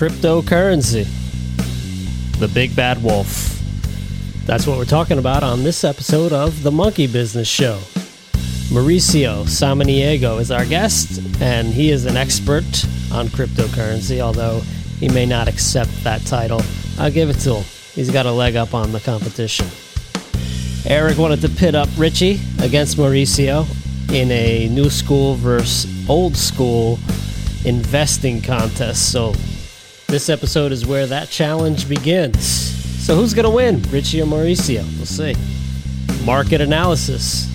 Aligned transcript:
cryptocurrency, 0.00 1.06
the 2.38 2.48
big 2.48 2.74
bad 2.74 3.02
wolf. 3.02 3.60
That's 4.46 4.66
what 4.66 4.78
we're 4.78 4.86
talking 4.86 5.18
about 5.18 5.42
on 5.42 5.62
this 5.62 5.84
episode 5.84 6.32
of 6.32 6.62
The 6.62 6.70
Monkey 6.70 7.06
Business 7.06 7.46
Show. 7.46 7.78
Mauricio 8.72 9.44
Samaniego 9.44 10.40
is 10.40 10.50
our 10.50 10.64
guest, 10.64 11.20
and 11.42 11.68
he 11.68 11.90
is 11.90 12.06
an 12.06 12.16
expert 12.16 12.64
on 13.12 13.28
cryptocurrency, 13.28 14.20
although 14.20 14.60
he 15.00 15.10
may 15.10 15.26
not 15.26 15.48
accept 15.48 15.90
that 16.02 16.24
title. 16.24 16.62
I'll 16.98 17.10
give 17.10 17.28
it 17.28 17.36
to 17.40 17.56
him. 17.56 17.64
He's 17.92 18.10
got 18.10 18.24
a 18.24 18.32
leg 18.32 18.56
up 18.56 18.72
on 18.72 18.92
the 18.92 19.00
competition. 19.00 19.66
Eric 20.86 21.18
wanted 21.18 21.42
to 21.42 21.50
pit 21.50 21.74
up 21.74 21.90
Richie 21.98 22.40
against 22.62 22.96
Mauricio 22.96 23.66
in 24.10 24.30
a 24.30 24.66
new 24.70 24.88
school 24.88 25.34
versus 25.34 26.08
old 26.08 26.38
school 26.38 26.98
investing 27.66 28.40
contest. 28.40 29.12
So 29.12 29.34
this 30.10 30.28
episode 30.28 30.72
is 30.72 30.84
where 30.84 31.06
that 31.06 31.28
challenge 31.28 31.88
begins. 31.88 32.44
So 33.06 33.14
who's 33.14 33.32
going 33.32 33.44
to 33.44 33.50
win, 33.50 33.80
Richie 33.90 34.20
or 34.20 34.26
Mauricio? 34.26 34.82
We'll 34.96 35.06
see. 35.06 35.36
Market 36.24 36.60
analysis, 36.60 37.48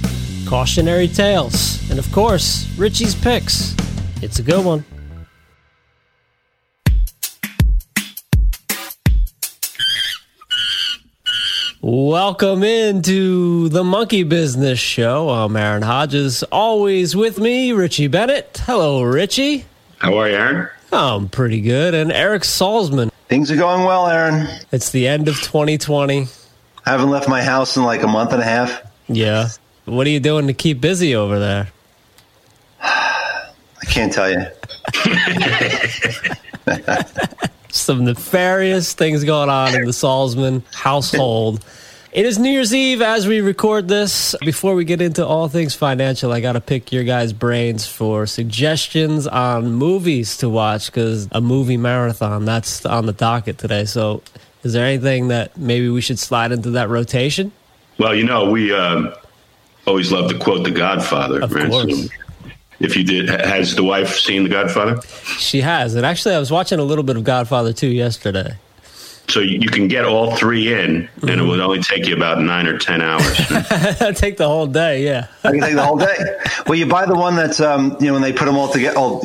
cautionary 0.47 1.09
tales, 1.09 1.87
and 1.89 1.99
of 1.99 2.09
course, 2.13 2.65
Richie's 2.77 3.13
picks. 3.13 3.75
It's 4.21 4.39
a 4.39 4.41
good 4.41 4.63
one. 4.63 4.85
Welcome 11.81 12.63
into 12.63 13.67
the 13.67 13.83
Monkey 13.83 14.23
Business 14.23 14.79
Show. 14.79 15.29
I'm 15.29 15.57
Aaron 15.57 15.83
Hodges. 15.83 16.41
Always 16.43 17.17
with 17.17 17.37
me, 17.37 17.73
Richie 17.73 18.07
Bennett. 18.07 18.61
Hello, 18.65 19.03
Richie. 19.03 19.65
How 19.97 20.17
are 20.17 20.29
you, 20.29 20.35
Aaron? 20.35 20.69
I'm 20.91 21.29
pretty 21.29 21.61
good. 21.61 21.93
And 21.93 22.11
Eric 22.11 22.43
Salzman. 22.43 23.11
Things 23.27 23.51
are 23.51 23.55
going 23.55 23.83
well, 23.83 24.07
Aaron. 24.07 24.47
It's 24.71 24.91
the 24.91 25.07
end 25.07 25.27
of 25.27 25.35
2020. 25.41 26.27
I 26.85 26.89
haven't 26.89 27.09
left 27.09 27.27
my 27.27 27.41
house 27.41 27.75
in 27.77 27.83
like 27.83 28.03
a 28.03 28.07
month 28.07 28.31
and 28.31 28.41
a 28.41 28.45
half. 28.45 28.81
Yeah. 29.07 29.49
What 29.85 30.05
are 30.07 30.11
you 30.11 30.19
doing 30.19 30.47
to 30.47 30.53
keep 30.53 30.81
busy 30.81 31.15
over 31.15 31.39
there? 31.39 31.69
I 32.81 33.85
can't 33.87 34.13
tell 34.13 34.31
you. 34.31 34.45
Some 37.69 38.05
nefarious 38.05 38.93
things 38.93 39.23
going 39.23 39.49
on 39.49 39.75
in 39.75 39.85
the 39.85 39.91
Salzman 39.91 40.63
household. 40.73 41.63
It 42.15 42.25
is 42.25 42.39
New 42.39 42.49
Year's 42.49 42.73
Eve 42.73 43.01
as 43.01 43.27
we 43.27 43.41
record 43.41 43.89
this. 43.89 44.35
Before 44.39 44.73
we 44.73 44.85
get 44.85 45.01
into 45.01 45.27
all 45.27 45.49
things 45.49 45.75
financial, 45.75 46.31
I 46.31 46.39
got 46.39 46.53
to 46.53 46.61
pick 46.61 46.93
your 46.93 47.03
guys' 47.03 47.33
brains 47.33 47.85
for 47.85 48.25
suggestions 48.25 49.27
on 49.27 49.73
movies 49.73 50.37
to 50.37 50.47
watch 50.47 50.85
because 50.85 51.27
a 51.33 51.41
movie 51.41 51.75
marathon 51.75 52.45
that's 52.45 52.85
on 52.85 53.05
the 53.05 53.11
docket 53.11 53.57
today. 53.57 53.83
So, 53.83 54.23
is 54.63 54.71
there 54.71 54.85
anything 54.85 55.27
that 55.27 55.57
maybe 55.57 55.89
we 55.89 55.99
should 55.99 56.17
slide 56.17 56.53
into 56.53 56.69
that 56.69 56.87
rotation? 56.87 57.51
Well, 57.97 58.15
you 58.15 58.23
know, 58.23 58.49
we 58.49 58.73
um, 58.73 59.13
always 59.85 60.09
love 60.09 60.31
to 60.31 60.39
quote 60.39 60.63
The 60.63 60.71
Godfather. 60.71 61.41
Of 61.41 61.51
right? 61.51 61.69
course. 61.69 62.07
So 62.07 62.13
if 62.79 62.95
you 62.95 63.03
did, 63.03 63.27
has 63.27 63.75
the 63.75 63.83
wife 63.83 64.17
seen 64.19 64.43
The 64.43 64.49
Godfather? 64.49 65.01
She 65.37 65.59
has. 65.59 65.95
And 65.95 66.05
actually, 66.05 66.35
I 66.35 66.39
was 66.39 66.49
watching 66.49 66.79
a 66.79 66.83
little 66.83 67.03
bit 67.03 67.17
of 67.17 67.25
Godfather 67.25 67.73
2 67.73 67.87
yesterday. 67.87 68.55
So 69.27 69.39
you 69.39 69.59
you 69.59 69.69
can 69.69 69.87
get 69.87 70.05
all 70.05 70.35
three 70.35 70.71
in, 70.73 71.09
and 71.21 71.29
it 71.29 71.43
would 71.43 71.59
only 71.59 71.81
take 71.81 72.07
you 72.07 72.15
about 72.15 72.39
nine 72.41 72.67
or 72.67 72.77
ten 72.77 73.01
hours. 73.01 73.35
Take 74.17 74.37
the 74.37 74.45
whole 74.47 74.67
day, 74.67 75.03
yeah. 75.03 75.27
I 75.43 75.51
can 75.51 75.61
take 75.61 75.75
the 75.75 75.83
whole 75.83 75.97
day. 75.97 76.15
Well, 76.67 76.75
you 76.77 76.85
buy 76.85 77.05
the 77.05 77.15
one 77.15 77.35
that's 77.35 77.59
um, 77.59 77.97
you 77.99 78.07
know 78.07 78.13
when 78.13 78.21
they 78.21 78.31
put 78.33 78.45
them 78.45 78.55
all 78.55 78.67
together. 78.71 78.95
Oh, 78.97 79.21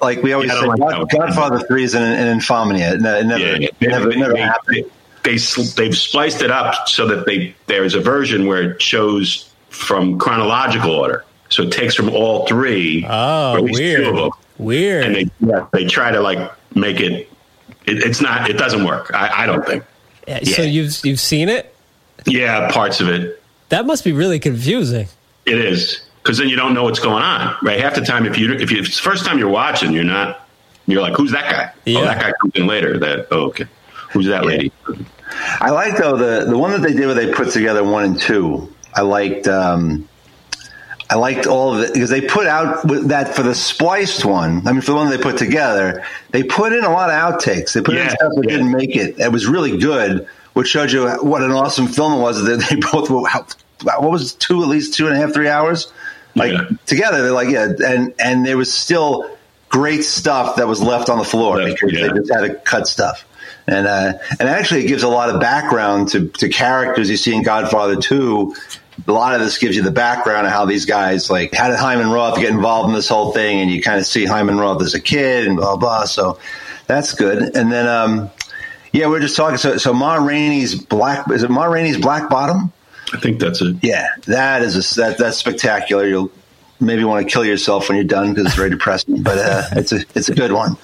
like 0.00 0.22
we 0.22 0.32
always 0.32 0.50
Yeah, 0.50 0.60
say, 0.60 0.66
like 0.66 0.78
God. 0.80 1.08
Godfather 1.10 1.58
Three 1.66 1.84
is 1.84 1.94
an, 1.94 2.02
an 2.02 2.28
infamy. 2.28 2.80
It, 2.80 3.00
ne- 3.00 3.20
it 3.20 3.24
never, 3.26 3.44
yeah, 3.44 3.68
it 3.80 3.88
never, 3.88 4.10
it 4.10 4.16
never 4.18 4.32
they, 4.32 4.40
happened. 4.40 4.84
they, 5.22 5.36
sl- 5.36 5.76
they've 5.76 5.96
spliced 5.96 6.42
it 6.42 6.50
up 6.50 6.88
so 6.88 7.06
that 7.08 7.26
they 7.26 7.54
there's 7.66 7.94
a 7.94 8.00
version 8.00 8.46
where 8.46 8.72
it 8.72 8.82
shows 8.82 9.52
from 9.68 10.18
chronological 10.18 10.90
order. 10.92 11.24
So 11.50 11.64
it 11.64 11.72
takes 11.72 11.94
from 11.94 12.08
all 12.08 12.46
three. 12.46 13.04
Oh, 13.08 13.52
or 13.52 13.58
at 13.58 13.64
least 13.64 13.78
two 13.78 14.12
weird. 14.12 14.32
Weird. 14.58 15.04
and 15.04 15.14
they 15.14 15.30
yeah, 15.40 15.66
they 15.72 15.84
try 15.86 16.10
to 16.10 16.20
like 16.20 16.50
make 16.74 17.00
it, 17.00 17.28
it 17.86 17.98
it's 17.98 18.20
not 18.20 18.48
it 18.50 18.54
doesn't 18.58 18.84
work 18.84 19.10
I, 19.14 19.42
I 19.42 19.46
don't 19.46 19.64
think 19.66 19.84
Yeah, 20.28 20.40
So 20.44 20.62
you've 20.62 20.94
you've 21.04 21.20
seen 21.20 21.48
it? 21.48 21.74
yeah 22.26 22.70
parts 22.70 23.00
of 23.00 23.08
it 23.08 23.42
That 23.70 23.86
must 23.86 24.04
be 24.04 24.12
really 24.12 24.38
confusing. 24.38 25.08
it 25.46 25.58
is 25.58 26.04
because 26.22 26.38
then 26.38 26.48
you 26.48 26.56
don't 26.56 26.72
know 26.74 26.84
what's 26.84 27.00
going 27.00 27.22
on 27.22 27.56
right 27.62 27.80
half 27.80 27.94
the 27.94 28.00
time 28.02 28.26
if 28.26 28.38
you 28.38 28.52
if, 28.52 28.70
you, 28.70 28.78
if 28.78 28.86
it's 28.86 28.96
the 28.96 29.02
first 29.02 29.24
time 29.26 29.38
you're 29.38 29.48
watching 29.48 29.92
you're 29.92 30.04
not 30.04 30.46
you're 30.86 31.02
like 31.02 31.14
who's 31.14 31.32
that 31.32 31.50
guy 31.50 31.72
Yeah. 31.84 32.00
oh 32.00 32.04
that 32.04 32.20
guy 32.20 32.32
comes 32.40 32.54
in 32.54 32.66
later 32.66 32.98
that 32.98 33.28
oh 33.30 33.46
okay 33.46 33.66
who's 34.12 34.26
that 34.26 34.44
lady 34.44 34.70
I 35.60 35.70
like 35.70 35.96
though 35.96 36.16
the 36.16 36.44
the 36.48 36.58
one 36.58 36.72
that 36.72 36.82
they 36.82 36.92
did 36.92 37.06
where 37.06 37.14
they 37.14 37.32
put 37.32 37.50
together 37.50 37.82
one 37.82 38.04
and 38.04 38.20
two. 38.20 38.72
I 38.94 39.00
liked. 39.00 39.48
Um, 39.48 40.06
I 41.12 41.16
liked 41.16 41.46
all 41.46 41.74
of 41.74 41.80
it 41.82 41.92
because 41.92 42.08
they 42.08 42.22
put 42.22 42.46
out 42.46 42.82
that 43.08 43.36
for 43.36 43.42
the 43.42 43.54
spliced 43.54 44.24
one. 44.24 44.66
I 44.66 44.72
mean, 44.72 44.80
for 44.80 44.92
the 44.92 44.96
one 44.96 45.10
they 45.10 45.18
put 45.18 45.36
together, 45.36 46.02
they 46.30 46.42
put 46.42 46.72
in 46.72 46.84
a 46.84 46.90
lot 46.90 47.10
of 47.10 47.16
outtakes. 47.16 47.74
They 47.74 47.82
put 47.82 47.96
in 47.96 48.00
Yeah, 48.06 48.08
stuff 48.08 48.32
that 48.34 48.44
yeah. 48.44 48.56
didn't 48.56 48.70
make 48.70 48.96
it. 48.96 49.18
It 49.20 49.30
was 49.30 49.46
really 49.46 49.76
good, 49.76 50.26
which 50.54 50.68
showed 50.68 50.90
you 50.90 51.06
what 51.22 51.42
an 51.42 51.50
awesome 51.52 51.86
film 51.86 52.14
it 52.14 52.22
was. 52.22 52.42
That 52.42 52.66
they 52.70 52.76
both 52.92 53.10
were. 53.10 53.20
What 53.20 54.10
was 54.10 54.32
it, 54.32 54.38
two 54.40 54.62
at 54.62 54.68
least 54.68 54.94
two 54.94 55.06
and 55.06 55.14
a 55.14 55.18
half 55.18 55.34
three 55.34 55.48
hours 55.48 55.92
like 56.34 56.52
Yeah. 56.52 56.68
together. 56.86 57.20
They're 57.22 57.32
like 57.32 57.50
yeah, 57.50 57.68
and 57.84 58.14
and 58.18 58.46
there 58.46 58.56
was 58.56 58.72
still 58.72 59.36
great 59.68 60.04
stuff 60.04 60.56
that 60.56 60.66
was 60.66 60.80
left 60.80 61.10
on 61.10 61.18
the 61.18 61.24
floor 61.24 61.58
because 61.62 61.92
they 61.92 62.08
just 62.08 62.32
had 62.32 62.40
to 62.42 62.54
cut 62.54 62.86
stuff. 62.88 63.26
And 63.66 63.86
uh, 63.86 64.14
and 64.40 64.48
actually, 64.48 64.84
it 64.84 64.88
gives 64.88 65.02
a 65.02 65.08
lot 65.08 65.28
of 65.30 65.40
background 65.40 66.08
to, 66.08 66.28
to 66.28 66.48
characters 66.48 67.08
you 67.10 67.16
see 67.18 67.34
in 67.34 67.42
Godfather 67.42 67.96
Two. 67.96 68.56
A 69.06 69.12
lot 69.12 69.34
of 69.34 69.40
this 69.40 69.58
gives 69.58 69.76
you 69.76 69.82
the 69.82 69.90
background 69.90 70.46
of 70.46 70.52
how 70.52 70.64
these 70.64 70.86
guys 70.86 71.30
like 71.30 71.54
how 71.54 71.68
did 71.68 71.78
Hyman 71.78 72.10
Roth 72.10 72.38
get 72.38 72.50
involved 72.50 72.88
in 72.88 72.94
this 72.94 73.08
whole 73.08 73.32
thing, 73.32 73.60
and 73.60 73.70
you 73.70 73.82
kind 73.82 73.98
of 73.98 74.06
see 74.06 74.24
Hyman 74.24 74.58
Roth 74.58 74.82
as 74.82 74.94
a 74.94 75.00
kid 75.00 75.46
and 75.46 75.56
blah 75.56 75.76
blah. 75.76 76.04
So 76.04 76.38
that's 76.86 77.14
good. 77.14 77.56
And 77.56 77.72
then 77.72 77.86
um, 77.86 78.30
yeah, 78.92 79.08
we're 79.08 79.20
just 79.20 79.36
talking. 79.36 79.58
So 79.58 79.76
so 79.76 79.92
Ma 79.92 80.16
Rainey's 80.16 80.74
Black 80.74 81.30
is 81.30 81.42
it 81.42 81.50
Ma 81.50 81.64
Rainey's 81.64 81.98
Black 81.98 82.28
Bottom? 82.30 82.72
I 83.12 83.18
think 83.18 83.40
that's 83.40 83.60
it 83.60 83.76
Yeah, 83.82 84.08
that 84.26 84.62
is 84.62 84.76
a, 84.76 85.00
that 85.00 85.18
that's 85.18 85.36
spectacular. 85.36 86.06
You'll 86.06 86.30
maybe 86.80 87.04
want 87.04 87.26
to 87.26 87.32
kill 87.32 87.44
yourself 87.44 87.88
when 87.88 87.96
you're 87.96 88.04
done 88.04 88.30
because 88.30 88.46
it's 88.46 88.56
very 88.56 88.70
depressing, 88.70 89.22
but 89.22 89.38
uh, 89.38 89.62
it's 89.72 89.92
a 89.92 90.04
it's 90.14 90.28
a 90.28 90.34
good 90.34 90.52
one. 90.52 90.76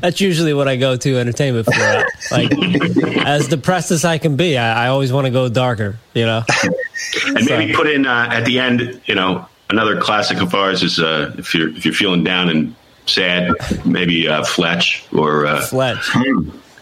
That's 0.00 0.20
usually 0.20 0.54
what 0.54 0.68
I 0.68 0.76
go 0.76 0.96
to 0.96 1.18
entertainment 1.18 1.66
for. 1.66 2.06
Like, 2.30 2.52
as 3.26 3.48
depressed 3.48 3.90
as 3.90 4.04
I 4.04 4.18
can 4.18 4.36
be, 4.36 4.56
I, 4.56 4.86
I 4.86 4.88
always 4.88 5.12
want 5.12 5.26
to 5.26 5.30
go 5.30 5.48
darker. 5.48 5.98
You 6.14 6.26
know, 6.26 6.42
and 7.26 7.44
maybe 7.46 7.72
put 7.72 7.86
in 7.86 8.06
uh, 8.06 8.28
at 8.30 8.44
the 8.44 8.58
end 8.58 9.00
you 9.06 9.14
know 9.14 9.46
another 9.70 10.00
classic 10.00 10.40
of 10.40 10.54
ours 10.54 10.82
is 10.82 10.98
uh, 10.98 11.34
if 11.38 11.54
you're 11.54 11.68
if 11.70 11.84
you're 11.84 11.94
feeling 11.94 12.22
down 12.24 12.48
and 12.48 12.74
sad 13.06 13.50
maybe 13.84 14.28
uh, 14.28 14.42
Fletch 14.44 15.04
or 15.12 15.46
uh, 15.46 15.60
Fletch. 15.66 16.14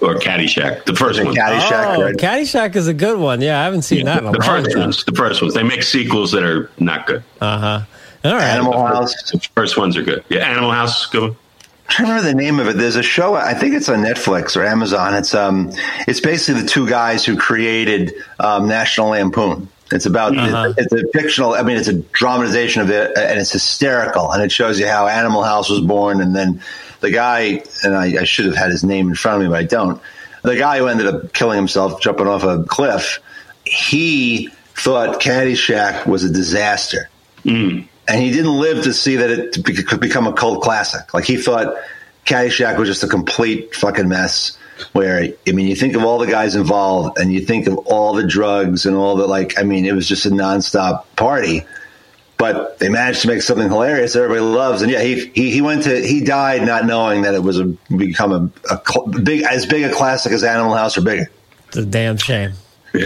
or 0.00 0.16
Caddyshack 0.16 0.84
the 0.84 0.94
first 0.94 1.22
one 1.24 1.34
Caddyshack, 1.34 1.96
Oh, 1.96 2.02
right? 2.02 2.14
Caddyshack 2.16 2.76
is 2.76 2.88
a 2.88 2.94
good 2.94 3.18
one. 3.18 3.40
Yeah, 3.40 3.60
I 3.60 3.64
haven't 3.64 3.82
seen 3.82 4.04
that 4.06 4.22
in 4.22 4.28
a 4.28 4.32
the 4.32 4.38
long 4.38 4.46
first 4.62 4.70
time. 4.72 4.80
ones 4.80 5.04
the 5.04 5.12
first 5.12 5.42
ones 5.42 5.54
they 5.54 5.62
make 5.62 5.82
sequels 5.82 6.32
that 6.32 6.42
are 6.44 6.70
not 6.78 7.06
good 7.06 7.22
Uh 7.40 7.58
huh. 7.58 7.80
All 8.24 8.34
right. 8.34 8.44
Animal 8.50 8.86
House. 8.86 9.14
The 9.32 9.40
first 9.56 9.76
ones 9.76 9.96
are 9.96 10.02
good. 10.02 10.24
Yeah, 10.28 10.48
Animal 10.48 10.70
House, 10.70 11.06
good. 11.06 11.22
one. 11.30 11.36
I 11.88 11.92
can't 11.92 12.08
remember 12.08 12.28
the 12.28 12.34
name 12.36 12.60
of 12.60 12.68
it. 12.68 12.76
There's 12.76 12.94
a 12.94 13.02
show. 13.02 13.34
I 13.34 13.52
think 13.52 13.74
it's 13.74 13.88
on 13.88 13.98
Netflix 13.98 14.56
or 14.56 14.64
Amazon. 14.64 15.14
It's 15.14 15.34
um, 15.34 15.72
it's 16.06 16.20
basically 16.20 16.62
the 16.62 16.68
two 16.68 16.88
guys 16.88 17.24
who 17.24 17.36
created 17.36 18.14
um, 18.38 18.68
National 18.68 19.08
Lampoon. 19.08 19.66
It's 19.92 20.06
about 20.06 20.36
Uh-huh. 20.36 20.72
it's 20.76 20.92
a 20.92 21.02
fictional. 21.12 21.54
I 21.54 21.62
mean, 21.62 21.76
it's 21.76 21.88
a 21.88 21.94
dramatization 21.94 22.82
of 22.82 22.90
it, 22.90 23.16
and 23.16 23.38
it's 23.38 23.52
hysterical. 23.52 24.32
And 24.32 24.42
it 24.42 24.50
shows 24.50 24.80
you 24.80 24.88
how 24.88 25.06
Animal 25.06 25.42
House 25.42 25.68
was 25.70 25.80
born, 25.80 26.20
and 26.20 26.34
then 26.34 26.62
the 27.00 27.10
guy. 27.10 27.62
And 27.84 27.94
I, 27.94 28.20
I 28.22 28.24
should 28.24 28.46
have 28.46 28.56
had 28.56 28.70
his 28.70 28.82
name 28.84 29.08
in 29.08 29.14
front 29.14 29.36
of 29.36 29.42
me, 29.42 29.48
but 29.48 29.58
I 29.58 29.64
don't. 29.64 30.00
The 30.42 30.56
guy 30.56 30.78
who 30.78 30.88
ended 30.88 31.06
up 31.06 31.32
killing 31.32 31.56
himself, 31.56 32.00
jumping 32.00 32.26
off 32.26 32.42
a 32.42 32.64
cliff. 32.64 33.20
He 33.64 34.48
thought 34.74 35.20
Caddyshack 35.20 36.06
was 36.06 36.24
a 36.24 36.30
disaster 36.32 37.08
and 38.08 38.20
he 38.20 38.30
didn't 38.32 38.58
live 38.58 38.82
to 38.84 38.92
see 38.92 39.16
that 39.16 39.30
it 39.30 39.86
could 39.86 40.00
become 40.00 40.26
a 40.26 40.32
cult 40.32 40.62
classic. 40.62 41.14
Like 41.14 41.24
he 41.24 41.36
thought 41.36 41.76
Caddyshack 42.26 42.76
was 42.78 42.88
just 42.88 43.04
a 43.04 43.06
complete 43.08 43.74
fucking 43.74 44.08
mess. 44.08 44.56
Where 44.92 45.22
I 45.46 45.52
mean, 45.52 45.66
you 45.66 45.76
think 45.76 45.94
of 45.94 46.04
all 46.04 46.18
the 46.18 46.26
guys 46.26 46.54
involved, 46.54 47.18
and 47.18 47.32
you 47.32 47.40
think 47.40 47.66
of 47.66 47.78
all 47.78 48.14
the 48.14 48.26
drugs 48.26 48.86
and 48.86 48.96
all 48.96 49.16
the 49.16 49.26
like. 49.26 49.58
I 49.58 49.62
mean, 49.62 49.86
it 49.86 49.94
was 49.94 50.08
just 50.08 50.26
a 50.26 50.30
nonstop 50.30 51.04
party. 51.16 51.64
But 52.38 52.80
they 52.80 52.88
managed 52.88 53.22
to 53.22 53.28
make 53.28 53.40
something 53.42 53.68
hilarious 53.68 54.14
that 54.14 54.22
everybody 54.22 54.40
loves. 54.40 54.82
And 54.82 54.90
yeah, 54.90 55.00
he 55.00 55.26
he, 55.28 55.50
he 55.52 55.60
went 55.60 55.84
to 55.84 56.04
he 56.04 56.24
died 56.24 56.66
not 56.66 56.86
knowing 56.86 57.22
that 57.22 57.34
it 57.34 57.42
was 57.42 57.60
a 57.60 57.66
become 57.96 58.32
a, 58.32 58.74
a 58.74 58.80
cl- 58.84 59.06
big 59.06 59.44
as 59.44 59.64
big 59.64 59.84
a 59.84 59.92
classic 59.92 60.32
as 60.32 60.42
Animal 60.42 60.74
House 60.74 60.98
or 60.98 61.02
bigger. 61.02 61.30
It's 61.68 61.76
a 61.76 61.86
damn 61.86 62.16
shame. 62.16 62.54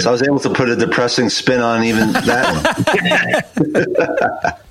So 0.00 0.08
I 0.08 0.12
was 0.12 0.23
able 0.23 0.40
to 0.40 0.50
put 0.50 0.69
a 0.69 0.75
depressing 0.75 1.28
spin 1.28 1.61
on 1.61 1.84
even 1.84 2.12
that 2.12 2.93
one. 4.43 4.52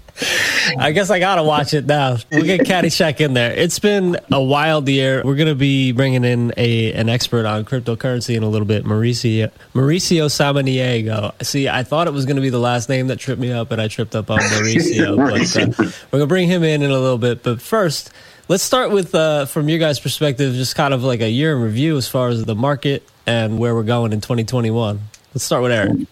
I 0.77 0.91
guess 0.93 1.09
I 1.09 1.19
gotta 1.19 1.43
watch 1.43 1.73
it 1.73 1.85
now. 1.85 2.17
We'll 2.31 2.43
get 2.43 2.61
Caddyshack 2.61 3.19
in 3.19 3.33
there. 3.33 3.51
It's 3.51 3.79
been 3.79 4.17
a 4.31 4.41
wild 4.41 4.87
year. 4.87 5.21
We're 5.25 5.35
gonna 5.35 5.55
be 5.55 5.91
bringing 5.91 6.23
in 6.23 6.53
a 6.55 6.93
an 6.93 7.09
expert 7.09 7.45
on 7.45 7.65
cryptocurrency 7.65 8.35
in 8.35 8.43
a 8.43 8.49
little 8.49 8.67
bit, 8.67 8.85
Mauricio 8.85 9.51
Mauricio 9.73 10.27
Samaniego. 10.27 11.33
See, 11.43 11.67
I 11.67 11.83
thought 11.83 12.07
it 12.07 12.13
was 12.13 12.25
gonna 12.25 12.41
be 12.41 12.49
the 12.49 12.59
last 12.59 12.87
name 12.87 13.07
that 13.07 13.19
tripped 13.19 13.41
me 13.41 13.51
up, 13.51 13.67
but 13.67 13.79
I 13.79 13.87
tripped 13.87 14.15
up 14.15 14.31
on 14.31 14.39
Mauricio. 14.39 15.17
but 15.75 15.79
uh, 15.79 15.91
we're 16.11 16.19
gonna 16.19 16.27
bring 16.27 16.47
him 16.47 16.63
in 16.63 16.81
in 16.81 16.91
a 16.91 16.99
little 16.99 17.17
bit. 17.17 17.43
But 17.43 17.61
first, 17.61 18.09
let's 18.47 18.63
start 18.63 18.91
with 18.91 19.13
uh, 19.13 19.45
from 19.45 19.67
your 19.67 19.79
guys' 19.79 19.99
perspective, 19.99 20.53
just 20.53 20.75
kind 20.75 20.93
of 20.93 21.03
like 21.03 21.21
a 21.21 21.29
year 21.29 21.55
in 21.55 21.61
review 21.61 21.97
as 21.97 22.07
far 22.07 22.29
as 22.29 22.45
the 22.45 22.55
market 22.55 23.03
and 23.27 23.59
where 23.59 23.75
we're 23.75 23.83
going 23.83 24.13
in 24.13 24.21
2021. 24.21 24.99
Let's 25.33 25.43
start 25.43 25.63
with 25.63 25.73
Eric. 25.73 26.07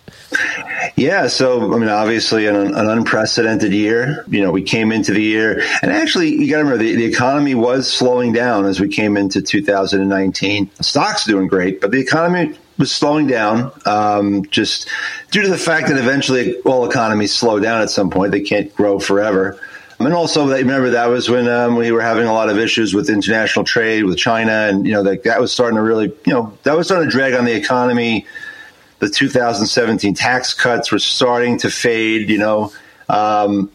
Yeah, 0.96 1.28
so 1.28 1.74
I 1.74 1.78
mean, 1.80 1.90
obviously, 1.90 2.46
an, 2.46 2.56
an, 2.56 2.90
unprecedented 2.90 3.74
year. 3.74 4.24
You 4.28 4.42
know, 4.42 4.52
we 4.52 4.62
came 4.62 4.92
into 4.92 5.12
the 5.12 5.24
year, 5.24 5.64
and 5.82 5.92
actually, 5.92 6.30
you 6.30 6.48
got 6.50 6.58
to 6.58 6.64
remember 6.66 6.84
the, 6.84 6.96
the 6.96 7.06
economy 7.06 7.56
was 7.56 7.92
slowing 7.92 8.32
down 8.32 8.66
as 8.66 8.80
we 8.80 8.90
came 8.90 9.18
into 9.18 9.42
2019. 9.42 10.70
Stocks 10.82 11.26
doing 11.26 11.48
great, 11.48 11.82
but 11.82 11.90
the 11.90 12.00
economy 12.00 12.56
was 12.78 12.92
slowing 12.92 13.26
down, 13.26 13.72
um, 13.86 14.46
just 14.46 14.88
due 15.32 15.42
to 15.42 15.50
the 15.50 15.58
fact 15.58 15.88
that 15.88 15.98
eventually 15.98 16.60
all 16.62 16.88
economies 16.88 17.34
slow 17.34 17.60
down 17.60 17.82
at 17.82 17.90
some 17.90 18.12
point. 18.12 18.32
They 18.32 18.42
can't 18.42 18.74
grow 18.76 19.00
forever. 19.00 19.60
And 20.00 20.14
also, 20.14 20.48
remember 20.48 20.92
that 20.92 21.08
was 21.08 21.30
when 21.30 21.48
um, 21.48 21.76
we 21.76 21.92
were 21.92 22.02
having 22.02 22.28
a 22.28 22.34
lot 22.34 22.50
of 22.50 22.60
issues 22.60 22.94
with 22.94 23.10
international 23.10 23.66
trade 23.66 24.04
with 24.04 24.18
China, 24.18 24.52
and 24.52 24.86
you 24.86 24.94
know 24.94 25.02
that 25.04 25.24
that 25.24 25.42
was 25.42 25.52
starting 25.52 25.78
to 25.78 25.82
really, 25.82 26.14
you 26.26 26.34
know, 26.34 26.56
that 26.64 26.78
was 26.78 26.86
starting 26.86 27.10
to 27.10 27.12
drag 27.12 27.34
on 27.34 27.46
the 27.46 27.56
economy 27.56 28.28
the 29.04 29.10
2017 29.10 30.14
tax 30.14 30.54
cuts 30.54 30.92
were 30.92 31.00
starting 31.00 31.58
to 31.60 31.70
fade, 31.70 32.30
you 32.30 32.38
know, 32.38 32.72
um, 33.10 33.70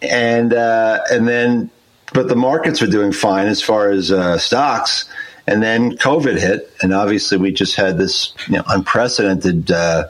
and 0.00 0.54
uh, 0.54 1.00
and 1.10 1.28
then 1.28 1.70
but 2.12 2.28
the 2.28 2.36
markets 2.36 2.80
were 2.80 2.86
doing 2.86 3.12
fine 3.12 3.46
as 3.46 3.60
far 3.60 3.90
as 3.90 4.10
uh, 4.10 4.38
stocks, 4.38 5.08
and 5.46 5.62
then 5.62 5.96
COVID 5.98 6.38
hit, 6.38 6.72
and 6.82 6.94
obviously 6.94 7.36
we 7.36 7.52
just 7.52 7.76
had 7.76 7.98
this 7.98 8.34
you 8.46 8.56
know, 8.56 8.64
unprecedented. 8.68 9.70
Uh, 9.70 10.08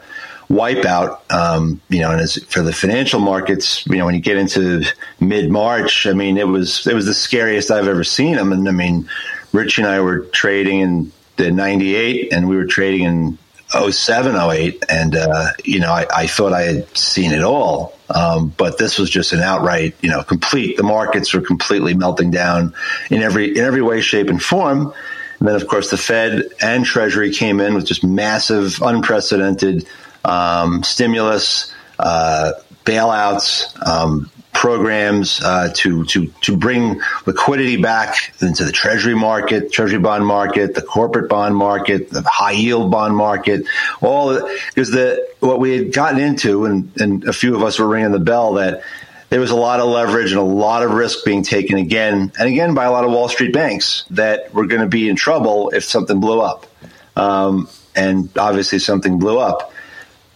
wipeout, 0.49 1.17
um, 1.31 1.79
you 1.87 2.01
know, 2.01 2.11
and 2.11 2.19
as 2.19 2.35
for 2.49 2.61
the 2.61 2.73
financial 2.73 3.21
markets, 3.21 3.87
you 3.87 3.95
know, 3.95 4.05
when 4.05 4.15
you 4.15 4.19
get 4.19 4.35
into 4.35 4.83
mid 5.21 5.49
March, 5.49 6.05
I 6.05 6.11
mean, 6.11 6.37
it 6.37 6.45
was 6.45 6.85
it 6.85 6.93
was 6.93 7.05
the 7.05 7.13
scariest 7.13 7.71
I've 7.71 7.87
ever 7.87 8.03
seen 8.03 8.35
them. 8.35 8.51
And 8.51 8.67
I 8.67 8.73
mean, 8.73 9.07
Rich 9.53 9.77
and 9.77 9.87
I 9.87 10.01
were 10.01 10.19
trading 10.19 10.81
in 10.81 11.11
the 11.37 11.51
'98, 11.51 12.33
and 12.33 12.49
we 12.49 12.57
were 12.57 12.65
trading 12.65 13.03
in 13.05 13.37
07, 13.71 14.35
08, 14.35 14.85
and 14.89 15.15
uh, 15.15 15.47
you 15.63 15.79
know, 15.79 15.91
I, 15.91 16.05
I, 16.13 16.27
thought 16.27 16.53
I 16.53 16.63
had 16.63 16.97
seen 16.97 17.31
it 17.31 17.43
all. 17.43 17.97
Um, 18.13 18.49
but 18.49 18.77
this 18.77 18.99
was 18.99 19.09
just 19.09 19.31
an 19.31 19.39
outright, 19.39 19.95
you 20.01 20.09
know, 20.09 20.23
complete. 20.23 20.75
The 20.77 20.83
markets 20.83 21.33
were 21.33 21.41
completely 21.41 21.93
melting 21.93 22.31
down 22.31 22.73
in 23.09 23.21
every 23.21 23.57
in 23.57 23.63
every 23.63 23.81
way, 23.81 24.01
shape, 24.01 24.27
and 24.27 24.41
form. 24.41 24.93
And 25.39 25.47
then, 25.47 25.55
of 25.55 25.67
course, 25.67 25.89
the 25.89 25.97
Fed 25.97 26.49
and 26.61 26.85
Treasury 26.85 27.33
came 27.33 27.59
in 27.59 27.73
with 27.73 27.85
just 27.85 28.03
massive, 28.03 28.81
unprecedented 28.81 29.87
um, 30.23 30.83
stimulus, 30.83 31.73
uh, 31.97 32.51
bailouts, 32.85 33.87
um, 33.87 34.29
programs 34.53 35.41
uh, 35.43 35.71
to 35.75 36.03
to 36.05 36.27
to 36.41 36.57
bring 36.57 37.01
liquidity 37.25 37.77
back 37.77 38.33
into 38.41 38.63
the 38.63 38.71
treasury 38.71 39.15
market, 39.15 39.71
treasury 39.71 39.99
bond 39.99 40.25
market, 40.25 40.75
the 40.75 40.81
corporate 40.81 41.29
bond 41.29 41.55
market, 41.55 42.09
the 42.09 42.21
high 42.23 42.51
yield 42.51 42.91
bond 42.91 43.15
market, 43.15 43.65
all 44.01 44.39
because 44.67 44.91
the 44.91 45.27
what 45.39 45.59
we 45.59 45.77
had 45.77 45.93
gotten 45.93 46.19
into, 46.19 46.65
and 46.65 46.91
and 46.99 47.23
a 47.25 47.33
few 47.33 47.55
of 47.55 47.63
us 47.63 47.79
were 47.79 47.87
ringing 47.87 48.11
the 48.11 48.19
bell 48.19 48.53
that 48.53 48.83
there 49.29 49.39
was 49.39 49.51
a 49.51 49.55
lot 49.55 49.79
of 49.79 49.87
leverage 49.87 50.31
and 50.31 50.39
a 50.39 50.43
lot 50.43 50.83
of 50.83 50.91
risk 50.91 51.23
being 51.23 51.41
taken 51.41 51.77
again 51.77 52.33
and 52.37 52.49
again 52.49 52.73
by 52.73 52.83
a 52.83 52.91
lot 52.91 53.05
of 53.05 53.11
Wall 53.11 53.29
Street 53.29 53.53
banks 53.53 54.03
that 54.09 54.53
were 54.53 54.67
going 54.67 54.81
to 54.81 54.89
be 54.89 55.09
in 55.09 55.15
trouble 55.15 55.69
if 55.69 55.85
something 55.85 56.19
blew 56.19 56.41
up, 56.41 56.67
um, 57.15 57.69
and 57.95 58.29
obviously 58.37 58.77
something 58.77 59.19
blew 59.19 59.39
up. 59.39 59.70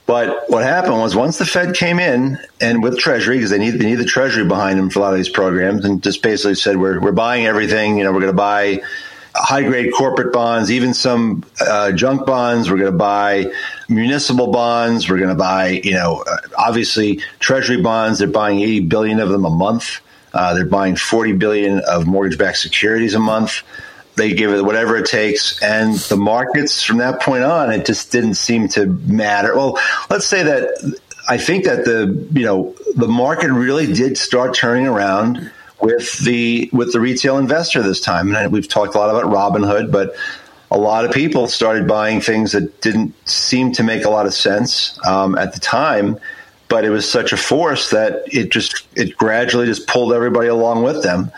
But 0.06 0.50
what 0.50 0.64
happened 0.64 1.00
was 1.00 1.16
once 1.16 1.40
the 1.40 1.46
Fed 1.46 1.76
came 1.76 2.00
in 2.00 2.38
and 2.62 2.84
with 2.84 2.98
Treasury, 3.00 3.38
because 3.38 3.50
they 3.50 3.58
need 3.58 3.72
they 3.72 3.86
need 3.86 3.96
the 3.96 4.06
Treasury 4.06 4.46
behind 4.46 4.78
them 4.78 4.90
for 4.90 5.00
a 5.00 5.02
lot 5.02 5.14
of 5.14 5.18
these 5.18 5.30
programs, 5.30 5.84
and 5.84 6.02
just 6.02 6.22
basically 6.22 6.56
said 6.56 6.78
we're 6.78 7.00
we're 7.00 7.12
buying 7.12 7.46
everything. 7.46 7.98
You 7.98 8.04
know, 8.04 8.14
we're 8.14 8.20
going 8.20 8.32
to 8.32 8.38
buy 8.38 8.84
high 9.34 9.64
grade 9.64 9.92
corporate 9.94 10.32
bonds, 10.32 10.72
even 10.72 10.94
some 10.94 11.44
uh, 11.60 11.92
junk 11.92 12.26
bonds. 12.26 12.70
We're 12.70 12.78
going 12.78 12.92
to 12.92 12.98
buy 12.98 13.52
municipal 13.90 14.52
bonds. 14.52 15.10
We're 15.10 15.18
going 15.18 15.30
to 15.30 15.36
buy, 15.36 15.82
you 15.84 15.94
know, 15.94 16.24
uh, 16.28 16.38
obviously 16.58 17.22
Treasury 17.40 17.82
bonds. 17.82 18.20
They're 18.20 18.28
buying 18.28 18.60
eighty 18.60 18.82
billion 18.82 19.20
of 19.20 19.30
them 19.30 19.44
a 19.44 19.50
month. 19.50 20.02
Uh, 20.34 20.54
they're 20.54 20.66
buying 20.66 20.96
forty 20.96 21.34
billion 21.34 21.80
of 21.80 22.06
mortgage 22.06 22.38
backed 22.38 22.60
securities 22.60 23.16
a 23.16 23.20
month 23.20 23.64
they 24.16 24.34
give 24.34 24.52
it 24.52 24.64
whatever 24.64 24.98
it 24.98 25.06
takes. 25.06 25.62
And 25.62 25.96
the 25.96 26.18
markets 26.18 26.84
from 26.84 26.98
that 26.98 27.22
point 27.22 27.44
on, 27.44 27.72
it 27.72 27.86
just 27.86 28.12
didn't 28.12 28.36
seem 28.36 28.68
to 28.70 28.88
matter. 28.88 29.56
Well, 29.56 29.78
let's 30.10 30.26
say 30.26 30.44
that 30.44 31.00
I 31.28 31.38
think 31.38 31.66
that 31.66 31.86
the, 31.86 32.28
you 32.34 32.46
know, 32.46 32.76
the 32.96 33.08
market 33.08 33.52
really 33.52 33.92
did 33.92 34.18
start 34.18 34.56
turning 34.56 34.88
around 34.88 35.52
with 35.82 36.20
the, 36.20 36.70
with 36.72 36.94
the 36.94 37.00
retail 37.00 37.38
investor 37.38 37.82
this 37.82 38.00
time. 38.00 38.34
And 38.34 38.52
we've 38.52 38.68
talked 38.68 38.96
a 38.96 38.98
lot 38.98 39.10
about 39.10 39.32
Robinhood, 39.32 39.92
but 39.92 40.16
a 40.72 40.78
lot 40.78 41.06
of 41.06 41.12
people 41.12 41.48
started 41.48 41.88
buying 41.88 42.22
things 42.22 42.54
that 42.54 42.82
didn't 42.82 43.14
seem 43.28 43.72
to 43.74 43.84
make 43.84 44.06
a 44.06 44.10
lot 44.10 44.26
of 44.26 44.34
sense 44.34 45.00
um, 45.06 45.38
at 45.38 45.54
the 45.54 45.60
time 45.60 46.20
but 46.68 46.84
it 46.84 46.90
was 46.90 47.10
such 47.10 47.32
a 47.32 47.38
force 47.38 47.92
that 47.92 48.24
it 48.28 48.52
just 48.52 48.88
it 48.96 49.16
gradually 49.18 49.66
just 49.66 49.88
pulled 49.88 50.14
everybody 50.14 50.48
along 50.48 50.84
with 50.84 51.04
them 51.04 51.32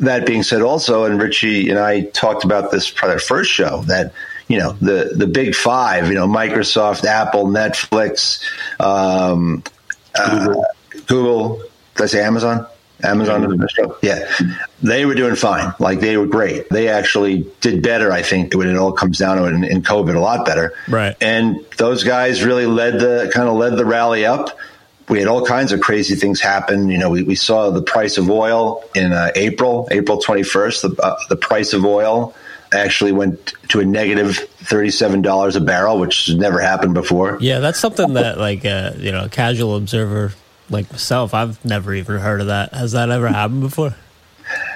that 0.00 0.26
being 0.26 0.42
said, 0.42 0.62
also, 0.62 1.04
and 1.04 1.20
Richie 1.20 1.70
and 1.70 1.78
I 1.78 2.02
talked 2.02 2.44
about 2.44 2.70
this 2.70 2.90
probably 2.90 3.14
our 3.14 3.20
first 3.20 3.50
show 3.50 3.82
that 3.82 4.12
you 4.48 4.58
know 4.58 4.72
the 4.80 5.12
the 5.14 5.26
big 5.26 5.54
five, 5.54 6.08
you 6.08 6.14
know, 6.14 6.26
Microsoft, 6.26 7.04
Apple, 7.04 7.46
Netflix, 7.46 8.42
um, 8.80 9.62
uh, 10.14 10.54
Google. 11.06 11.62
Did 11.94 12.04
I 12.04 12.06
say 12.06 12.24
Amazon? 12.24 12.66
Amazon, 13.04 13.42
mm-hmm. 13.42 13.92
yeah, 14.02 14.30
they 14.82 15.04
were 15.04 15.14
doing 15.14 15.34
fine. 15.34 15.74
Like 15.80 16.00
they 16.00 16.16
were 16.16 16.26
great. 16.26 16.68
They 16.68 16.88
actually 16.88 17.44
did 17.60 17.82
better, 17.82 18.12
I 18.12 18.22
think, 18.22 18.54
when 18.54 18.68
it 18.68 18.76
all 18.76 18.92
comes 18.92 19.18
down 19.18 19.38
to 19.38 19.46
it 19.46 19.54
in, 19.54 19.64
in 19.64 19.82
COVID, 19.82 20.14
a 20.14 20.20
lot 20.20 20.46
better. 20.46 20.72
Right. 20.88 21.16
And 21.20 21.64
those 21.78 22.04
guys 22.04 22.44
really 22.44 22.66
led 22.66 23.00
the 23.00 23.30
kind 23.34 23.48
of 23.48 23.56
led 23.56 23.76
the 23.76 23.84
rally 23.84 24.24
up 24.24 24.56
we 25.12 25.18
had 25.18 25.28
all 25.28 25.44
kinds 25.44 25.72
of 25.72 25.80
crazy 25.82 26.14
things 26.14 26.40
happen. 26.40 26.88
You 26.88 26.96
know, 26.96 27.10
we, 27.10 27.22
we 27.22 27.34
saw 27.34 27.68
the 27.68 27.82
price 27.82 28.16
of 28.16 28.30
oil 28.30 28.82
in 28.94 29.12
uh, 29.12 29.30
April, 29.34 29.86
April 29.90 30.18
21st, 30.18 30.96
the, 30.96 31.02
uh, 31.02 31.16
the 31.28 31.36
price 31.36 31.74
of 31.74 31.84
oil 31.84 32.34
actually 32.72 33.12
went 33.12 33.52
to 33.68 33.80
a 33.80 33.84
negative 33.84 34.38
$37 34.62 35.54
a 35.54 35.60
barrel, 35.60 35.98
which 35.98 36.26
has 36.26 36.36
never 36.36 36.60
happened 36.60 36.94
before. 36.94 37.36
Yeah, 37.42 37.58
that's 37.58 37.78
something 37.78 38.14
that 38.14 38.38
like, 38.38 38.64
uh, 38.64 38.92
you 38.96 39.12
know, 39.12 39.24
a 39.24 39.28
casual 39.28 39.76
observer 39.76 40.32
like 40.70 40.90
myself, 40.90 41.34
I've 41.34 41.62
never 41.62 41.92
even 41.92 42.18
heard 42.18 42.40
of 42.40 42.46
that. 42.46 42.72
Has 42.72 42.92
that 42.92 43.10
ever 43.10 43.28
happened 43.28 43.60
before? 43.60 43.94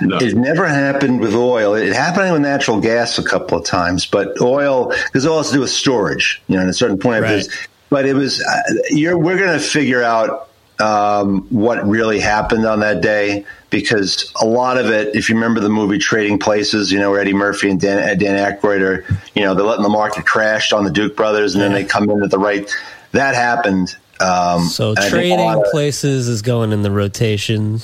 No. 0.02 0.18
It 0.18 0.34
never 0.34 0.66
happened 0.66 1.20
with 1.20 1.34
oil. 1.34 1.74
It 1.74 1.94
happened 1.94 2.30
with 2.32 2.42
natural 2.42 2.78
gas 2.78 3.18
a 3.18 3.24
couple 3.24 3.56
of 3.56 3.64
times, 3.64 4.04
but 4.04 4.38
oil, 4.42 4.90
because 4.90 5.24
all 5.24 5.38
has 5.38 5.48
to 5.48 5.54
do 5.54 5.60
with 5.60 5.70
storage. 5.70 6.42
You 6.46 6.56
know, 6.56 6.62
at 6.62 6.68
a 6.68 6.74
certain 6.74 6.98
point, 6.98 7.22
right 7.22 7.48
but 7.90 8.06
it 8.06 8.14
was 8.14 8.40
uh, 8.40 8.62
we're 8.90 9.38
going 9.38 9.58
to 9.58 9.64
figure 9.64 10.02
out 10.02 10.48
um, 10.78 11.46
what 11.48 11.86
really 11.86 12.20
happened 12.20 12.66
on 12.66 12.80
that 12.80 13.00
day 13.00 13.44
because 13.70 14.32
a 14.40 14.46
lot 14.46 14.78
of 14.78 14.86
it, 14.86 15.14
if 15.14 15.28
you 15.28 15.34
remember 15.34 15.60
the 15.60 15.68
movie 15.68 15.98
Trading 15.98 16.38
Places, 16.38 16.92
you 16.92 16.98
know 16.98 17.10
where 17.10 17.20
Eddie 17.20 17.32
Murphy 17.32 17.70
and 17.70 17.80
Dan, 17.80 18.18
Dan 18.18 18.36
Aykroyd 18.36 18.80
are, 18.80 19.04
you 19.34 19.42
know, 19.42 19.54
they're 19.54 19.64
letting 19.64 19.82
the 19.82 19.88
market 19.88 20.26
crash 20.26 20.72
on 20.72 20.84
the 20.84 20.90
Duke 20.90 21.16
brothers, 21.16 21.54
and 21.54 21.62
yeah. 21.62 21.68
then 21.68 21.74
they 21.74 21.84
come 21.84 22.10
in 22.10 22.22
at 22.22 22.30
the 22.30 22.38
right. 22.38 22.70
That 23.12 23.34
happened. 23.34 23.96
Um, 24.20 24.64
so 24.64 24.94
Trading 24.94 25.62
Places 25.70 26.28
is 26.28 26.42
going 26.42 26.72
in 26.72 26.82
the 26.82 26.90
rotation. 26.90 27.80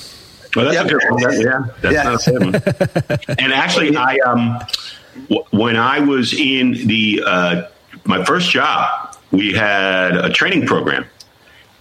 Well, 0.55 0.65
that's 0.65 0.75
yep. 0.75 0.85
a 0.85 0.89
good 0.89 1.01
one. 1.09 1.41
Yeah, 1.41 1.65
that's 1.81 2.27
yeah. 2.27 2.37
not 2.37 2.55
a 2.55 3.35
and 3.41 3.51
actually, 3.53 3.95
I 3.95 4.17
um, 4.17 4.59
w- 5.29 5.43
when 5.49 5.77
I 5.77 5.99
was 5.99 6.33
in 6.33 6.73
the 6.87 7.23
uh, 7.25 7.63
my 8.05 8.23
first 8.23 8.51
job 8.51 9.12
we 9.33 9.51
had 9.51 10.15
a 10.15 10.29
training 10.29 10.65
program. 10.65 11.05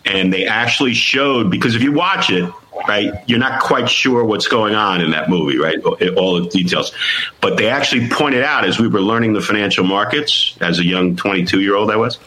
And 0.04 0.32
they 0.32 0.46
actually 0.46 0.94
showed 0.94 1.48
because 1.48 1.76
if 1.76 1.82
you 1.82 1.92
watch 1.92 2.28
it 2.30 2.52
right 2.88 3.12
you're 3.28 3.38
not 3.38 3.62
quite 3.62 3.88
sure 3.88 4.24
what's 4.24 4.48
going 4.48 4.74
on 4.74 5.00
in 5.00 5.10
that 5.12 5.28
movie 5.30 5.58
right 5.58 5.78
all 6.16 6.42
the 6.42 6.48
details. 6.48 6.92
But 7.40 7.56
they 7.56 7.68
actually 7.68 8.08
pointed 8.08 8.42
out 8.42 8.64
as 8.64 8.80
we 8.80 8.88
were 8.88 9.00
learning 9.00 9.34
the 9.34 9.40
financial 9.40 9.84
markets 9.84 10.56
as 10.60 10.80
a 10.80 10.84
young 10.84 11.14
22 11.14 11.60
year 11.60 11.76
old 11.76 11.92
i 11.92 11.96
was 11.96 12.18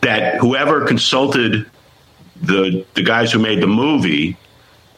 that 0.00 0.36
whoever 0.36 0.86
consulted 0.86 1.66
the 2.40 2.86
the 2.94 3.02
guys 3.02 3.32
who 3.32 3.38
made 3.38 3.60
the 3.60 3.66
movie 3.66 4.36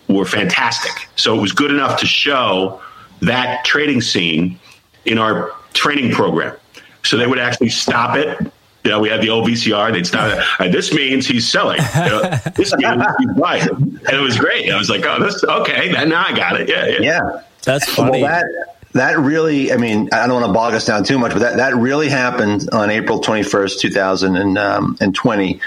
were 0.09 0.25
fantastic. 0.25 1.09
So 1.17 1.37
it 1.37 1.41
was 1.41 1.53
good 1.53 1.71
enough 1.71 1.99
to 2.01 2.07
show 2.07 2.81
that 3.21 3.65
trading 3.65 4.01
scene 4.01 4.59
in 5.05 5.19
our 5.19 5.53
training 5.73 6.13
program. 6.13 6.57
So 7.05 7.17
they 7.17 7.27
would 7.27 7.39
actually 7.39 7.71
stop 7.71 8.17
it 8.17 8.52
You 8.85 8.91
know, 8.91 9.01
we 9.01 9.09
had 9.09 9.21
the 9.21 9.31
old 9.31 9.49
VCR. 9.49 9.93
They'd 9.93 10.07
start. 10.07 10.43
this 10.59 10.93
means 10.93 11.27
he's 11.27 11.49
selling. 11.49 11.79
You 11.95 12.01
know, 12.01 12.21
this 12.57 12.75
means 12.75 13.03
he's 13.19 13.39
buying. 13.39 13.69
And 13.71 14.11
it 14.11 14.21
was 14.21 14.39
great. 14.39 14.71
I 14.71 14.77
was 14.77 14.91
like, 14.91 15.05
oh, 15.07 15.23
this 15.23 15.43
okay. 15.45 15.93
Now 16.07 16.25
I 16.27 16.35
got 16.35 16.61
it. 16.61 16.69
Yeah, 16.69 16.87
yeah. 16.87 16.99
Yeah. 17.01 17.43
That's 17.65 17.89
funny. 17.89 18.23
Well, 18.23 18.31
that 18.31 18.73
that 18.93 19.19
really, 19.19 19.73
I 19.73 19.77
mean, 19.77 20.09
I 20.13 20.27
don't 20.27 20.41
want 20.41 20.47
to 20.47 20.53
bog 20.53 20.75
us 20.75 20.85
down 20.87 21.05
too 21.05 21.19
much, 21.19 21.33
but 21.33 21.41
that, 21.41 21.57
that 21.57 21.75
really 21.77 22.09
happened 22.09 22.69
on 22.73 22.91
April 22.91 23.21
21st, 23.21 23.79
2020. 23.79 25.61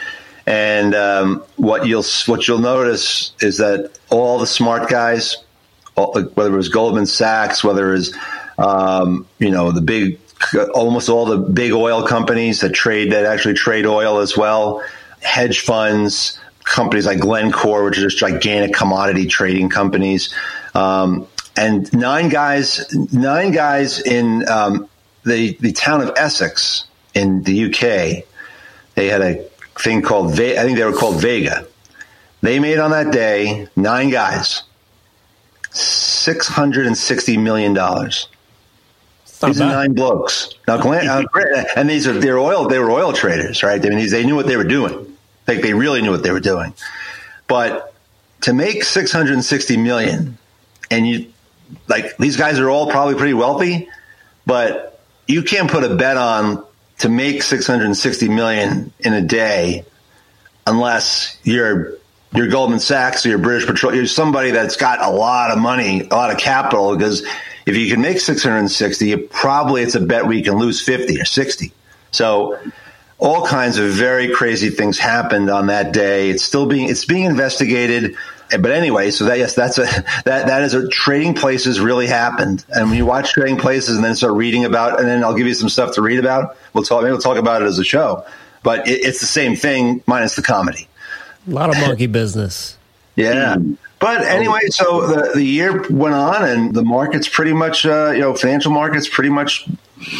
And 0.48 0.93
um, 0.93 1.43
what 1.55 1.88
you'll 1.88 2.03
what 2.27 2.48
you'll 2.48 2.60
notice 2.60 3.31
is 3.41 3.57
that 3.57 3.98
all 4.12 4.38
the 4.38 4.45
smart 4.45 4.89
guys, 4.89 5.38
all, 5.95 6.13
whether 6.13 6.53
it 6.53 6.57
was 6.57 6.69
Goldman 6.69 7.07
Sachs, 7.07 7.63
whether 7.63 7.89
it 7.89 7.98
was 7.98 8.15
um, 8.60 9.27
you 9.39 9.50
know 9.50 9.72
the 9.72 9.81
big, 9.81 10.19
almost 10.73 11.09
all 11.09 11.25
the 11.25 11.37
big 11.37 11.71
oil 11.71 12.05
companies 12.05 12.61
that 12.61 12.73
trade 12.73 13.11
that 13.11 13.25
actually 13.25 13.55
trade 13.55 13.85
oil 13.85 14.19
as 14.19 14.37
well, 14.37 14.83
hedge 15.21 15.61
funds, 15.61 16.39
companies 16.63 17.05
like 17.05 17.19
Glencore, 17.19 17.85
which 17.85 17.97
are 17.97 18.01
just 18.01 18.17
gigantic 18.17 18.75
commodity 18.75 19.27
trading 19.27 19.69
companies. 19.69 20.33
Um, 20.73 21.27
and 21.57 21.91
nine 21.93 22.29
guys, 22.29 22.85
nine 23.13 23.51
guys 23.51 24.01
in 24.01 24.47
um, 24.49 24.89
the 25.23 25.55
the 25.61 25.71
town 25.71 26.01
of 26.01 26.11
Essex 26.17 26.85
in 27.13 27.43
the 27.43 27.65
UK. 27.65 28.25
They 28.95 29.07
had 29.07 29.21
a 29.21 29.43
thing 29.79 30.01
called 30.01 30.35
Ve- 30.35 30.57
I 30.57 30.63
think 30.63 30.77
they 30.77 30.85
were 30.85 30.93
called 30.93 31.21
Vega. 31.21 31.65
They 32.41 32.59
made 32.59 32.79
on 32.79 32.91
that 32.91 33.11
day 33.11 33.67
nine 33.75 34.09
guys, 34.09 34.63
six 35.71 36.47
hundred 36.47 36.87
and 36.87 36.97
sixty 36.97 37.37
million 37.37 37.73
dollars. 37.73 38.27
These 39.47 39.61
are 39.61 39.69
nine 39.69 39.93
blokes. 39.93 40.53
Now, 40.67 40.77
Glenn, 40.81 41.07
uh, 41.07 41.23
and 41.75 41.89
these 41.89 42.07
are 42.07 42.13
they're 42.13 42.39
oil. 42.39 42.67
They 42.67 42.79
were 42.79 42.91
oil 42.91 43.13
traders, 43.13 43.63
right? 43.63 43.83
I 43.83 43.89
mean, 43.89 44.09
they 44.09 44.25
knew 44.25 44.35
what 44.35 44.47
they 44.47 44.57
were 44.57 44.63
doing. 44.63 45.17
Like 45.47 45.61
they 45.61 45.73
really 45.73 46.01
knew 46.01 46.11
what 46.11 46.23
they 46.23 46.31
were 46.31 46.39
doing. 46.39 46.73
But 47.47 47.93
to 48.41 48.53
make 48.53 48.83
six 48.83 49.11
hundred 49.11 49.33
and 49.33 49.45
sixty 49.45 49.77
million, 49.77 50.37
and 50.89 51.07
you 51.07 51.31
like 51.87 52.17
these 52.17 52.37
guys 52.37 52.59
are 52.59 52.69
all 52.69 52.89
probably 52.89 53.15
pretty 53.15 53.33
wealthy, 53.33 53.89
but 54.45 54.99
you 55.27 55.43
can't 55.43 55.69
put 55.69 55.83
a 55.83 55.95
bet 55.95 56.17
on 56.17 56.63
to 56.99 57.09
make 57.09 57.43
660 57.43 58.29
million 58.29 58.91
in 58.99 59.13
a 59.13 59.21
day 59.21 59.85
unless 60.65 61.37
you're 61.43 61.97
you're 62.33 62.47
Goldman 62.47 62.79
Sachs 62.79 63.25
or 63.25 63.29
you're 63.29 63.37
British 63.37 63.65
Petroleum. 63.65 63.97
You're 63.97 64.07
somebody 64.07 64.51
that's 64.51 64.75
got 64.75 65.01
a 65.01 65.09
lot 65.09 65.51
of 65.51 65.57
money, 65.57 66.01
a 66.01 66.15
lot 66.15 66.31
of 66.31 66.37
capital. 66.37 66.95
Because 66.95 67.25
if 67.65 67.75
you 67.75 67.89
can 67.89 68.01
make 68.01 68.19
660, 68.19 69.15
probably 69.27 69.81
it's 69.81 69.95
a 69.95 70.00
bet 70.00 70.31
you 70.31 70.43
can 70.43 70.55
lose 70.55 70.81
50 70.81 71.19
or 71.19 71.25
60. 71.25 71.72
So 72.12 72.60
all 73.17 73.45
kinds 73.45 73.77
of 73.77 73.91
very 73.91 74.29
crazy 74.29 74.69
things 74.69 75.00
happened 75.00 75.50
on 75.50 75.67
that 75.67 75.93
day. 75.93 76.29
It's 76.29 76.43
still 76.43 76.65
being 76.65 76.89
it's 76.89 77.05
being 77.05 77.25
investigated. 77.25 78.15
But 78.51 78.72
anyway, 78.72 79.10
so 79.10 79.25
that 79.25 79.39
yes, 79.39 79.55
that's 79.55 79.77
a 79.79 79.84
that 80.25 80.48
that 80.48 80.62
is 80.62 80.74
a 80.74 80.88
trading 80.89 81.34
places 81.34 81.79
really 81.79 82.07
happened. 82.07 82.63
And 82.69 82.89
when 82.89 82.98
you 82.98 83.05
watch 83.05 83.31
trading 83.31 83.57
places 83.57 83.95
and 83.95 84.05
then 84.05 84.15
start 84.15 84.34
reading 84.34 84.65
about, 84.65 85.00
and 85.00 85.07
then 85.07 85.24
I'll 85.24 85.36
give 85.36 85.48
you 85.48 85.55
some 85.55 85.69
stuff 85.69 85.95
to 85.95 86.01
read 86.01 86.19
about. 86.19 86.55
We'll 86.74 86.84
talk. 86.84 87.01
Maybe 87.01 87.12
we'll 87.12 87.22
talk 87.22 87.38
about 87.38 87.62
it 87.62 87.65
as 87.65 87.79
a 87.79 87.84
show. 87.84 88.25
But 88.62 88.88
it, 88.88 89.03
it's 89.03 89.19
the 89.19 89.25
same 89.25 89.55
thing 89.55 90.03
minus 90.05 90.36
the 90.36 90.43
comedy. 90.43 90.88
A 91.48 91.51
lot 91.51 91.69
of 91.69 91.77
monkey 91.77 92.07
business. 92.07 92.77
Yeah. 93.15 93.57
But 94.00 94.24
anyway, 94.24 94.60
so 94.69 95.07
the, 95.07 95.31
the 95.36 95.43
year 95.43 95.86
went 95.89 96.15
on, 96.15 96.43
and 96.43 96.74
the 96.74 96.84
markets 96.84 97.29
pretty 97.29 97.53
much, 97.53 97.86
uh, 97.86 98.12
you 98.12 98.19
know, 98.19 98.36
financial 98.36 98.72
markets 98.72 99.07
pretty 99.07 99.29
much, 99.29 99.67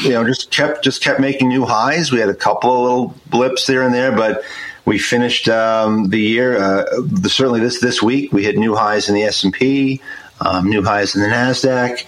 you 0.02 0.12
know, 0.12 0.25
just 0.25 0.50
kept 0.50 0.84
just 0.84 1.04
kept 1.04 1.20
making 1.20 1.50
new 1.50 1.66
highs. 1.66 2.12
We 2.12 2.20
had 2.20 2.30
a 2.30 2.36
couple 2.36 2.72
of 2.72 2.82
little 2.82 3.16
blips 3.30 3.68
here 3.68 3.84
and 3.84 3.94
there, 3.94 4.12
but 4.12 4.44
we 4.86 4.98
finished 4.98 5.50
um, 5.50 6.10
the 6.10 6.20
year. 6.20 6.58
Uh, 6.58 6.86
certainly 7.24 7.60
this 7.60 7.82
this 7.82 8.02
week, 8.02 8.32
we 8.32 8.44
hit 8.44 8.58
new 8.58 8.75
highs 8.75 9.10
in 9.10 9.16
the 9.16 9.24
S 9.24 9.44
and 9.44 9.54
P, 9.54 10.02
um, 10.40 10.70
new 10.70 10.82
highs 10.82 11.16
in 11.16 11.22
the 11.22 11.28
Nasdaq. 11.28 12.06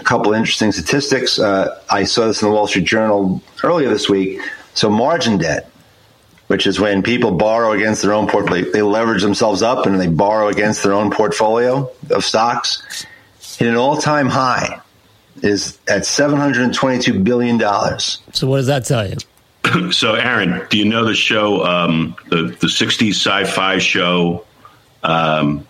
A 0.00 0.04
couple 0.04 0.32
of 0.32 0.38
interesting 0.38 0.72
statistics. 0.72 1.38
Uh, 1.38 1.80
I 1.88 2.04
saw 2.04 2.26
this 2.26 2.42
in 2.42 2.48
the 2.48 2.54
Wall 2.54 2.66
Street 2.66 2.84
Journal 2.84 3.40
earlier 3.62 3.88
this 3.88 4.08
week. 4.10 4.40
So 4.74 4.90
margin 4.90 5.38
debt, 5.38 5.70
which 6.48 6.66
is 6.66 6.78
when 6.78 7.02
people 7.02 7.30
borrow 7.32 7.72
against 7.72 8.02
their 8.02 8.12
own 8.12 8.26
portfolio, 8.28 8.70
they 8.70 8.82
leverage 8.82 9.22
themselves 9.22 9.62
up 9.62 9.86
and 9.86 10.00
they 10.00 10.06
borrow 10.06 10.48
against 10.48 10.82
their 10.82 10.92
own 10.92 11.10
portfolio 11.10 11.90
of 12.10 12.24
stocks, 12.24 13.06
hit 13.58 13.68
an 13.68 13.76
all-time 13.76 14.28
high. 14.28 14.80
Is 15.42 15.78
at 15.88 16.06
seven 16.06 16.38
hundred 16.38 16.62
and 16.62 16.72
twenty-two 16.72 17.18
billion 17.18 17.58
dollars. 17.58 18.22
So 18.32 18.46
what 18.46 18.58
does 18.58 18.68
that 18.68 18.84
tell 18.84 19.06
you? 19.06 19.16
so, 19.92 20.14
Aaron, 20.14 20.64
do 20.70 20.78
you 20.78 20.84
know 20.84 21.04
the 21.04 21.14
show, 21.14 21.64
um, 21.64 22.16
the 22.30 22.44
the 22.60 22.68
'60s 22.68 23.10
sci-fi 23.10 23.78
show? 23.78 24.44
Um, 25.02 25.66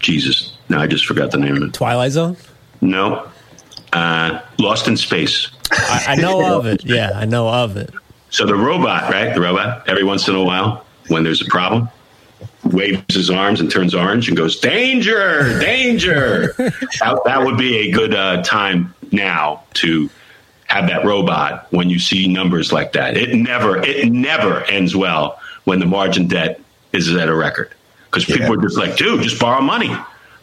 Jesus, 0.00 0.52
now 0.68 0.80
I 0.80 0.86
just 0.86 1.06
forgot 1.06 1.30
the 1.30 1.38
name 1.38 1.56
of 1.56 1.62
it. 1.62 1.72
Twilight 1.72 2.12
Zone. 2.12 2.36
No, 2.80 3.28
uh, 3.92 4.40
Lost 4.58 4.88
in 4.88 4.96
Space. 4.96 5.48
I, 5.70 6.04
I 6.08 6.14
know 6.16 6.58
of 6.58 6.66
it. 6.66 6.84
Yeah, 6.84 7.12
I 7.14 7.24
know 7.24 7.48
of 7.48 7.76
it. 7.76 7.94
So 8.30 8.46
the 8.46 8.54
robot, 8.54 9.10
right? 9.10 9.34
The 9.34 9.40
robot. 9.40 9.88
Every 9.88 10.04
once 10.04 10.28
in 10.28 10.34
a 10.34 10.44
while, 10.44 10.84
when 11.08 11.24
there's 11.24 11.40
a 11.40 11.46
problem, 11.46 11.88
waves 12.64 13.14
his 13.14 13.30
arms 13.30 13.60
and 13.60 13.70
turns 13.70 13.94
orange 13.94 14.28
and 14.28 14.36
goes, 14.36 14.60
"Danger! 14.60 15.58
Danger!" 15.58 16.52
that, 16.58 17.20
that 17.24 17.42
would 17.44 17.56
be 17.56 17.88
a 17.88 17.90
good 17.90 18.14
uh, 18.14 18.42
time 18.42 18.94
now 19.10 19.62
to 19.74 20.10
have 20.66 20.88
that 20.88 21.04
robot 21.04 21.66
when 21.70 21.88
you 21.88 21.98
see 21.98 22.28
numbers 22.28 22.72
like 22.72 22.92
that. 22.92 23.16
It 23.16 23.34
never, 23.34 23.78
it 23.78 24.12
never 24.12 24.62
ends 24.64 24.94
well 24.94 25.40
when 25.64 25.78
the 25.80 25.86
margin 25.86 26.28
debt 26.28 26.60
is 26.92 27.14
at 27.14 27.28
a 27.28 27.34
record 27.34 27.72
because 28.06 28.24
people 28.24 28.46
yeah. 28.46 28.52
are 28.52 28.62
just 28.62 28.76
like, 28.76 28.96
dude, 28.96 29.22
just 29.22 29.40
borrow 29.40 29.62
money. 29.62 29.94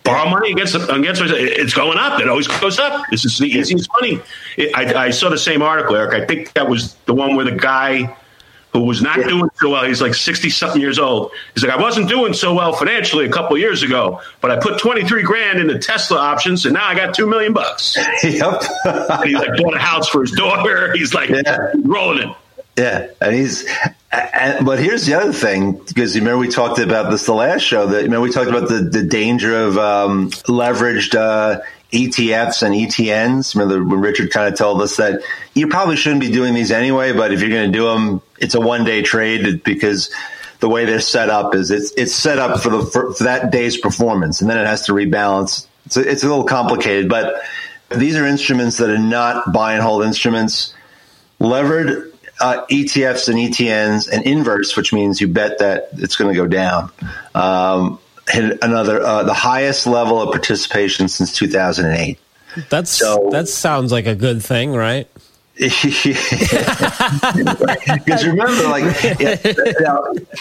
Borrow 0.06 0.30
money 0.30 0.52
against 0.52 0.76
against 0.76 1.22
it's 1.26 1.74
going 1.74 1.98
up. 1.98 2.22
It 2.22 2.30
always 2.30 2.48
goes 2.48 2.80
up. 2.80 3.06
This 3.12 3.26
is 3.26 3.38
the 3.40 3.48
easiest 3.48 3.90
money. 4.00 4.22
It, 4.56 4.76
I, 4.78 5.08
I 5.08 5.10
saw 5.10 5.30
the 5.30 5.38
same 5.38 5.62
article, 5.62 5.96
Eric. 5.96 6.14
I 6.14 6.26
think 6.26 6.54
that 6.54 6.70
was 6.70 6.94
the 7.06 7.14
one 7.14 7.36
where 7.36 7.44
the 7.44 7.52
guy 7.52 8.16
who 8.76 8.84
was 8.84 9.02
not 9.02 9.18
yeah. 9.18 9.28
doing 9.28 9.50
so 9.56 9.70
well. 9.70 9.86
He's 9.86 10.02
like 10.02 10.14
60 10.14 10.50
something 10.50 10.82
years 10.82 11.00
old. 11.00 11.32
He's 11.54 11.64
like, 11.64 11.72
I 11.72 11.82
wasn't 11.82 12.10
doing 12.10 12.34
so 12.34 12.54
well 12.54 12.74
financially 12.74 13.26
a 13.26 13.32
couple 13.32 13.58
years 13.58 13.84
ago, 13.84 14.22
but 14.42 14.52
I 14.52 14.60
put 14.60 14.80
23 14.80 15.24
grand 15.24 15.60
into 15.60 15.80
Tesla 15.80 16.18
options 16.18 16.66
and 16.66 16.74
now 16.74 16.86
I 16.86 16.94
got 16.94 17.16
2 17.16 17.26
million 17.26 17.54
bucks. 17.54 17.98
Yep. 18.24 18.64
and 18.84 19.30
he's 19.30 19.38
like 19.38 19.58
bought 19.58 19.76
a 19.76 19.80
house 19.80 20.10
for 20.10 20.22
his 20.22 20.32
daughter. 20.32 20.92
He's 20.96 21.14
like 21.14 21.30
yeah. 21.30 21.72
rolling 21.84 22.30
it. 22.30 22.36
Yeah. 22.78 23.08
And 23.22 23.36
he's, 23.36 23.68
and, 24.12 24.66
but 24.66 24.80
here's 24.80 25.06
the 25.06 25.14
other 25.14 25.34
thing, 25.34 25.74
because 25.88 26.16
you 26.16 26.22
remember 26.22 26.40
we 26.40 26.50
talked 26.50 26.80
about 26.80 27.10
this 27.10 27.26
the 27.26 27.34
last 27.34 27.62
show 27.62 27.88
that, 27.88 28.10
you 28.10 28.22
we 28.22 28.32
talked 28.32 28.50
about 28.50 28.68
the, 28.68 28.80
the 28.80 29.04
danger 29.04 29.56
of 29.56 29.78
um, 29.78 30.30
leveraged, 30.32 31.16
uh, 31.16 31.62
ETFs 31.92 32.62
and 32.64 32.76
ETNs. 32.76 33.56
Remember 33.56 33.84
when 33.84 34.02
Richard 34.02 34.32
kind 34.32 34.52
of 34.52 34.58
told 34.58 34.82
us 34.82 34.98
that 34.98 35.22
you 35.54 35.68
probably 35.68 35.96
shouldn't 35.96 36.22
be 36.22 36.32
doing 36.32 36.54
these 36.54 36.72
anyway, 36.72 37.14
but 37.14 37.32
if 37.32 37.42
you're 37.42 37.50
going 37.50 37.72
to 37.72 37.78
do 37.78 37.86
them, 37.86 38.22
it's 38.38 38.56
a 38.56 38.60
one 38.60 38.84
day 38.84 39.02
trade 39.02 39.64
because 39.64 40.14
the 40.60 40.68
way 40.68 40.86
they're 40.86 41.00
set 41.00 41.30
up 41.30 41.56
is 41.56 41.72
it's 41.72 41.92
it's 41.92 42.14
set 42.14 42.38
up 42.38 42.60
for 42.60 42.70
the 42.70 42.86
for, 42.86 43.14
for 43.14 43.24
that 43.24 43.52
day's 43.52 43.78
performance, 43.78 44.42
and 44.42 44.50
then 44.50 44.58
it 44.58 44.66
has 44.66 44.86
to 44.88 44.94
rebalance. 44.94 45.68
A, 45.96 46.10
it's 46.10 46.24
a 46.24 46.28
little 46.28 46.44
complicated, 46.44 47.08
but 47.08 47.42
these 47.96 48.18
are 48.18 48.26
instruments 48.26 48.78
that 48.78 48.90
are 48.90 48.98
not 48.98 49.54
buy 49.54 49.74
and 49.74 49.82
hold 49.82 50.04
instruments. 50.04 50.74
Levered 51.40 52.14
uh, 52.40 52.66
ETFs 52.70 53.30
and 53.30 53.38
ETNs 53.38 54.10
and 54.12 54.26
inverse, 54.26 54.76
which 54.76 54.94
means 54.94 55.22
you 55.22 55.28
bet 55.28 55.60
that 55.60 55.90
it's 55.94 56.16
going 56.16 56.34
to 56.34 56.40
go 56.40 56.48
down. 56.48 56.92
Um, 57.34 58.00
hit 58.28 58.58
another 58.62 59.02
uh, 59.02 59.24
the 59.24 59.34
highest 59.34 59.88
level 59.88 60.22
of 60.22 60.32
participation 60.32 61.08
since 61.08 61.34
2008. 61.34 62.20
That's 62.70 62.92
so, 62.92 63.30
that 63.32 63.48
sounds 63.48 63.92
like 63.92 64.06
a 64.06 64.16
good 64.16 64.42
thing, 64.42 64.74
right? 64.74 65.10
Because 65.58 65.76
remember, 68.26 68.68
like 68.68 68.84
yeah, 69.20 69.38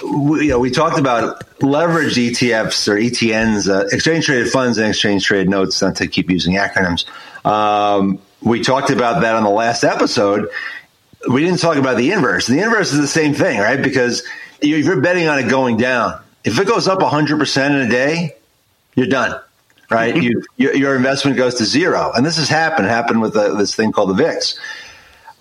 we, 0.03 0.45
you 0.45 0.51
know, 0.51 0.59
we 0.59 0.71
talked 0.71 0.99
about 0.99 1.39
leveraged 1.61 2.17
ETFs 2.17 2.89
or 2.89 2.97
ETNs, 2.97 3.69
uh, 3.69 3.87
exchange 3.93 4.27
traded 4.27 4.51
funds 4.51 4.79
and 4.79 4.89
exchange 4.89 5.25
traded 5.25 5.49
notes. 5.49 5.81
Not 5.81 5.95
to 5.97 6.09
keep 6.09 6.31
using 6.31 6.55
acronyms. 6.55 7.05
Um, 7.47 8.19
we 8.43 8.61
talked 8.61 8.91
about 8.91 9.23
that 9.23 9.37
on 9.37 9.45
the 9.45 9.51
last 9.51 9.85
episode. 9.85 10.49
We 11.29 11.43
didn't 11.43 11.61
talk 11.61 11.77
about 11.77 11.97
the 11.97 12.13
inverse. 12.13 12.47
The 12.47 12.61
inverse 12.61 12.93
is 12.93 13.01
the 13.01 13.07
same 13.07 13.35
thing, 13.35 13.59
right? 13.59 13.83
Because 13.83 14.23
if 14.61 14.85
you're 14.85 15.01
betting 15.01 15.29
on 15.29 15.39
it 15.39 15.49
going 15.49 15.77
down. 15.77 16.21
If 16.45 16.59
it 16.59 16.67
goes 16.67 16.89
up 16.89 16.99
100% 16.99 17.67
in 17.71 17.77
a 17.77 17.89
day, 17.89 18.37
you're 18.95 19.07
done, 19.07 19.41
right? 19.91 20.15
Mm-hmm. 20.15 20.23
you, 20.23 20.43
your, 20.57 20.75
your, 20.77 20.97
investment 20.97 21.37
goes 21.37 21.55
to 21.57 21.65
zero. 21.65 22.13
And 22.15 22.25
this 22.25 22.37
has 22.37 22.49
happened, 22.49 22.87
happened 22.87 23.23
with 23.23 23.33
the, 23.33 23.55
this 23.55 23.75
thing 23.75 23.93
called 23.93 24.11
the 24.11 24.15
VIX. 24.15 24.59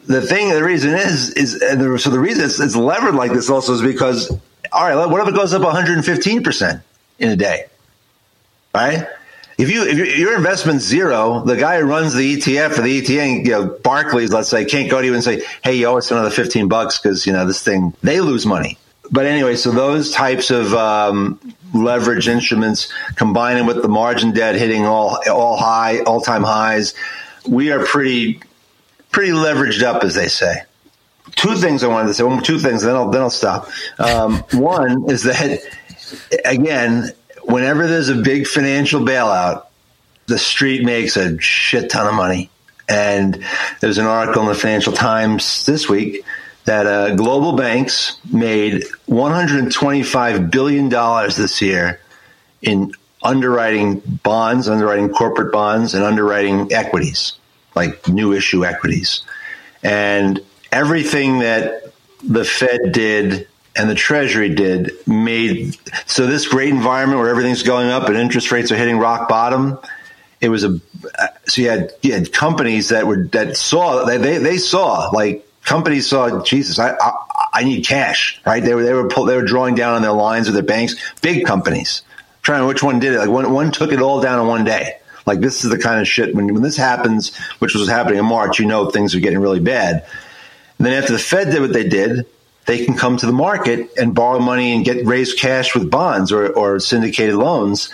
The 0.08 0.22
thing, 0.22 0.50
the 0.50 0.63
reason 0.63 0.94
is, 0.94 1.32
is, 1.32 1.60
the, 1.60 2.00
so 2.00 2.10
the 2.10 2.20
reason 2.20 2.46
it's, 2.46 2.60
it's 2.60 2.75
levered 2.75 3.16
like 3.16 3.32
this 3.34 3.50
also 3.50 3.74
is 3.74 3.82
because, 3.82 4.32
all 4.72 4.88
right, 4.88 5.10
what 5.10 5.22
if 5.22 5.28
it 5.28 5.36
goes 5.36 5.54
up 5.54 5.62
115% 5.62 6.82
in 7.20 7.30
a 7.30 7.36
day? 7.36 7.66
Right? 8.74 9.08
If 9.58 9.70
you 9.70 9.86
if 9.86 10.18
your 10.18 10.36
investment's 10.36 10.86
zero, 10.86 11.44
the 11.44 11.56
guy 11.56 11.80
who 11.80 11.86
runs 11.86 12.14
the 12.14 12.38
ETF 12.38 12.80
or 12.80 12.82
the 12.82 13.02
ETN, 13.02 13.46
you 13.46 13.52
know, 13.52 13.66
Barclays, 13.84 14.32
let's 14.32 14.50
say, 14.50 14.66
can't 14.66 14.90
go 14.90 15.00
to 15.00 15.06
you 15.06 15.14
and 15.14 15.24
say, 15.24 15.44
"Hey, 15.64 15.76
you 15.76 15.88
owe 15.88 15.98
us 15.98 16.12
another 16.12 16.32
fifteen 16.32 16.68
bucks," 16.68 16.98
because 16.98 17.28
you 17.28 17.34
know 17.34 17.46
this 17.46 17.64
thing 17.64 17.94
they 18.02 18.20
lose 18.22 18.46
money. 18.46 18.78
But 19.12 19.26
anyway, 19.26 19.56
so 19.56 19.72
those 19.72 20.12
types 20.12 20.50
of 20.50 20.74
um, 20.74 21.40
leverage 21.74 22.28
instruments, 22.28 22.92
combining 23.16 23.66
with 23.66 23.82
the 23.82 23.90
margin 23.90 24.32
debt 24.32 24.56
hitting 24.56 24.86
all 24.86 25.20
all 25.30 25.58
high 25.58 26.00
all 26.00 26.22
time 26.22 26.44
highs, 26.44 26.96
we 27.48 27.72
are 27.72 27.86
pretty 27.86 28.42
pretty 29.12 29.32
leveraged 29.32 29.84
up, 29.84 30.04
as 30.04 30.16
they 30.16 30.28
say. 30.28 30.64
Two 31.36 31.56
things 31.56 31.84
I 31.84 31.88
wanted 31.88 32.08
to 32.08 32.14
say. 32.16 32.40
Two 32.42 32.60
things, 32.60 32.84
then 32.84 32.96
I'll 32.96 33.10
then 33.10 33.22
I'll 33.22 33.30
stop. 33.30 33.70
Um, 34.00 34.44
one 34.52 35.10
is 35.10 35.24
that 35.24 35.62
again 36.44 37.12
whenever 37.46 37.88
there's 37.88 38.10
a 38.10 38.16
big 38.16 38.48
financial 38.48 39.02
bailout, 39.02 39.66
the 40.28 40.40
street 40.40 40.84
makes 40.84 41.18
a 41.18 41.40
shit 41.40 41.90
ton 41.90 42.08
of 42.08 42.14
money. 42.14 42.50
And 42.88 43.44
there's 43.80 43.98
an 43.98 44.06
article 44.06 44.42
in 44.44 44.50
the 44.50 44.56
Financial 44.56 44.94
Times 44.94 45.66
this 45.66 45.88
week 45.88 46.26
that 46.66 46.86
uh, 46.86 47.16
global 47.16 47.54
banks 47.54 48.18
made 48.32 48.84
$125 49.10 50.52
billion 50.52 50.90
this 50.90 51.62
year 51.62 52.00
in 52.62 52.92
underwriting 53.22 54.02
bonds, 54.24 54.68
underwriting 54.68 55.10
corporate 55.10 55.52
bonds, 55.52 55.94
and 55.94 56.04
underwriting 56.04 56.72
equities, 56.74 57.34
like 57.76 58.08
new 58.08 58.34
issue 58.34 58.66
equities. 58.66 59.24
And 59.82 60.42
everything 60.72 61.40
that 61.40 61.94
the 62.24 62.46
Fed 62.46 62.92
did 62.92 63.48
and 63.75 63.89
the 63.89 63.96
Treasury 63.96 64.53
did 64.53 64.92
made 65.08 65.77
so 66.06 66.27
this 66.27 66.48
great 66.48 66.70
environment 66.70 67.20
where 67.20 67.30
everything's 67.30 67.63
going 67.63 67.89
up 67.89 68.08
and 68.08 68.18
interest 68.18 68.51
rates 68.51 68.72
are 68.72 68.75
hitting 68.75 68.98
rock 68.98 69.27
bottom. 69.27 69.80
It 70.42 70.50
was 70.50 70.63
a 70.63 70.80
so 71.48 71.62
you 71.62 71.70
had 71.70 71.92
you 72.01 72.13
had 72.13 72.32
companies 72.32 72.89
that 72.89 73.08
were 73.08 73.25
that 73.27 73.58
saw 73.58 74.06
they 74.06 74.18
they, 74.18 74.38
they 74.38 74.58
saw 74.58 75.10
like 75.10 75.48
companies 75.63 76.08
saw 76.08 76.44
Jesus 76.44 76.77
I, 76.77 76.92
I, 76.92 77.12
I 77.53 77.63
need 77.63 77.86
cash 77.86 78.42
right? 78.46 78.62
They 78.62 78.75
were 78.75 78.84
they 78.84 78.94
were 78.94 79.08
pull, 79.08 79.25
they 79.25 79.36
were 79.36 79.46
drawing 79.46 79.75
down 79.75 79.96
on 79.96 80.01
their 80.01 80.12
lines 80.12 80.48
of 80.48 80.53
their 80.53 80.63
banks 80.63 80.96
big 81.22 81.46
companies. 81.46 82.03
Trying 82.42 82.68
which 82.68 82.84
one 82.84 83.00
did 83.00 83.13
it. 83.13 83.20
Like 83.20 83.30
one 83.30 83.51
one 83.53 83.72
took 83.72 83.94
it 83.94 84.01
all 84.01 84.20
down 84.22 84.39
in 84.39 84.48
one 84.48 84.65
day. 84.65 84.98
Like 85.25 85.39
this 85.39 85.63
is 85.63 85.72
the 85.72 85.80
kind 85.80 86.01
of 86.01 86.08
shit 86.08 86.36
when 86.36 86.53
when 86.53 86.62
this 86.62 86.77
happens 86.77 87.36
which 87.60 87.74
was 87.74 87.88
happening 87.88 88.20
in 88.20 88.25
March 88.25 88.60
you 88.60 88.65
know 88.65 88.89
things 88.89 89.15
are 89.15 89.22
getting 89.22 89.39
really 89.39 89.62
bad. 89.62 90.06
And 90.77 90.86
then 90.86 91.01
after 91.01 91.13
the 91.13 91.20
Fed 91.20 91.51
did 91.51 91.62
what 91.62 91.72
they 91.72 91.88
did 91.88 92.27
they 92.65 92.86
can 92.86 92.96
come 92.96 93.17
to 93.17 93.25
the 93.25 93.34
market 93.34 93.91
and 93.98 94.15
borrow 94.15 94.39
money 94.39 94.74
and 94.74 94.86
get 94.86 95.05
raise 95.05 95.34
cash 95.34 95.75
with 95.75 95.89
bonds 95.89 96.32
or, 96.32 96.48
or 96.53 96.79
syndicated 96.79 97.36
loans. 97.36 97.89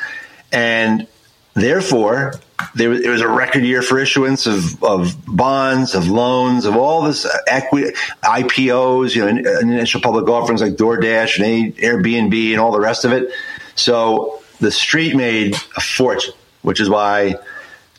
And 0.51 1.07
therefore, 1.53 2.33
there 2.75 2.89
was, 2.89 3.01
it 3.01 3.09
was 3.09 3.21
a 3.21 3.27
record 3.27 3.63
year 3.63 3.81
for 3.81 3.99
issuance 3.99 4.45
of, 4.45 4.83
of 4.83 5.15
bonds, 5.25 5.95
of 5.95 6.07
loans, 6.09 6.65
of 6.65 6.75
all 6.75 7.03
this 7.03 7.25
equity, 7.47 7.91
IPOs, 8.23 9.15
you 9.15 9.25
know, 9.25 9.59
initial 9.59 10.01
public 10.01 10.27
offerings 10.27 10.61
like 10.61 10.73
DoorDash 10.73 11.43
and 11.43 11.75
Airbnb 11.75 12.51
and 12.51 12.59
all 12.59 12.71
the 12.71 12.79
rest 12.79 13.05
of 13.05 13.11
it. 13.11 13.31
So 13.75 14.41
the 14.59 14.71
street 14.71 15.15
made 15.15 15.55
a 15.75 15.81
fortune, 15.81 16.33
which 16.61 16.79
is 16.79 16.89
why 16.89 17.35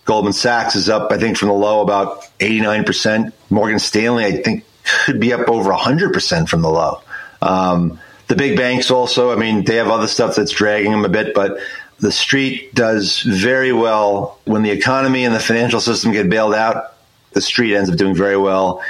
Goldman 0.04 0.32
Sachs 0.32 0.76
is 0.76 0.88
up, 0.88 1.10
I 1.10 1.18
think, 1.18 1.36
from 1.36 1.48
the 1.48 1.54
low 1.54 1.80
about 1.80 2.22
89%. 2.38 3.32
Morgan 3.48 3.78
Stanley, 3.78 4.24
I 4.24 4.42
think, 4.42 4.64
could 4.84 5.20
be 5.20 5.32
up 5.32 5.49
over 5.49 5.70
100% 5.70 6.49
from 6.49 6.62
the 6.62 6.70
low. 6.70 7.00
Um, 7.42 7.99
the 8.28 8.37
big 8.37 8.56
banks 8.56 8.90
also, 8.90 9.32
I 9.32 9.37
mean, 9.37 9.64
they 9.64 9.76
have 9.76 9.88
other 9.88 10.06
stuff 10.06 10.37
that's 10.37 10.52
dragging 10.52 10.92
them 10.92 11.04
a 11.04 11.08
bit, 11.08 11.34
but 11.34 11.58
the 11.99 12.12
street 12.12 12.75
does 12.75 13.20
very 13.20 13.72
well 13.72 14.38
when 14.44 14.62
the 14.62 14.70
economy 14.70 15.25
and 15.25 15.34
the 15.34 15.40
financial 15.40 15.80
system 15.80 16.12
get 16.12 16.30
bailed 16.30 16.54
out. 16.54 16.94
The 17.32 17.40
street 17.40 17.76
ends 17.76 17.90
up 17.90 17.96
doing 17.96 18.14
very 18.14 18.37
well, 18.37 18.82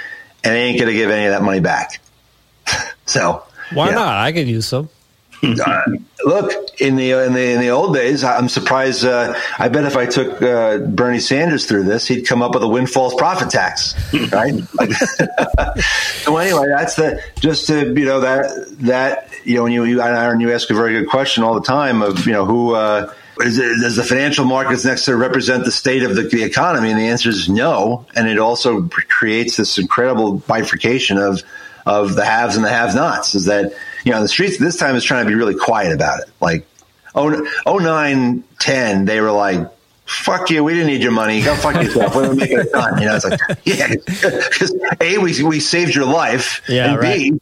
and 0.45 0.55
they 0.55 0.63
ain't 0.63 0.79
going 0.79 0.91
to 0.91 0.97
give 0.97 1.11
any 1.11 1.27
of 1.27 1.33
that 1.33 1.43
money 1.43 1.61
back. 1.61 2.01
so 3.07 3.43
why 3.73 3.89
yeah. 3.89 3.95
not? 3.95 4.17
I 4.17 4.33
could 4.33 4.49
use 4.49 4.67
some 4.67 4.89
uh, 5.43 5.83
look 6.25 6.70
in 6.81 6.97
the 6.97 7.13
in 7.13 7.35
the 7.35 7.53
in 7.53 7.61
the 7.61 7.71
old 7.71 7.95
days, 7.95 8.25
I'm 8.25 8.49
surprised. 8.49 9.05
Uh, 9.05 9.35
I 9.59 9.69
bet 9.69 9.85
if 9.85 9.97
I 9.97 10.07
took 10.07 10.41
uh, 10.43 10.79
Bernie 10.79 11.21
Sanders 11.21 11.67
through 11.67 11.85
this, 11.85 12.09
he'd 12.09 12.23
come 12.23 12.43
up 12.43 12.55
with 12.55 12.63
a 12.63 12.69
windfall 12.69 13.17
profit 13.17 13.51
tax, 13.51 13.95
right? 14.33 14.55
so 16.23 16.37
anyway, 16.37 16.67
that's 16.69 16.97
the 16.97 17.23
just 17.39 17.67
to 17.67 17.87
you 17.87 18.05
know 18.07 18.21
that 18.21 18.51
that 18.81 19.31
you 19.45 19.57
know 19.57 19.65
when 19.65 19.73
you, 19.73 19.85
you 19.85 20.01
Aaron, 20.01 20.41
you 20.41 20.53
ask 20.53 20.71
a 20.71 20.75
very 20.75 20.99
good 20.99 21.09
question 21.09 21.45
all 21.45 21.55
the 21.55 21.67
time 21.67 22.03
of 22.03 22.27
you 22.27 22.33
know 22.33 22.45
who. 22.45 22.75
Uh, 22.75 23.13
is 23.43 23.57
does 23.57 23.97
the 23.97 24.05
financial 24.05 24.45
markets 24.45 24.85
next 24.85 25.07
to 25.07 25.17
represent 25.17 25.65
the 25.65 25.73
state 25.73 26.03
of 26.03 26.15
the, 26.15 26.25
the, 26.25 26.43
economy? 26.43 26.91
And 26.91 26.99
the 26.99 27.07
answer 27.07 27.31
is 27.31 27.49
no. 27.49 28.05
And 28.15 28.29
it 28.29 28.39
also 28.39 28.83
creates 28.87 29.57
this 29.57 29.79
incredible 29.79 30.35
bifurcation 30.41 31.17
of 31.17 31.43
of 31.87 32.17
the 32.17 32.25
haves 32.27 32.57
and 32.57 32.65
the 32.67 32.69
have-nots. 32.69 33.35
Is 33.35 33.47
that 33.47 33.73
you 34.05 34.13
know, 34.13 34.23
the 34.23 34.29
streets 34.29 34.59
this 34.59 34.77
time 34.77 34.97
is 34.97 35.05
trying 35.05 35.25
to 35.25 35.29
be 35.29 35.35
really 35.35 35.55
quiet 35.55 35.93
about 35.93 36.21
it. 36.21 36.29
Like, 36.41 36.67
oh, 37.15 37.47
oh 37.67 37.79
nine, 37.79 38.45
10, 38.59 39.05
they 39.05 39.21
were 39.21 39.33
like, 39.33 39.69
fuck 40.05 40.51
you, 40.51 40.65
we 40.65 40.75
didn't 40.75 40.89
need 40.89 41.03
your 41.03 41.13
money. 41.13 41.41
Go 41.43 41.55
fuck 41.55 41.77
yourself. 41.77 42.15
We're 42.15 42.35
making 42.35 42.61
it 42.61 42.73
done. 42.73 43.01
You 43.01 43.09
know, 43.09 43.17
it's 43.17 43.25
like, 43.25 43.41
yeah, 43.65 43.89
because 43.89 44.75
A, 45.01 45.19
we, 45.19 45.43
we 45.43 45.61
saved 45.61 45.95
your 45.95 46.07
life. 46.07 46.63
Yeah, 46.69 46.93
and 46.93 47.01
right. 47.01 47.33
B, 47.33 47.41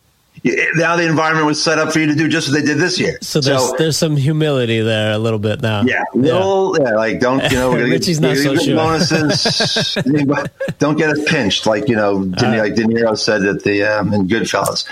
now 0.76 0.96
the 0.96 1.06
environment 1.06 1.46
was 1.46 1.62
set 1.62 1.78
up 1.78 1.92
for 1.92 1.98
you 1.98 2.06
to 2.06 2.14
do 2.14 2.28
just 2.28 2.48
what 2.48 2.60
they 2.60 2.64
did 2.64 2.78
this 2.78 2.98
year. 2.98 3.18
So 3.20 3.40
there's 3.40 3.70
so, 3.70 3.76
there's 3.76 3.96
some 3.96 4.16
humility 4.16 4.80
there 4.80 5.12
a 5.12 5.18
little 5.18 5.38
bit 5.38 5.60
now. 5.62 5.82
Yeah, 5.82 6.04
little, 6.14 6.76
yeah. 6.78 6.90
yeah 6.90 6.94
like 6.94 7.20
don't 7.20 7.42
you 7.50 7.58
know? 7.58 7.72
Richie's 7.74 8.20
not 8.20 8.36
so 8.36 8.56
sure. 8.56 8.76
Bonuses, 8.76 9.94
don't 10.78 10.96
get 10.96 11.10
us 11.10 11.20
pinched, 11.28 11.66
like 11.66 11.88
you 11.88 11.96
know, 11.96 12.24
De, 12.24 12.58
like 12.58 12.74
De 12.74 12.84
Niro 12.84 13.18
said 13.18 13.44
at 13.44 13.62
the 13.64 13.82
um, 13.82 14.12
in 14.12 14.28
Goodfellas. 14.28 14.84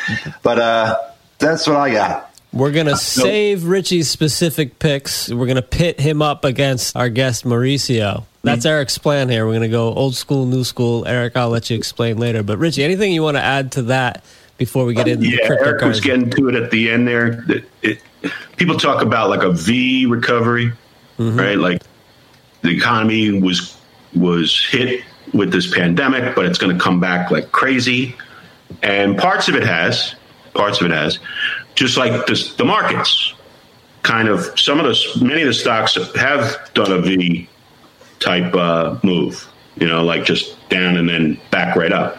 But 0.42 0.58
uh, 0.58 0.98
that's 1.38 1.66
what 1.66 1.76
I 1.76 1.92
got. 1.92 2.36
We're 2.57 2.73
going 2.73 2.87
to 2.87 2.97
save 2.97 3.64
Richie's 3.64 4.09
specific 4.09 4.79
picks. 4.79 5.29
We're 5.29 5.45
going 5.45 5.57
to 5.57 5.62
pit 5.62 6.01
him 6.01 6.23
up 6.23 6.42
against 6.42 6.97
our 6.97 7.11
guest, 7.11 7.45
Mauricio. 7.45 8.25
That's 8.42 8.61
mm-hmm. 8.61 8.69
Eric's 8.69 8.97
plan 8.97 9.29
here. 9.29 9.45
We're 9.45 9.53
going 9.53 9.62
to 9.62 9.69
go 9.69 9.92
old 9.92 10.14
school, 10.14 10.47
new 10.47 10.64
school. 10.64 11.07
Eric, 11.07 11.37
I'll 11.37 11.51
let 11.51 11.69
you 11.69 11.77
explain 11.77 12.16
later. 12.16 12.42
But, 12.42 12.57
Richie, 12.57 12.83
anything 12.83 13.12
you 13.12 13.23
want 13.23 13.37
to 13.37 13.42
add 13.42 13.73
to 13.73 13.83
that 13.83 14.25
before 14.57 14.87
we 14.87 14.95
get 14.95 15.07
into 15.07 15.31
the 15.31 15.37
conversation? 15.37 15.53
yeah, 15.53 15.64
the 15.64 15.69
Eric 15.69 15.83
was 15.83 16.01
getting 16.01 16.31
to 16.31 16.49
it 16.49 16.55
at 16.55 16.71
the 16.71 16.90
end 16.90 17.07
there. 17.07 17.45
It, 17.51 17.64
it, 17.83 18.33
people 18.57 18.79
talk 18.79 19.03
about 19.03 19.29
like 19.29 19.42
a 19.42 19.53
V 19.53 20.07
recovery, 20.07 20.73
mm-hmm. 21.19 21.38
right? 21.38 21.59
Like 21.59 21.83
the 22.62 22.71
economy 22.71 23.38
was 23.38 23.77
was 24.14 24.64
hit 24.64 25.05
with 25.35 25.53
this 25.53 25.75
pandemic, 25.75 26.35
but 26.35 26.47
it's 26.47 26.59
going 26.59 26.75
to 26.75 26.83
come 26.83 27.01
back 27.01 27.31
like 27.31 27.53
crazy. 27.53 28.16
And 28.83 29.19
parts 29.19 29.49
of 29.49 29.55
it 29.57 29.62
has, 29.62 30.14
parts 30.55 30.81
of 30.81 30.87
it 30.87 30.95
has, 30.95 31.19
just 31.76 31.96
like 31.96 32.26
this, 32.26 32.54
the 32.56 32.64
markets. 32.64 33.32
Kind 34.02 34.28
of 34.28 34.58
some 34.58 34.78
of 34.80 34.86
the 34.86 35.24
many 35.24 35.42
of 35.42 35.48
the 35.48 35.54
stocks 35.54 35.94
have 36.14 36.70
done 36.74 36.92
a 36.92 37.00
V 37.00 37.48
type 38.20 38.54
uh, 38.54 38.98
move, 39.02 39.48
you 39.76 39.88
know, 39.88 40.04
like 40.04 40.24
just 40.24 40.56
down 40.68 40.96
and 40.96 41.08
then 41.08 41.40
back 41.50 41.76
right 41.76 41.92
up. 41.92 42.18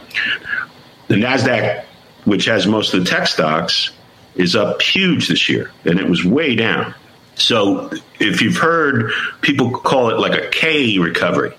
The 1.08 1.16
Nasdaq, 1.16 1.86
which 2.26 2.46
has 2.46 2.68
most 2.68 2.94
of 2.94 3.04
the 3.04 3.10
tech 3.10 3.28
stocks, 3.28 3.92
is 4.36 4.56
up 4.56 4.82
huge 4.82 5.30
this 5.30 5.48
year, 5.48 5.72
and 5.86 5.98
it 5.98 6.10
was 6.10 6.26
way 6.26 6.56
down. 6.56 6.94
So 7.36 7.90
if 8.20 8.42
you've 8.42 8.58
heard 8.58 9.12
people 9.42 9.72
call 9.72 10.10
it 10.10 10.20
like 10.20 10.38
a 10.38 10.50
K 10.50 11.00
recovery, 11.00 11.54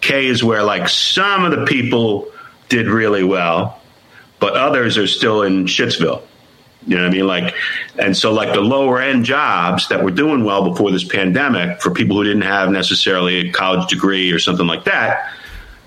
K 0.00 0.26
is 0.26 0.42
where 0.42 0.62
like 0.62 0.88
some 0.88 1.44
of 1.44 1.50
the 1.50 1.66
people 1.66 2.32
did 2.70 2.86
really 2.86 3.24
well, 3.24 3.78
but 4.38 4.54
others 4.54 4.96
are 4.96 5.06
still 5.06 5.42
in 5.42 5.66
Shitsville. 5.66 6.22
You 6.86 6.96
know 6.96 7.02
what 7.02 7.10
I 7.10 7.12
mean? 7.12 7.26
Like, 7.26 7.54
and 7.98 8.16
so 8.16 8.32
like 8.32 8.54
the 8.54 8.60
lower 8.60 9.00
end 9.00 9.24
jobs 9.24 9.88
that 9.88 10.02
were 10.02 10.10
doing 10.10 10.44
well 10.44 10.68
before 10.68 10.90
this 10.90 11.04
pandemic 11.04 11.82
for 11.82 11.90
people 11.90 12.16
who 12.16 12.24
didn't 12.24 12.42
have 12.42 12.70
necessarily 12.70 13.48
a 13.48 13.52
college 13.52 13.88
degree 13.88 14.32
or 14.32 14.38
something 14.38 14.66
like 14.66 14.84
that, 14.84 15.30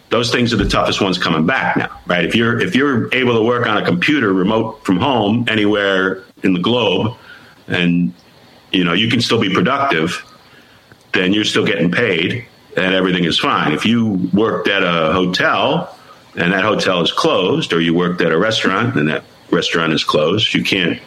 those 0.09 0.31
things 0.31 0.53
are 0.53 0.57
the 0.57 0.69
toughest 0.69 1.01
ones 1.01 1.17
coming 1.17 1.47
back 1.47 1.75
now, 1.75 1.99
right? 2.05 2.23
If 2.23 2.35
you're 2.35 2.59
if 2.59 2.75
you're 2.75 3.13
able 3.13 3.33
to 3.33 3.43
work 3.43 3.65
on 3.65 3.77
a 3.77 3.85
computer 3.85 4.31
remote 4.31 4.85
from 4.85 4.97
home 4.97 5.45
anywhere 5.49 6.23
in 6.43 6.53
the 6.53 6.59
globe, 6.59 7.17
and 7.67 8.13
you 8.71 8.83
know 8.83 8.93
you 8.93 9.09
can 9.09 9.21
still 9.21 9.41
be 9.41 9.51
productive, 9.51 10.23
then 11.13 11.33
you're 11.33 11.45
still 11.45 11.65
getting 11.65 11.91
paid 11.91 12.45
and 12.77 12.93
everything 12.93 13.23
is 13.23 13.39
fine. 13.39 13.71
If 13.71 13.85
you 13.85 14.29
worked 14.33 14.67
at 14.67 14.83
a 14.83 15.13
hotel 15.13 15.97
and 16.35 16.53
that 16.53 16.63
hotel 16.63 17.01
is 17.01 17.11
closed, 17.11 17.73
or 17.73 17.79
you 17.79 17.93
worked 17.93 18.21
at 18.21 18.31
a 18.31 18.37
restaurant 18.37 18.95
and 18.95 19.09
that 19.09 19.23
restaurant 19.53 19.93
is 19.93 20.03
closed. 20.03 20.53
You 20.53 20.63
can't 20.63 20.99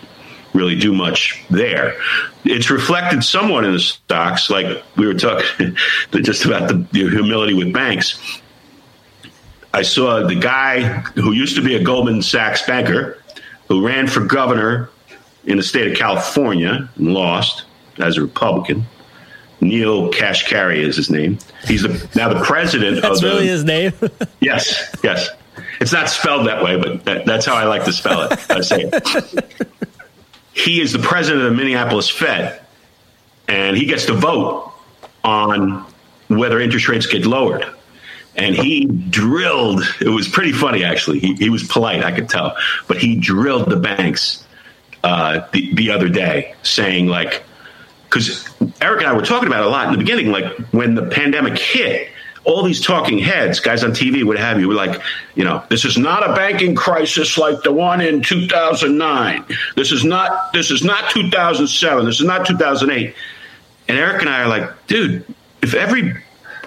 really 0.54 0.76
do 0.76 0.92
much 0.92 1.44
there. 1.50 2.00
It's 2.44 2.70
reflected 2.70 3.22
somewhat 3.22 3.64
in 3.64 3.72
the 3.72 3.80
stocks, 3.80 4.50
like 4.50 4.82
we 4.96 5.06
were 5.06 5.14
talking 5.14 5.76
just 6.12 6.44
about 6.44 6.68
the, 6.68 6.86
the, 6.92 7.10
humility 7.10 7.54
with 7.54 7.72
banks. 7.72 8.40
I 9.74 9.82
saw 9.82 10.26
the 10.26 10.34
guy 10.34 10.82
who 11.14 11.32
used 11.32 11.56
to 11.56 11.62
be 11.62 11.76
a 11.76 11.82
Goldman 11.82 12.22
Sachs 12.22 12.66
banker 12.66 13.22
who 13.68 13.86
ran 13.86 14.06
for 14.06 14.20
governor 14.20 14.88
in 15.44 15.58
the 15.58 15.62
state 15.62 15.90
of 15.90 15.96
California 15.96 16.88
and 16.96 17.12
lost 17.12 17.64
as 17.98 18.16
a 18.16 18.22
Republican. 18.22 18.86
Neel 19.60 20.10
Kashkari 20.12 20.78
is 20.78 20.96
his 20.96 21.10
name. 21.10 21.38
He's 21.66 21.82
the, 21.82 22.08
now 22.14 22.28
the 22.28 22.44
president 22.44 23.02
That's 23.02 23.16
of 23.16 23.20
the, 23.20 23.28
really 23.28 23.46
his 23.46 23.64
name. 23.64 23.92
Yes, 24.40 24.94
yes. 25.02 25.30
It's 25.80 25.92
not 25.92 26.08
spelled 26.08 26.46
that 26.46 26.62
way, 26.62 26.76
but 26.76 27.04
that, 27.04 27.26
that's 27.26 27.46
how 27.46 27.54
I 27.54 27.64
like 27.64 27.84
to 27.84 27.92
spell 27.92 28.22
it. 28.22 28.50
I 28.50 28.60
say 28.60 28.90
it. 28.92 29.66
He 30.52 30.80
is 30.80 30.92
the 30.92 30.98
president 30.98 31.44
of 31.44 31.50
the 31.50 31.56
Minneapolis 31.56 32.08
Fed, 32.08 32.60
and 33.46 33.76
he 33.76 33.86
gets 33.86 34.06
to 34.06 34.14
vote 34.14 34.72
on 35.22 35.84
whether 36.28 36.60
interest 36.60 36.88
rates 36.88 37.06
get 37.06 37.26
lowered. 37.26 37.66
And 38.36 38.54
he 38.54 38.84
drilled, 38.84 39.82
it 40.00 40.08
was 40.08 40.28
pretty 40.28 40.52
funny 40.52 40.84
actually. 40.84 41.20
He, 41.20 41.34
he 41.34 41.50
was 41.50 41.62
polite, 41.64 42.04
I 42.04 42.12
could 42.12 42.28
tell, 42.28 42.56
but 42.86 42.98
he 42.98 43.16
drilled 43.16 43.70
the 43.70 43.76
banks 43.76 44.44
uh, 45.02 45.46
the, 45.52 45.74
the 45.74 45.90
other 45.90 46.08
day 46.08 46.54
saying, 46.62 47.06
like, 47.06 47.42
because 48.04 48.48
Eric 48.80 49.00
and 49.00 49.08
I 49.08 49.14
were 49.14 49.22
talking 49.22 49.46
about 49.46 49.60
it 49.60 49.66
a 49.66 49.70
lot 49.70 49.86
in 49.86 49.92
the 49.92 49.98
beginning, 49.98 50.30
like 50.30 50.56
when 50.70 50.94
the 50.94 51.06
pandemic 51.06 51.58
hit, 51.58 52.10
all 52.46 52.62
these 52.62 52.80
talking 52.80 53.18
heads, 53.18 53.58
guys 53.58 53.82
on 53.82 53.90
TV, 53.90 54.24
would 54.24 54.38
have 54.38 54.60
you, 54.60 54.68
were 54.68 54.74
like, 54.74 55.02
you 55.34 55.42
know, 55.42 55.64
this 55.68 55.84
is 55.84 55.98
not 55.98 56.28
a 56.28 56.32
banking 56.32 56.76
crisis 56.76 57.36
like 57.36 57.60
the 57.62 57.72
one 57.72 58.00
in 58.00 58.22
2009. 58.22 59.44
This 59.74 59.90
is 59.90 60.04
not, 60.04 60.52
this 60.52 60.70
is 60.70 60.84
not 60.84 61.10
2007. 61.10 62.06
This 62.06 62.20
is 62.20 62.26
not 62.26 62.46
2008. 62.46 63.14
And 63.88 63.98
Eric 63.98 64.20
and 64.22 64.30
I 64.30 64.42
are 64.42 64.48
like, 64.48 64.86
dude, 64.86 65.24
if 65.60 65.74
every 65.74 66.14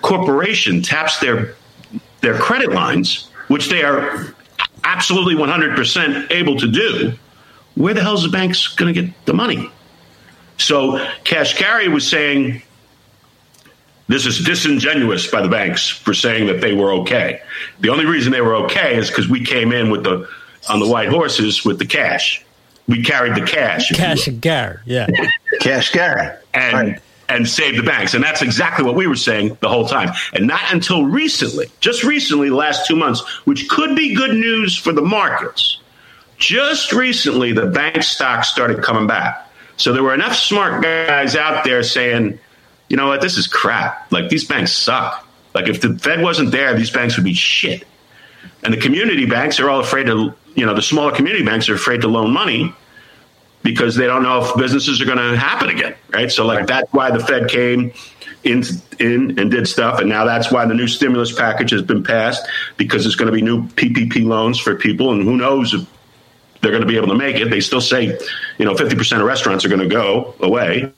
corporation 0.01 0.81
taps 0.81 1.19
their 1.19 1.55
their 2.21 2.37
credit 2.37 2.73
lines, 2.73 3.29
which 3.47 3.69
they 3.69 3.81
are 3.81 4.35
absolutely 4.83 5.35
100% 5.35 6.31
able 6.31 6.57
to 6.57 6.67
do, 6.67 7.13
where 7.75 7.93
the 7.93 8.01
hell 8.01 8.15
is 8.15 8.23
the 8.23 8.29
banks 8.29 8.67
going 8.67 8.93
to 8.93 9.01
get 9.01 9.25
the 9.25 9.33
money? 9.33 9.71
So 10.57 11.05
Cash 11.23 11.57
Carry 11.57 11.87
was 11.87 12.05
saying 12.05 12.61
this 14.09 14.25
is 14.25 14.43
disingenuous 14.43 15.27
by 15.27 15.41
the 15.41 15.47
banks 15.47 15.87
for 15.87 16.13
saying 16.13 16.47
that 16.47 16.59
they 16.59 16.73
were 16.73 16.91
okay. 16.95 17.41
The 17.79 17.89
only 17.89 18.05
reason 18.05 18.33
they 18.33 18.41
were 18.41 18.55
okay 18.65 18.97
is 18.97 19.07
because 19.09 19.29
we 19.29 19.45
came 19.45 19.71
in 19.71 19.89
with 19.89 20.03
the 20.03 20.27
on 20.67 20.79
the 20.81 20.87
white 20.87 21.07
horses 21.09 21.63
with 21.63 21.79
the 21.79 21.85
cash. 21.85 22.43
We 22.87 23.01
carried 23.03 23.35
the 23.35 23.45
cash. 23.45 23.89
Cash 23.91 24.27
and 24.27 24.41
Gar, 24.41 24.81
yeah. 24.85 25.07
Kashkari. 25.61 26.37
And 26.53 26.73
Right. 26.75 27.01
and 27.29 27.47
save 27.47 27.77
the 27.77 27.83
banks. 27.83 28.15
And 28.15 28.23
that's 28.23 28.41
exactly 28.41 28.83
what 28.83 28.95
we 28.95 29.05
were 29.07 29.15
saying 29.15 29.57
the 29.61 29.69
whole 29.69 29.87
time. 29.87 30.11
And 30.33 30.47
not 30.47 30.73
until 30.73 31.05
recently, 31.05 31.67
just 31.79 32.03
recently, 32.03 32.49
the 32.49 32.55
last 32.55 32.87
two 32.87 32.95
months, 32.95 33.21
which 33.45 33.69
could 33.69 33.95
be 33.95 34.15
good 34.15 34.33
news 34.35 34.75
for 34.75 34.91
the 34.91 35.03
markets, 35.03 35.79
just 36.39 36.91
recently 36.91 37.51
the 37.53 37.67
bank 37.67 38.01
stocks 38.01 38.47
started 38.49 38.81
coming 38.81 39.05
back. 39.05 39.47
So 39.77 39.93
there 39.93 40.01
were 40.03 40.13
enough 40.15 40.35
smart 40.35 40.81
guys 40.81 41.35
out 41.35 41.63
there 41.63 41.83
saying, 41.83 42.39
you 42.89 42.97
know 42.97 43.07
what, 43.07 43.21
this 43.21 43.37
is 43.37 43.47
crap. 43.47 44.11
Like 44.11 44.29
these 44.29 44.45
banks 44.45 44.73
suck. 44.73 45.27
Like 45.53 45.67
if 45.67 45.81
the 45.81 45.97
Fed 45.97 46.21
wasn't 46.21 46.51
there, 46.51 46.75
these 46.75 46.91
banks 46.91 47.15
would 47.15 47.25
be 47.25 47.33
shit. 47.33 47.85
And 48.63 48.73
the 48.73 48.77
community 48.77 49.25
banks 49.25 49.59
are 49.59 49.69
all 49.69 49.79
afraid 49.79 50.07
to, 50.07 50.33
you 50.55 50.65
know, 50.65 50.73
the 50.73 50.81
smaller 50.81 51.13
community 51.13 51.45
banks 51.45 51.69
are 51.69 51.75
afraid 51.75 52.01
to 52.01 52.07
loan 52.07 52.31
money 52.31 52.73
because 53.63 53.95
they 53.95 54.07
don't 54.07 54.23
know 54.23 54.43
if 54.43 54.55
businesses 54.55 55.01
are 55.01 55.05
going 55.05 55.17
to 55.17 55.37
happen 55.37 55.69
again, 55.69 55.95
right? 56.13 56.31
So 56.31 56.45
like 56.45 56.67
that's 56.67 56.91
why 56.93 57.11
the 57.11 57.19
Fed 57.19 57.49
came 57.49 57.93
in 58.43 58.63
in 58.99 59.37
and 59.37 59.51
did 59.51 59.67
stuff, 59.67 59.99
and 59.99 60.09
now 60.09 60.25
that's 60.25 60.51
why 60.51 60.65
the 60.65 60.73
new 60.73 60.87
stimulus 60.87 61.31
package 61.31 61.71
has 61.71 61.81
been 61.81 62.03
passed 62.03 62.47
because 62.77 63.03
there's 63.03 63.15
going 63.15 63.31
to 63.31 63.35
be 63.35 63.41
new 63.41 63.67
PPP 63.67 64.25
loans 64.25 64.59
for 64.59 64.75
people, 64.75 65.11
and 65.11 65.23
who 65.23 65.35
knows 65.35 65.73
if 65.73 65.85
they're 66.61 66.71
going 66.71 66.83
to 66.83 66.87
be 66.87 66.97
able 66.97 67.07
to 67.07 67.15
make 67.15 67.37
it. 67.37 67.49
They 67.49 67.61
still 67.61 67.81
say, 67.81 68.17
you 68.57 68.65
know, 68.65 68.75
50% 68.75 69.19
of 69.19 69.25
restaurants 69.25 69.65
are 69.65 69.69
going 69.69 69.81
to 69.81 69.87
go 69.87 70.35
away. 70.39 70.91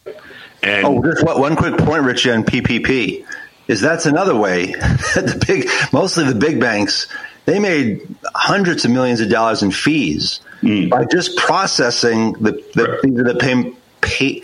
And 0.63 0.85
Oh, 0.85 1.03
just 1.03 1.23
one 1.23 1.39
one 1.39 1.55
quick 1.55 1.77
point, 1.77 2.03
Richie, 2.03 2.31
on 2.31 2.43
PPP 2.43 3.25
is 3.67 3.81
that's 3.81 4.05
another 4.05 4.35
way. 4.35 4.67
the 5.15 5.43
big, 5.47 5.69
mostly 5.91 6.25
the 6.25 6.35
big 6.35 6.59
banks, 6.59 7.07
they 7.45 7.59
made 7.59 8.01
hundreds 8.35 8.85
of 8.85 8.91
millions 8.91 9.21
of 9.21 9.29
dollars 9.29 9.63
in 9.63 9.71
fees 9.71 10.41
mm. 10.61 10.89
by 10.89 11.05
just 11.05 11.37
processing 11.37 12.33
the 12.33 12.51
the, 12.75 13.19
are 13.19 13.33
the 13.33 13.35
pay, 13.39 13.73
pay, 14.01 14.43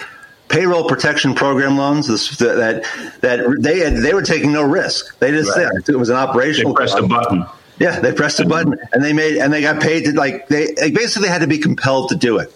payroll 0.49 0.87
protection 0.87 1.35
program 1.35 1.77
loans. 1.77 2.07
This, 2.07 2.37
that 2.37 2.83
that 3.21 3.57
they 3.59 3.79
had, 3.79 3.97
they 3.97 4.13
were 4.13 4.23
taking 4.23 4.51
no 4.51 4.63
risk. 4.63 5.17
They 5.19 5.31
just 5.31 5.55
Right. 5.55 5.69
it 5.87 5.95
was 5.95 6.09
an 6.09 6.15
operational. 6.15 6.73
they 6.73 6.77
pressed 6.77 6.97
a 6.97 7.03
button. 7.03 7.45
Yeah, 7.79 7.99
they 7.99 8.11
pressed 8.11 8.39
a 8.39 8.45
button 8.45 8.75
and 8.91 9.03
they 9.03 9.13
made 9.13 9.37
and 9.37 9.53
they 9.53 9.61
got 9.61 9.81
paid 9.81 10.05
to 10.05 10.13
like 10.13 10.47
they, 10.47 10.71
they 10.71 10.89
basically 10.89 11.29
had 11.29 11.41
to 11.41 11.47
be 11.47 11.59
compelled 11.59 12.09
to 12.09 12.15
do 12.15 12.39
it. 12.39 12.51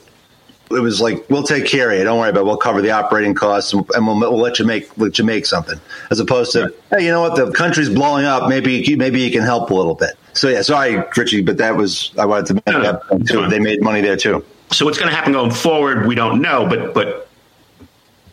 It 0.76 0.82
was 0.82 1.02
like 1.02 1.30
we'll 1.30 1.44
take 1.44 1.66
care 1.66 1.92
of 1.92 1.98
you. 1.98 2.04
Don't 2.04 2.20
worry 2.20 2.30
about. 2.30 2.42
it. 2.42 2.46
We'll 2.46 2.58
cover 2.58 2.82
the 2.82 2.92
operating 2.92 3.34
costs 3.34 3.74
and, 3.74 3.86
we'll, 4.08 4.20
we'll 4.20 4.38
let 4.38 4.60
you 4.60 4.66
make 4.66 4.96
let 4.98 5.18
you 5.20 5.26
make 5.26 5.46
something. 5.46 5.80
As 6.10 6.20
opposed 6.20 6.52
to 6.54 6.74
hey, 6.90 7.06
you 7.06 7.12
know 7.12 7.22
what? 7.22 7.36
The 7.36 7.52
country's 7.52 7.90
blowing 7.90 8.26
up. 8.26 8.50
Maybe 8.50 8.74
you- 8.76 8.98
maybe 8.98 9.22
you 9.22 9.32
can 9.32 9.42
help 9.44 9.70
a 9.70 9.74
little 9.74 9.96
bit. 9.96 10.12
So 10.34 10.48
yeah, 10.50 10.62
sorry, 10.62 11.04
Richie, 11.18 11.42
but 11.42 11.58
that 11.58 11.76
was 11.76 12.12
I 12.18 12.26
wanted 12.26 12.46
to 12.48 12.54
make 12.56 12.68
no, 12.68 12.82
that 12.82 13.04
point 13.04 13.28
too. 13.28 13.48
They 13.48 13.60
made 13.60 13.82
money 13.82 14.02
there 14.02 14.16
too. 14.18 14.46
So 14.72 14.86
what's 14.86 14.98
going 14.98 15.10
to 15.10 15.16
happen 15.16 15.34
going 15.34 15.52
forward, 15.52 16.08
we 16.08 16.16
don't 16.16 16.42
know. 16.42 16.68
But 16.68 16.94
but 16.94 17.28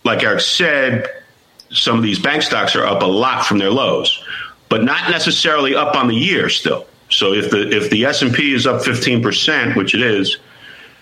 like 0.05 0.23
Eric 0.23 0.41
said, 0.41 1.07
some 1.71 1.97
of 1.97 2.03
these 2.03 2.19
bank 2.19 2.43
stocks 2.43 2.77
are 2.77 2.85
up 2.87 3.03
a 3.03 3.07
lot 3.07 3.45
from 3.45 3.59
their 3.59 3.71
lows, 3.71 4.23
but 4.69 4.85
not 4.85 5.11
necessarily 5.11 5.75
up 5.75 5.97
on 5.97 6.09
the 6.09 6.15
year 6.15 6.49
still. 6.49 6.87
So 7.11 7.33
if 7.33 7.51
the 7.51 7.69
if 7.71 7.91
the 7.91 8.05
S 8.05 8.23
and 8.23 8.33
P 8.33 8.55
is 8.55 8.67
up 8.67 8.83
fifteen 8.83 9.23
percent, 9.23 9.77
which 9.77 9.95
it 9.95 10.03
is, 10.03 10.37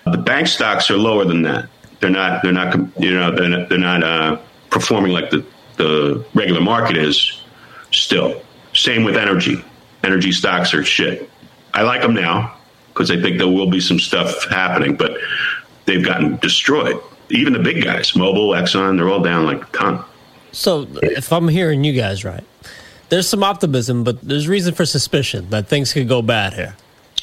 the 0.06 0.18
bank 0.18 0.46
stocks 0.46 0.90
are 0.90 0.96
lower 0.96 1.24
than 1.24 1.42
that. 1.42 1.68
They're 2.00 2.10
not. 2.10 2.42
They're 2.42 2.52
not. 2.52 2.74
You 3.00 3.14
know. 3.14 3.34
They're 3.34 3.48
not, 3.48 3.68
they're 3.68 3.78
not 3.78 4.02
uh, 4.02 4.38
performing 4.70 5.12
like 5.12 5.30
the 5.30 5.44
the 5.76 6.24
regular 6.34 6.60
market 6.60 6.96
is. 6.96 7.40
Still, 7.92 8.42
same 8.74 9.04
with 9.04 9.16
energy. 9.16 9.64
Energy 10.02 10.32
stocks 10.32 10.74
are 10.74 10.84
shit. 10.84 11.30
I 11.72 11.82
like 11.82 12.02
them 12.02 12.14
now 12.14 12.56
because 12.92 13.10
I 13.10 13.20
think 13.20 13.38
there 13.38 13.48
will 13.48 13.70
be 13.70 13.80
some 13.80 13.98
stuff 13.98 14.44
happening, 14.48 14.96
but 14.96 15.16
they've 15.84 16.04
gotten 16.04 16.36
destroyed. 16.36 17.00
Even 17.30 17.52
the 17.52 17.58
big 17.58 17.84
guys, 17.84 18.12
Mobil, 18.12 18.58
Exxon, 18.58 18.96
they're 18.96 19.08
all 19.08 19.22
down 19.22 19.44
like 19.44 19.62
a 19.62 19.76
ton. 19.76 20.04
So, 20.52 20.86
if 21.02 21.32
I'm 21.32 21.48
hearing 21.48 21.84
you 21.84 21.92
guys 21.92 22.24
right, 22.24 22.44
there's 23.08 23.28
some 23.28 23.44
optimism, 23.44 24.04
but 24.04 24.20
there's 24.22 24.48
reason 24.48 24.74
for 24.74 24.86
suspicion 24.86 25.50
that 25.50 25.68
things 25.68 25.92
could 25.92 26.08
go 26.08 26.22
bad 26.22 26.54
here. 26.54 26.76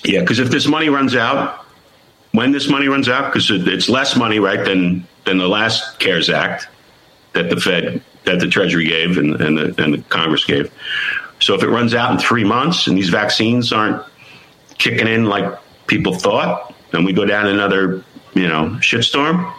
Yeah, 0.03 0.21
because 0.21 0.39
if 0.39 0.49
this 0.49 0.67
money 0.67 0.89
runs 0.89 1.15
out, 1.15 1.62
when 2.33 2.51
this 2.51 2.67
money 2.67 2.87
runs 2.87 3.07
out, 3.07 3.31
because 3.31 3.49
it's 3.49 3.87
less 3.87 4.15
money, 4.17 4.39
right, 4.39 4.65
than 4.65 5.07
than 5.25 5.37
the 5.37 5.47
last 5.47 5.99
CARES 5.99 6.29
Act 6.29 6.67
that 7.31 7.49
the 7.49 7.59
Fed, 7.59 8.01
that 8.25 8.39
the 8.39 8.47
Treasury 8.47 8.85
gave 8.85 9.17
and, 9.17 9.39
and, 9.41 9.57
the, 9.57 9.83
and 9.83 9.93
the 9.93 10.01
Congress 10.09 10.43
gave. 10.43 10.71
So 11.39 11.55
if 11.55 11.63
it 11.63 11.69
runs 11.69 11.93
out 11.93 12.11
in 12.11 12.19
three 12.19 12.43
months 12.43 12.87
and 12.87 12.97
these 12.97 13.09
vaccines 13.09 13.71
aren't 13.71 14.03
kicking 14.77 15.07
in 15.07 15.25
like 15.25 15.57
people 15.87 16.13
thought, 16.13 16.75
and 16.91 17.05
we 17.05 17.13
go 17.13 17.25
down 17.25 17.47
another, 17.47 18.03
you 18.33 18.47
know, 18.47 18.77
shitstorm, 18.81 19.51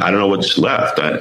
I 0.00 0.10
don't 0.10 0.20
know 0.20 0.28
what's 0.28 0.56
left. 0.58 0.98
I, 0.98 1.20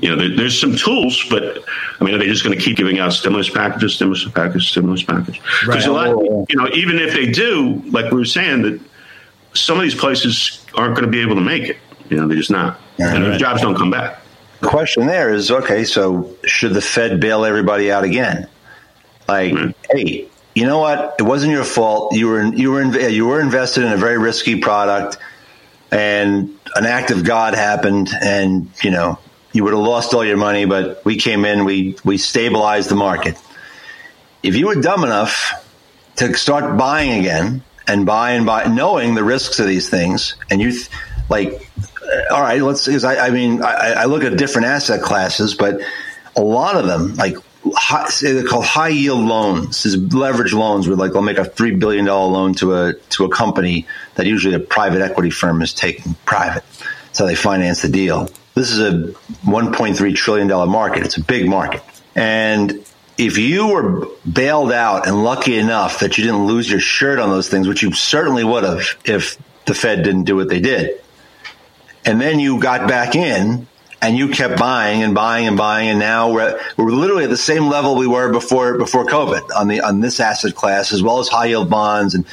you 0.00 0.08
know, 0.08 0.16
there, 0.16 0.36
there's 0.36 0.58
some 0.58 0.76
tools, 0.76 1.24
but 1.28 1.58
I 2.00 2.04
mean, 2.04 2.14
are 2.14 2.18
they 2.18 2.26
just 2.26 2.44
going 2.44 2.56
to 2.56 2.64
keep 2.64 2.76
giving 2.76 2.98
out 2.98 3.12
stimulus 3.12 3.50
packages, 3.50 3.94
stimulus 3.94 4.26
package, 4.28 4.70
stimulus 4.70 5.02
package? 5.02 5.40
Because 5.66 5.86
a 5.86 5.92
lot, 5.92 6.08
you 6.48 6.56
know, 6.56 6.68
even 6.72 6.98
if 6.98 7.12
they 7.12 7.26
do, 7.26 7.82
like 7.90 8.10
we 8.12 8.18
were 8.18 8.24
saying, 8.24 8.62
that 8.62 8.80
some 9.54 9.76
of 9.76 9.82
these 9.82 9.94
places 9.94 10.64
aren't 10.74 10.94
going 10.94 11.04
to 11.06 11.10
be 11.10 11.20
able 11.20 11.34
to 11.34 11.40
make 11.40 11.64
it. 11.64 11.76
You 12.10 12.16
know, 12.16 12.28
they're 12.28 12.36
just 12.38 12.50
not, 12.50 12.80
and 12.98 13.24
their 13.24 13.38
jobs 13.38 13.60
don't 13.62 13.76
come 13.76 13.90
back. 13.90 14.20
The 14.60 14.68
question 14.68 15.06
there 15.06 15.32
is 15.32 15.50
okay. 15.50 15.84
So 15.84 16.34
should 16.44 16.74
the 16.74 16.80
Fed 16.80 17.20
bail 17.20 17.44
everybody 17.44 17.92
out 17.92 18.04
again? 18.04 18.48
Like, 19.28 19.54
Right. 19.54 19.76
hey, 19.90 20.28
you 20.54 20.66
know 20.66 20.78
what? 20.78 21.16
It 21.18 21.22
wasn't 21.22 21.52
your 21.52 21.64
fault. 21.64 22.14
You 22.14 22.28
were 22.28 22.44
you 22.44 22.72
were 22.72 22.80
in, 22.80 22.92
you 23.12 23.26
were 23.26 23.40
invested 23.40 23.84
in 23.84 23.92
a 23.92 23.96
very 23.96 24.18
risky 24.18 24.58
product, 24.58 25.18
and 25.92 26.58
an 26.74 26.86
act 26.86 27.10
of 27.10 27.24
God 27.24 27.54
happened, 27.54 28.08
and 28.20 28.68
you 28.82 28.90
know 28.90 29.18
you 29.52 29.64
would 29.64 29.72
have 29.74 29.82
lost 29.82 30.14
all 30.14 30.24
your 30.24 30.36
money. 30.38 30.64
But 30.64 31.04
we 31.04 31.16
came 31.16 31.44
in, 31.44 31.64
we 31.64 31.96
we 32.04 32.18
stabilized 32.18 32.88
the 32.88 32.96
market. 32.96 33.36
If 34.42 34.56
you 34.56 34.66
were 34.66 34.76
dumb 34.76 35.04
enough 35.04 35.64
to 36.16 36.34
start 36.34 36.76
buying 36.76 37.20
again 37.20 37.62
and 37.88 38.04
by 38.06 38.32
and 38.32 38.46
by 38.46 38.64
knowing 38.64 39.14
the 39.14 39.24
risks 39.24 39.58
of 39.58 39.66
these 39.66 39.88
things, 39.88 40.36
and 40.50 40.60
you 40.60 40.70
th- 40.70 40.88
like, 41.28 41.68
uh, 42.02 42.34
all 42.34 42.42
right, 42.42 42.62
let's. 42.62 42.86
Because 42.86 43.04
I, 43.04 43.26
I 43.26 43.30
mean, 43.30 43.62
I, 43.62 43.94
I 43.94 44.04
look 44.04 44.22
at 44.22 44.36
different 44.36 44.68
asset 44.68 45.02
classes, 45.02 45.54
but 45.54 45.80
a 46.36 46.42
lot 46.42 46.76
of 46.76 46.86
them, 46.86 47.14
like 47.14 47.36
high, 47.74 48.08
they're 48.20 48.44
called 48.44 48.66
high 48.66 48.88
yield 48.88 49.20
loans, 49.20 49.84
is 49.86 49.96
leverage 50.12 50.52
loans, 50.52 50.86
where 50.86 50.96
like 50.96 51.12
they'll 51.12 51.22
make 51.22 51.38
a 51.38 51.44
three 51.44 51.74
billion 51.74 52.04
dollar 52.04 52.30
loan 52.30 52.54
to 52.54 52.74
a 52.74 52.94
to 53.10 53.24
a 53.24 53.30
company 53.30 53.86
that 54.14 54.26
usually 54.26 54.54
a 54.54 54.60
private 54.60 55.00
equity 55.00 55.30
firm 55.30 55.62
is 55.62 55.72
taking 55.72 56.14
private. 56.26 56.64
so 57.12 57.26
they 57.26 57.34
finance 57.34 57.82
the 57.82 57.88
deal. 57.88 58.28
This 58.54 58.72
is 58.72 58.80
a 58.80 59.12
1.3 59.46 60.16
trillion 60.16 60.48
dollar 60.48 60.66
market. 60.66 61.04
It's 61.04 61.16
a 61.16 61.22
big 61.22 61.48
market, 61.48 61.82
and 62.14 62.84
if 63.18 63.36
you 63.36 63.66
were 63.66 64.06
bailed 64.30 64.72
out 64.72 65.08
and 65.08 65.24
lucky 65.24 65.58
enough 65.58 66.00
that 66.00 66.16
you 66.16 66.24
didn't 66.24 66.46
lose 66.46 66.70
your 66.70 66.80
shirt 66.80 67.18
on 67.18 67.28
those 67.30 67.48
things, 67.48 67.66
which 67.66 67.82
you 67.82 67.92
certainly 67.92 68.44
would 68.44 68.62
have 68.62 68.96
if 69.04 69.36
the 69.66 69.74
Fed 69.74 70.04
didn't 70.04 70.24
do 70.24 70.36
what 70.36 70.48
they 70.48 70.60
did, 70.60 71.00
and 72.04 72.20
then 72.20 72.38
you 72.38 72.60
got 72.60 72.88
back 72.88 73.16
in 73.16 73.66
and 74.00 74.16
you 74.16 74.28
kept 74.28 74.58
buying 74.58 75.02
and 75.02 75.14
buying 75.14 75.48
and 75.48 75.56
buying, 75.56 75.88
and 75.88 75.98
now 75.98 76.32
we're 76.32 76.60
we're 76.76 76.90
literally 76.90 77.24
at 77.24 77.30
the 77.30 77.36
same 77.36 77.68
level 77.68 77.96
we 77.96 78.06
were 78.06 78.30
before 78.32 78.78
before 78.78 79.04
COVID 79.04 79.50
on 79.54 79.66
the 79.66 79.80
on 79.80 80.00
this 80.00 80.20
asset 80.20 80.54
class 80.54 80.92
as 80.92 81.02
well 81.02 81.18
as 81.18 81.28
high 81.28 81.46
yield 81.46 81.68
bonds 81.68 82.14
and 82.14 82.24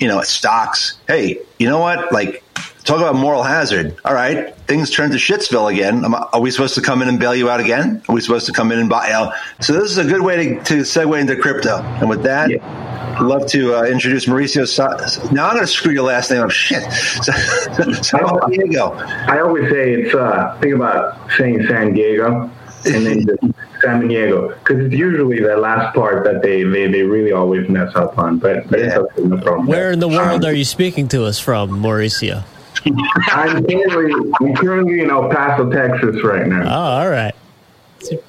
you 0.00 0.08
know 0.08 0.20
stocks. 0.22 0.98
Hey, 1.06 1.38
you 1.58 1.68
know 1.68 1.78
what? 1.78 2.12
Like 2.12 2.42
talk 2.82 2.98
about 2.98 3.14
moral 3.14 3.44
hazard. 3.44 3.96
All 4.04 4.12
right, 4.12 4.53
things 4.66 4.90
turn 4.90 5.10
to 5.10 5.16
shitsville 5.16 5.72
again. 5.72 6.04
Are 6.04 6.40
we 6.40 6.50
supposed 6.50 6.74
to 6.76 6.82
come 6.82 7.02
in 7.02 7.08
and 7.08 7.18
bail 7.18 7.34
you 7.34 7.50
out 7.50 7.60
again? 7.60 8.02
Are 8.08 8.14
we 8.14 8.20
supposed 8.20 8.46
to 8.46 8.52
come 8.52 8.72
in 8.72 8.78
and 8.78 8.88
buy? 8.88 9.06
You 9.06 9.12
know? 9.12 9.32
So 9.60 9.72
this 9.74 9.90
is 9.90 9.98
a 9.98 10.04
good 10.04 10.22
way 10.22 10.36
to, 10.36 10.64
to 10.64 10.74
segue 10.80 11.20
into 11.20 11.36
crypto. 11.36 11.78
And 11.78 12.08
with 12.08 12.22
that. 12.24 12.50
Yeah. 12.50 12.92
I'd 13.14 13.22
love 13.22 13.46
to 13.48 13.76
uh, 13.76 13.84
introduce 13.84 14.26
Mauricio. 14.26 14.66
Sa- 14.66 14.88
now 15.30 15.46
I'm 15.46 15.54
going 15.54 15.64
to 15.64 15.68
screw 15.68 15.92
your 15.92 16.02
last 16.02 16.32
name 16.32 16.42
up. 16.42 16.50
Shit. 16.50 16.82
San 16.92 18.24
Diego. 18.50 18.92
I 18.94 19.40
always 19.40 19.70
say 19.70 19.92
it's 19.92 20.14
uh, 20.14 20.58
think 20.60 20.74
about 20.74 21.16
saying 21.36 21.64
San 21.68 21.94
Diego 21.94 22.50
and 22.86 23.06
then 23.06 23.26
just 23.26 23.54
San 23.82 24.08
Diego 24.08 24.48
because 24.48 24.86
it's 24.86 24.94
usually 24.94 25.40
that 25.40 25.60
last 25.60 25.94
part 25.94 26.24
that 26.24 26.42
they, 26.42 26.64
they, 26.64 26.88
they 26.90 27.02
really 27.02 27.30
always 27.30 27.68
mess 27.68 27.94
up 27.94 28.18
on. 28.18 28.38
But, 28.38 28.68
but 28.68 28.80
yeah. 28.80 28.86
it's 28.86 28.96
okay, 28.96 29.22
no 29.22 29.40
problem. 29.40 29.66
Where 29.68 29.92
in 29.92 30.00
the 30.00 30.08
world 30.08 30.44
um, 30.44 30.50
are 30.50 30.54
you 30.54 30.64
speaking 30.64 31.06
to 31.08 31.24
us 31.24 31.38
from, 31.38 31.70
Mauricio? 31.70 32.42
I'm 32.86 33.64
currently 33.64 34.32
I'm 34.40 34.54
currently 34.54 35.00
in 35.00 35.10
El 35.10 35.28
Paso, 35.30 35.70
Texas, 35.70 36.22
right 36.22 36.46
now. 36.46 36.62
Oh, 36.62 37.02
all 37.02 37.10
right. 37.10 37.34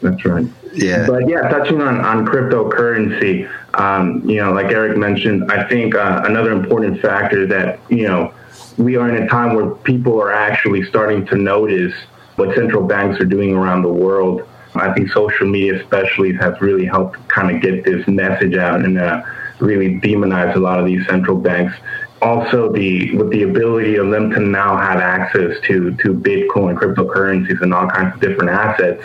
That's 0.02 0.26
right. 0.26 0.48
Yeah. 0.74 1.06
But 1.08 1.28
yeah, 1.28 1.50
touching 1.50 1.82
on, 1.82 2.00
on 2.00 2.26
cryptocurrency, 2.26 3.50
um, 3.74 4.28
you 4.28 4.38
know, 4.38 4.54
like 4.54 4.68
Eric 4.68 4.98
mentioned, 4.98 5.52
I 5.52 5.68
think 5.68 5.96
uh, 5.96 6.24
another 6.26 6.52
important 6.52 7.02
factor 7.02 7.46
that, 7.48 7.80
you 7.90 8.08
know, 8.08 8.34
we 8.78 8.96
are 8.96 9.10
in 9.14 9.24
a 9.24 9.28
time 9.28 9.56
where 9.56 9.72
people 9.72 10.22
are 10.22 10.32
actually 10.32 10.84
starting 10.86 11.26
to 11.28 11.36
notice 11.36 11.94
what 12.36 12.56
central 12.56 12.86
banks 12.86 13.20
are 13.20 13.26
doing 13.26 13.54
around 13.54 13.82
the 13.84 13.92
world. 13.92 14.48
I 14.76 14.94
think 14.94 15.10
social 15.12 15.48
media, 15.48 15.82
especially, 15.82 16.34
has 16.34 16.60
really 16.60 16.86
helped 16.86 17.26
kind 17.30 17.56
of 17.56 17.62
get 17.62 17.86
this 17.86 18.06
message 18.08 18.56
out 18.56 18.84
and 18.84 18.98
uh, 18.98 19.24
really 19.60 20.00
demonize 20.00 20.56
a 20.56 20.60
lot 20.60 20.80
of 20.80 20.86
these 20.86 21.06
central 21.08 21.38
banks. 21.38 21.74
Also, 22.22 22.72
the 22.72 23.16
with 23.16 23.30
the 23.30 23.44
ability 23.44 23.98
of 23.98 24.10
them 24.10 24.32
to 24.32 24.40
now 24.40 24.78
have 24.78 25.00
access 25.00 25.60
to 25.66 25.96
to 25.98 26.14
Bitcoin, 26.14 26.76
cryptocurrencies, 26.78 27.62
and 27.62 27.74
all 27.74 27.88
kinds 27.88 28.16
of 28.16 28.22
different 28.22 28.50
assets 28.50 29.04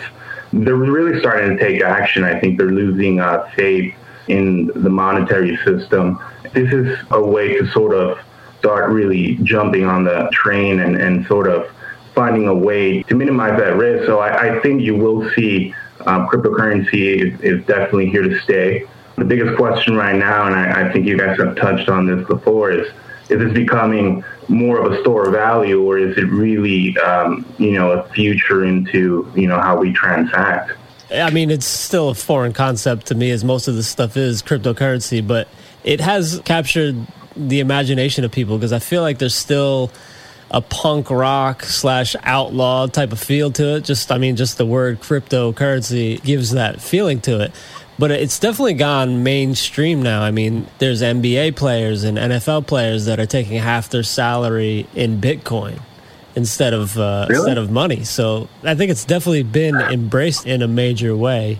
they're 0.53 0.75
really 0.75 1.19
starting 1.19 1.57
to 1.57 1.63
take 1.63 1.81
action. 1.81 2.23
I 2.23 2.39
think 2.39 2.57
they're 2.57 2.67
losing 2.71 3.19
uh, 3.19 3.49
faith 3.55 3.93
in 4.27 4.67
the 4.67 4.89
monetary 4.89 5.57
system. 5.57 6.19
This 6.53 6.71
is 6.73 6.97
a 7.11 7.21
way 7.21 7.57
to 7.57 7.67
sort 7.71 7.95
of 7.95 8.19
start 8.59 8.89
really 8.89 9.35
jumping 9.43 9.85
on 9.85 10.03
the 10.03 10.29
train 10.33 10.81
and, 10.81 10.95
and 10.95 11.25
sort 11.27 11.47
of 11.47 11.71
finding 12.13 12.47
a 12.47 12.53
way 12.53 13.03
to 13.03 13.15
minimize 13.15 13.57
that 13.59 13.77
risk. 13.77 14.05
So 14.05 14.19
I, 14.19 14.57
I 14.57 14.61
think 14.61 14.81
you 14.81 14.95
will 14.95 15.29
see 15.31 15.73
um, 16.05 16.27
cryptocurrency 16.27 17.33
is, 17.33 17.41
is, 17.41 17.65
definitely 17.65 18.09
here 18.09 18.23
to 18.23 18.39
stay. 18.41 18.85
The 19.21 19.27
biggest 19.27 19.55
question 19.55 19.95
right 19.95 20.15
now, 20.15 20.47
and 20.47 20.55
I, 20.55 20.81
I 20.81 20.91
think 20.91 21.05
you 21.05 21.15
guys 21.15 21.37
have 21.37 21.55
touched 21.55 21.89
on 21.89 22.07
this 22.07 22.25
before, 22.27 22.71
is 22.71 22.87
is 23.29 23.37
this 23.37 23.53
becoming 23.53 24.23
more 24.47 24.83
of 24.83 24.91
a 24.91 24.99
store 25.01 25.27
of 25.27 25.33
value, 25.33 25.83
or 25.83 25.99
is 25.99 26.17
it 26.17 26.23
really, 26.23 26.97
um, 26.97 27.45
you 27.59 27.73
know, 27.73 27.91
a 27.91 28.09
future 28.09 28.65
into 28.65 29.31
you 29.35 29.45
know 29.45 29.61
how 29.61 29.77
we 29.77 29.93
transact? 29.93 30.71
I 31.13 31.29
mean, 31.29 31.51
it's 31.51 31.67
still 31.67 32.09
a 32.09 32.15
foreign 32.15 32.51
concept 32.51 33.05
to 33.07 33.15
me, 33.15 33.29
as 33.29 33.43
most 33.43 33.67
of 33.67 33.75
this 33.75 33.87
stuff 33.87 34.17
is 34.17 34.41
cryptocurrency, 34.41 35.25
but 35.25 35.47
it 35.83 36.01
has 36.01 36.41
captured 36.43 36.95
the 37.35 37.59
imagination 37.59 38.25
of 38.25 38.31
people 38.31 38.57
because 38.57 38.73
I 38.73 38.79
feel 38.79 39.03
like 39.03 39.19
there's 39.19 39.35
still 39.35 39.91
a 40.49 40.61
punk 40.61 41.11
rock 41.11 41.63
slash 41.63 42.15
outlaw 42.23 42.87
type 42.87 43.11
of 43.11 43.19
feel 43.19 43.51
to 43.51 43.75
it. 43.75 43.83
Just, 43.83 44.11
I 44.11 44.17
mean, 44.17 44.35
just 44.35 44.57
the 44.57 44.65
word 44.65 44.99
cryptocurrency 44.99 46.21
gives 46.23 46.51
that 46.51 46.81
feeling 46.81 47.21
to 47.21 47.39
it 47.39 47.51
but 48.01 48.09
it's 48.09 48.39
definitely 48.39 48.73
gone 48.73 49.21
mainstream 49.21 50.01
now. 50.01 50.23
I 50.23 50.31
mean, 50.31 50.65
there's 50.79 51.03
NBA 51.03 51.55
players 51.55 52.03
and 52.03 52.17
NFL 52.17 52.65
players 52.65 53.05
that 53.05 53.19
are 53.19 53.27
taking 53.27 53.59
half 53.59 53.89
their 53.89 54.01
salary 54.01 54.87
in 54.95 55.21
Bitcoin 55.21 55.79
instead 56.35 56.73
of 56.73 56.97
uh, 56.97 57.27
really? 57.29 57.41
instead 57.41 57.59
of 57.59 57.69
money. 57.69 58.03
So 58.03 58.49
I 58.63 58.73
think 58.73 58.89
it's 58.89 59.05
definitely 59.05 59.43
been 59.43 59.75
embraced 59.75 60.47
in 60.47 60.63
a 60.63 60.67
major 60.67 61.15
way. 61.15 61.59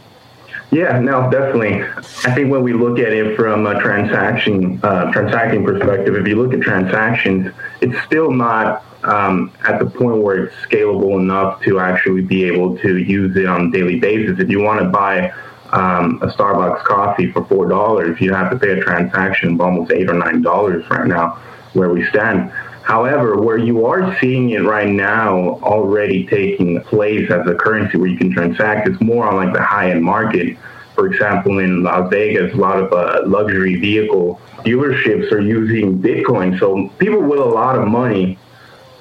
Yeah, 0.71 0.99
no, 0.99 1.29
definitely. 1.29 1.83
I 1.83 2.33
think 2.33 2.49
when 2.49 2.63
we 2.63 2.73
look 2.73 2.97
at 2.97 3.13
it 3.13 3.35
from 3.35 3.67
a 3.67 3.79
transaction 3.79 4.79
uh, 4.81 5.11
transacting 5.11 5.63
perspective, 5.63 6.15
if 6.15 6.27
you 6.27 6.41
look 6.41 6.55
at 6.55 6.61
transactions, 6.61 7.53
it's 7.81 8.03
still 8.05 8.31
not 8.31 8.83
um, 9.03 9.51
at 9.67 9.77
the 9.77 9.85
point 9.85 10.23
where 10.23 10.45
it's 10.45 10.55
scalable 10.65 11.19
enough 11.19 11.61
to 11.65 11.79
actually 11.79 12.21
be 12.21 12.45
able 12.45 12.79
to 12.79 12.97
use 12.97 13.37
it 13.37 13.45
on 13.45 13.67
a 13.67 13.71
daily 13.71 13.99
basis. 13.99 14.39
If 14.39 14.49
you 14.49 14.59
want 14.59 14.81
to 14.81 14.89
buy 14.89 15.31
um, 15.73 16.19
a 16.21 16.27
Starbucks 16.27 16.83
coffee 16.83 17.31
for 17.31 17.45
four 17.45 17.67
dollars, 17.67 18.19
you 18.19 18.33
have 18.33 18.51
to 18.51 18.59
pay 18.59 18.71
a 18.71 18.81
transaction 18.81 19.53
of 19.53 19.61
almost 19.61 19.91
eight 19.91 20.09
or 20.09 20.13
nine 20.13 20.41
dollars 20.41 20.89
right 20.89 21.07
now 21.07 21.39
where 21.73 21.89
we 21.89 22.05
stand. 22.07 22.51
However, 22.83 23.39
where 23.39 23.57
you 23.57 23.85
are 23.85 24.17
seeing 24.19 24.49
it 24.49 24.63
right 24.63 24.89
now 24.89 25.59
already 25.61 26.25
taking 26.25 26.81
place 26.81 27.29
as 27.31 27.47
a 27.47 27.55
currency 27.55 27.97
where 27.97 28.09
you 28.09 28.17
can 28.17 28.33
transact 28.33 28.89
is 28.89 28.99
more 28.99 29.27
on 29.27 29.35
like 29.35 29.53
the 29.53 29.61
high 29.61 29.91
end 29.91 30.03
market. 30.03 30.57
For 30.95 31.07
example, 31.07 31.59
in 31.59 31.83
Las 31.83 32.09
Vegas, 32.09 32.53
a 32.53 32.57
lot 32.57 32.77
of 32.77 32.91
uh, 32.91 33.21
luxury 33.25 33.75
vehicle 33.75 34.41
dealerships 34.65 35.31
are 35.31 35.39
using 35.39 35.99
Bitcoin. 35.99 36.59
So 36.59 36.89
people 36.97 37.21
with 37.21 37.39
a 37.39 37.45
lot 37.45 37.77
of 37.77 37.87
money 37.87 38.37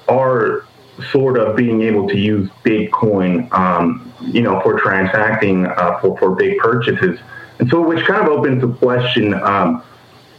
are 0.07 0.65
sort 1.11 1.37
of 1.37 1.55
being 1.55 1.81
able 1.81 2.07
to 2.09 2.17
use 2.17 2.49
Bitcoin, 2.63 3.51
um, 3.53 4.13
you 4.21 4.41
know, 4.41 4.61
for 4.61 4.79
transacting 4.79 5.65
uh, 5.65 5.99
for, 5.99 6.17
for 6.17 6.35
big 6.35 6.57
purchases. 6.57 7.19
And 7.59 7.69
so, 7.69 7.81
which 7.81 8.05
kind 8.05 8.21
of 8.21 8.27
opens 8.27 8.61
the 8.61 8.73
question, 8.73 9.33
um, 9.35 9.83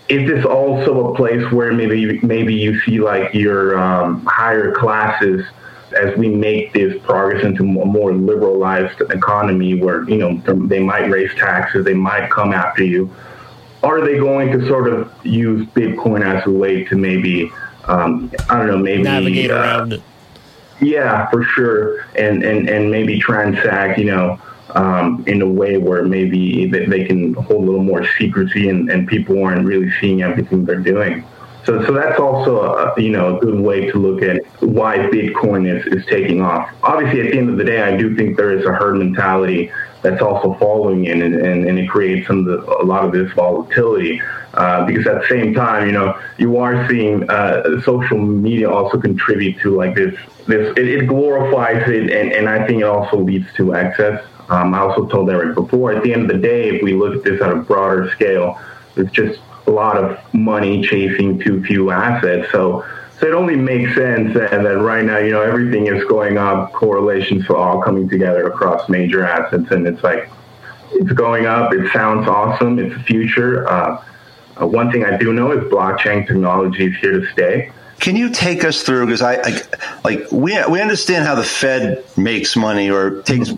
is 0.09 0.29
this 0.29 0.45
also 0.45 1.13
a 1.13 1.17
place 1.17 1.51
where 1.53 1.73
maybe 1.73 2.21
maybe 2.21 2.55
you 2.55 2.81
see 2.81 3.01
like 3.01 3.33
your 3.33 3.79
um, 3.79 4.25
higher 4.27 4.73
classes 4.73 5.45
as 5.95 6.17
we 6.17 6.29
make 6.29 6.73
this 6.73 7.01
progress 7.03 7.45
into 7.45 7.63
a 7.63 7.85
more 7.85 8.13
liberalized 8.13 9.01
economy 9.11 9.81
where, 9.81 10.09
you 10.09 10.17
know, 10.17 10.35
they 10.67 10.81
might 10.81 11.09
raise 11.11 11.35
taxes, 11.35 11.85
they 11.85 11.95
might 11.95 12.31
come 12.31 12.53
after 12.53 12.85
you. 12.85 13.15
Are 13.83 14.01
they 14.01 14.19
going 14.19 14.53
to 14.59 14.67
sort 14.69 14.89
of 14.93 15.13
use 15.25 15.67
Bitcoin 15.69 16.25
as 16.25 16.47
a 16.47 16.51
way 16.51 16.85
to 16.85 16.97
maybe, 16.97 17.51
um, 17.85 18.33
I 18.49 18.59
don't 18.59 18.69
know, 18.69 18.79
maybe 18.79 19.03
navigate 19.03 19.51
uh, 19.51 19.55
around 19.55 19.93
it? 19.95 20.03
Yeah, 20.83 21.31
for 21.31 21.45
sure, 21.45 22.07
and 22.17 22.43
and 22.43 22.69
and 22.69 22.91
maybe 22.91 23.21
transact, 23.21 23.99
you 23.99 24.07
know, 24.07 24.41
um, 24.75 25.23
in 25.29 25.41
a 25.41 25.49
way 25.49 25.77
where 25.79 26.05
maybe 26.05 26.67
they, 26.67 26.87
they 26.87 27.05
can 27.05 27.35
hold 27.35 27.63
a 27.63 27.67
little 27.67 27.85
more 27.85 28.05
secrecy 28.19 28.69
and, 28.69 28.91
and 28.91 29.07
people 29.07 29.43
aren't 29.45 29.65
really 29.65 29.93
seeing 30.01 30.23
everything 30.23 30.65
they're 30.65 30.81
doing. 30.81 31.25
So, 31.65 31.85
so 31.87 31.93
that's 31.93 32.19
also 32.19 32.63
a, 32.63 33.01
you 33.01 33.11
know 33.11 33.37
a 33.37 33.41
good 33.41 33.61
way 33.61 33.89
to 33.93 33.97
look 33.97 34.23
at 34.23 34.45
why 34.61 34.99
Bitcoin 34.99 35.71
is, 35.73 35.87
is 35.87 36.05
taking 36.07 36.43
off. 36.43 36.69
Obviously, 36.83 37.21
at 37.21 37.31
the 37.31 37.39
end 37.39 37.51
of 37.51 37.59
the 37.59 37.65
day, 37.65 37.83
I 37.83 37.97
do 37.97 38.17
think 38.17 38.37
there 38.37 38.51
is 38.51 38.67
a 38.67 38.73
herd 38.73 38.97
mentality 38.97 39.71
that's 40.03 40.21
also 40.21 40.55
following 40.55 41.07
in, 41.07 41.23
and, 41.23 41.35
and, 41.35 41.67
and 41.67 41.79
it 41.79 41.89
creates 41.89 42.27
some 42.27 42.45
the, 42.45 42.59
a 42.81 42.85
lot 42.85 43.05
of 43.05 43.13
this 43.13 43.33
volatility. 43.33 44.21
Uh, 44.55 44.85
because 44.85 45.07
at 45.07 45.23
the 45.23 45.29
same 45.29 45.55
time, 45.55 45.87
you 45.87 45.93
know, 45.93 46.19
you 46.37 46.59
are 46.59 46.87
seeing 46.89 47.29
uh, 47.31 47.81
social 47.83 48.19
media 48.19 48.71
also 48.71 49.01
contribute 49.01 49.59
to 49.61 49.75
like 49.75 49.95
this. 49.95 50.15
This 50.47 50.77
it, 50.77 50.89
it 50.89 51.07
glorifies 51.07 51.89
it, 51.89 52.11
and, 52.11 52.33
and 52.33 52.49
I 52.49 52.67
think 52.67 52.83
it 52.83 52.85
also 52.85 53.19
leads 53.19 53.47
to 53.55 53.75
excess. 53.75 54.23
Um, 54.51 54.75
I 54.75 54.81
also 54.81 55.07
told 55.07 55.31
Eric 55.31 55.55
before. 55.55 55.93
At 55.93 56.03
the 56.03 56.13
end 56.13 56.23
of 56.23 56.29
the 56.29 56.43
day, 56.43 56.69
if 56.69 56.83
we 56.83 56.95
look 56.95 57.17
at 57.17 57.25
this 57.25 57.41
at 57.41 57.51
a 57.51 57.57
broader 57.57 58.11
scale, 58.11 58.61
it's 58.97 59.11
just 59.13 59.41
a 59.67 59.71
lot 59.71 59.97
of 59.97 60.19
money 60.35 60.83
chasing 60.83 61.39
too 61.39 61.65
few 61.65 61.91
assets. 61.91 62.51
So, 62.53 62.85
so 63.23 63.29
it 63.29 63.35
only 63.35 63.55
makes 63.55 63.95
sense 63.95 64.35
that, 64.35 64.51
that 64.51 64.79
right 64.81 65.05
now, 65.05 65.19
you 65.19 65.31
know, 65.31 65.43
everything 65.43 65.87
is 65.87 66.05
going 66.07 66.39
up. 66.39 66.73
Correlations 66.73 67.49
are 67.49 67.57
all 67.57 67.81
coming 67.81 68.09
together 68.09 68.49
across 68.49 68.89
major 68.89 69.25
assets, 69.25 69.71
and 69.71 69.87
it's 69.87 70.03
like 70.03 70.29
it's 70.91 71.13
going 71.13 71.47
up. 71.47 71.73
It 71.73 71.93
sounds 71.93 72.27
awesome. 72.27 72.81
It's 72.81 72.93
the 72.93 73.03
future. 73.05 73.69
Uh, 73.69 74.05
uh, 74.61 74.67
one 74.67 74.91
thing 74.91 75.05
I 75.05 75.17
do 75.19 75.33
know 75.33 75.53
is 75.53 75.63
blockchain 75.71 76.27
technology 76.27 76.87
is 76.87 76.97
here 76.97 77.21
to 77.21 77.31
stay. 77.31 77.71
Can 78.01 78.17
you 78.17 78.29
take 78.29 78.65
us 78.65 78.83
through 78.83 79.07
because 79.07 79.23
I, 79.23 79.35
I, 79.37 79.61
like 80.03 80.33
we 80.33 80.61
we 80.69 80.81
understand 80.81 81.25
how 81.25 81.37
the 81.37 81.45
Fed 81.45 82.05
makes 82.17 82.57
money 82.57 82.91
or 82.91 83.23
takes 83.23 83.53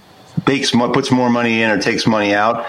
bakes 0.44 0.72
puts 0.72 1.10
more 1.10 1.30
money 1.30 1.62
in 1.62 1.70
or 1.70 1.80
takes 1.80 2.06
money 2.06 2.34
out. 2.34 2.66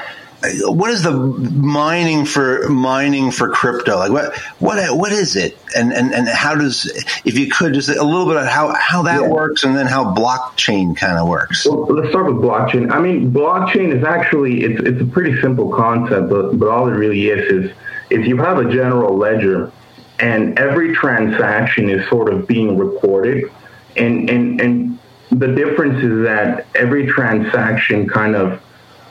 What 0.63 0.89
is 0.91 1.03
the 1.03 1.11
mining 1.11 2.25
for 2.25 2.67
mining 2.69 3.31
for 3.31 3.49
crypto? 3.49 3.97
Like 3.97 4.11
what 4.11 4.37
what 4.59 4.97
what 4.97 5.11
is 5.11 5.35
it? 5.35 5.57
And 5.75 5.93
and 5.93 6.13
and 6.13 6.27
how 6.27 6.55
does 6.55 6.85
if 7.25 7.37
you 7.37 7.49
could 7.49 7.73
just 7.73 7.89
a 7.89 8.03
little 8.03 8.25
bit 8.25 8.37
of 8.37 8.47
how 8.47 8.73
how 8.73 9.03
that 9.03 9.21
yeah. 9.21 9.29
works 9.29 9.63
and 9.63 9.75
then 9.75 9.87
how 9.87 10.13
blockchain 10.13 10.95
kind 10.95 11.17
of 11.17 11.27
works. 11.27 11.65
Well, 11.65 11.85
let's 11.85 12.09
start 12.09 12.27
with 12.27 12.43
blockchain. 12.43 12.91
I 12.91 12.99
mean, 12.99 13.31
blockchain 13.31 13.95
is 13.95 14.03
actually 14.03 14.63
it's 14.63 14.81
it's 14.81 15.01
a 15.01 15.05
pretty 15.05 15.39
simple 15.41 15.71
concept, 15.71 16.29
but 16.29 16.59
but 16.59 16.69
all 16.69 16.87
it 16.87 16.93
really 16.93 17.27
is 17.27 17.51
is 17.51 17.71
if 18.09 18.27
you 18.27 18.37
have 18.37 18.57
a 18.57 18.71
general 18.71 19.17
ledger 19.17 19.71
and 20.19 20.57
every 20.57 20.95
transaction 20.95 21.89
is 21.89 22.07
sort 22.07 22.31
of 22.31 22.47
being 22.47 22.77
recorded 22.77 23.51
and, 23.97 24.29
and, 24.29 24.61
and 24.61 24.99
the 25.31 25.47
difference 25.47 26.03
is 26.03 26.23
that 26.23 26.67
every 26.75 27.07
transaction 27.07 28.07
kind 28.07 28.35
of 28.35 28.61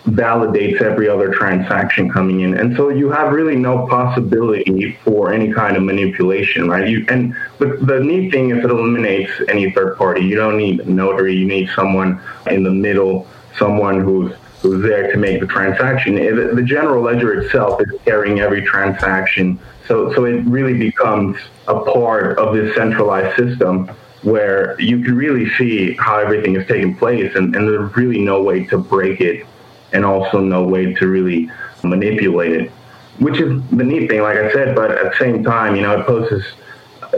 validates 0.07 0.83
every 0.83 1.09
other 1.09 1.33
transaction 1.33 2.11
coming 2.11 2.40
in. 2.40 2.59
And 2.59 2.77
so 2.77 2.90
you 2.90 3.11
have 3.11 3.33
really 3.33 3.57
no 3.57 3.87
possibility 3.87 4.99
for 5.03 5.33
any 5.33 5.53
kind 5.53 5.77
of 5.77 5.83
manipulation, 5.83 6.69
right? 6.69 6.87
You, 6.87 7.07
and 7.09 7.35
the, 7.59 7.79
the 7.81 8.01
neat 8.01 8.31
thing 8.31 8.51
is 8.51 8.62
it 8.64 8.71
eliminates 8.71 9.33
any 9.49 9.71
third 9.73 9.97
party. 9.97 10.23
You 10.23 10.37
don't 10.37 10.59
need 10.59 10.81
a 10.81 10.90
notary. 10.90 11.35
You 11.35 11.47
need 11.47 11.71
someone 11.75 12.21
in 12.47 12.64
the 12.64 12.71
middle, 12.71 13.27
someone 13.59 14.01
who's 14.01 14.33
who's 14.61 14.83
there 14.83 15.12
to 15.12 15.19
make 15.19 15.40
the 15.40 15.47
transaction. 15.47 16.14
The 16.14 16.62
general 16.62 17.03
ledger 17.03 17.38
itself 17.38 17.83
is 17.83 18.01
carrying 18.07 18.40
every 18.40 18.62
transaction. 18.62 19.59
So, 19.87 20.11
so 20.14 20.25
it 20.25 20.43
really 20.47 20.79
becomes 20.79 21.37
a 21.69 21.81
part 21.81 22.38
of 22.38 22.55
this 22.55 22.75
centralized 22.75 23.37
system 23.37 23.90
where 24.23 24.81
you 24.81 25.05
can 25.05 25.17
really 25.17 25.51
see 25.59 25.93
how 25.97 26.17
everything 26.17 26.57
is 26.57 26.67
taking 26.67 26.97
place 26.97 27.35
and, 27.37 27.55
and 27.55 27.69
there's 27.69 27.95
really 27.95 28.23
no 28.25 28.43
way 28.43 28.64
to 28.64 28.79
break 28.79 29.21
it 29.21 29.47
and 29.94 30.04
also 30.04 30.40
no 30.40 30.64
way 30.64 30.92
to 30.94 31.07
really 31.07 31.50
manipulate 31.83 32.52
it, 32.52 32.70
which 33.18 33.40
is 33.40 33.62
the 33.70 33.85
neat 33.85 34.11
thing, 34.11 34.20
like 34.20 34.37
I 34.37 34.52
said. 34.52 34.74
But 34.74 34.90
at 34.90 35.12
the 35.12 35.18
same 35.18 35.42
time, 35.42 35.76
you 35.76 35.83
know, 35.83 36.00
it 36.00 36.07
poses 36.07 36.44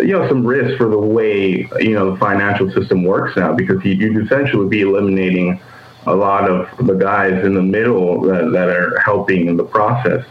you 0.00 0.12
know 0.12 0.28
some 0.28 0.46
risk 0.46 0.76
for 0.76 0.88
the 0.88 0.98
way 0.98 1.68
you 1.80 1.94
know 1.94 2.12
the 2.12 2.18
financial 2.18 2.70
system 2.70 3.02
works 3.02 3.36
now 3.36 3.54
because 3.54 3.82
you, 3.84 4.12
would 4.12 4.26
essentially 4.26 4.68
be 4.68 4.82
eliminating 4.82 5.60
a 6.06 6.14
lot 6.14 6.48
of 6.48 6.86
the 6.86 6.94
guys 6.94 7.44
in 7.44 7.54
the 7.54 7.62
middle 7.62 8.20
that, 8.22 8.50
that 8.52 8.68
are 8.68 8.98
helping 9.00 9.48
in 9.48 9.56
the 9.56 9.64
process. 9.64 10.24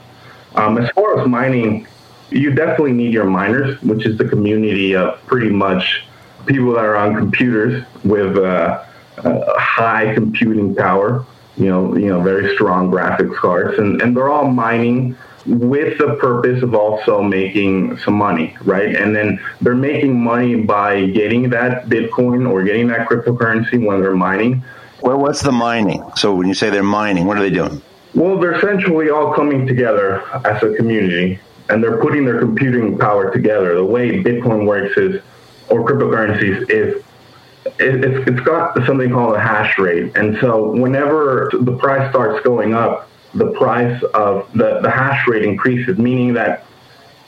Um, 0.56 0.78
as 0.78 0.90
far 0.92 1.20
as 1.20 1.28
mining, 1.28 1.86
you 2.30 2.52
definitely 2.54 2.94
need 2.94 3.12
your 3.12 3.26
miners, 3.26 3.82
which 3.82 4.06
is 4.06 4.18
the 4.18 4.24
community 4.24 4.96
of 4.96 5.20
pretty 5.28 5.50
much 5.50 6.06
people 6.46 6.74
that 6.74 6.86
are 6.86 6.96
on 6.96 7.16
computers 7.16 7.84
with 8.06 8.38
uh, 8.38 8.86
uh, 9.18 9.60
high 9.60 10.14
computing 10.14 10.74
power 10.74 11.26
you 11.58 11.68
know, 11.68 11.96
you 11.96 12.08
know, 12.08 12.22
very 12.22 12.54
strong 12.56 12.92
graphics 12.92 13.36
cards, 13.36 13.78
and, 13.78 14.02
and 14.02 14.16
they're 14.16 14.30
all 14.30 14.50
mining 14.50 15.16
with 15.46 15.98
the 16.00 16.16
purpose 16.16 16.64
of 16.64 16.74
also 16.74 17.22
making 17.22 17.98
some 18.00 18.16
money, 18.16 18.58
right? 18.64 18.96
And 18.96 19.16
then 19.16 19.40
they're 19.62 19.76
making 19.76 20.20
money 20.20 20.56
by 20.56 21.06
getting 21.08 21.50
that 21.52 21.86
Bitcoin 21.86 22.50
or 22.50 22.64
getting 22.64 22.88
that 22.88 23.08
cryptocurrency 23.08 23.86
when 23.86 24.02
they're 24.02 24.16
mining. 24.16 24.64
Well, 25.02 25.20
what's 25.20 25.42
the 25.42 25.52
mining? 25.52 26.04
So 26.16 26.34
when 26.34 26.48
you 26.48 26.56
say 26.56 26.72
they're 26.72 26.82
mining, 26.82 27.26
what 27.26 27.38
are 27.38 27.42
they 27.42 27.52
doing? 27.52 27.82
Well, 28.16 28.40
they're 28.40 28.56
essentially 28.56 29.10
all 29.10 29.34
coming 29.34 29.68
together 29.68 30.24
as 30.46 30.64
a 30.64 30.74
community 30.76 31.40
and 31.70 31.84
they're 31.84 32.02
putting 32.02 32.26
their 32.26 32.40
computing 32.40 32.98
power 32.98 33.32
together. 33.32 33.76
The 33.76 33.86
way 33.86 34.24
Bitcoin 34.24 34.66
works 34.66 34.98
is, 34.98 35.22
or 35.70 35.84
cryptocurrencies, 35.84 36.70
is 36.70 37.04
it, 37.80 38.28
it's 38.28 38.40
got 38.42 38.76
something 38.86 39.12
called 39.12 39.36
a 39.36 39.40
hash 39.40 39.78
rate. 39.78 40.16
And 40.16 40.38
so 40.40 40.72
whenever 40.72 41.50
the 41.54 41.76
price 41.78 42.10
starts 42.12 42.44
going 42.44 42.74
up, 42.74 43.10
the 43.34 43.52
price 43.52 44.02
of 44.14 44.52
the, 44.54 44.80
the 44.82 44.90
hash 44.90 45.28
rate 45.28 45.44
increases, 45.44 45.98
meaning 45.98 46.34
that 46.34 46.66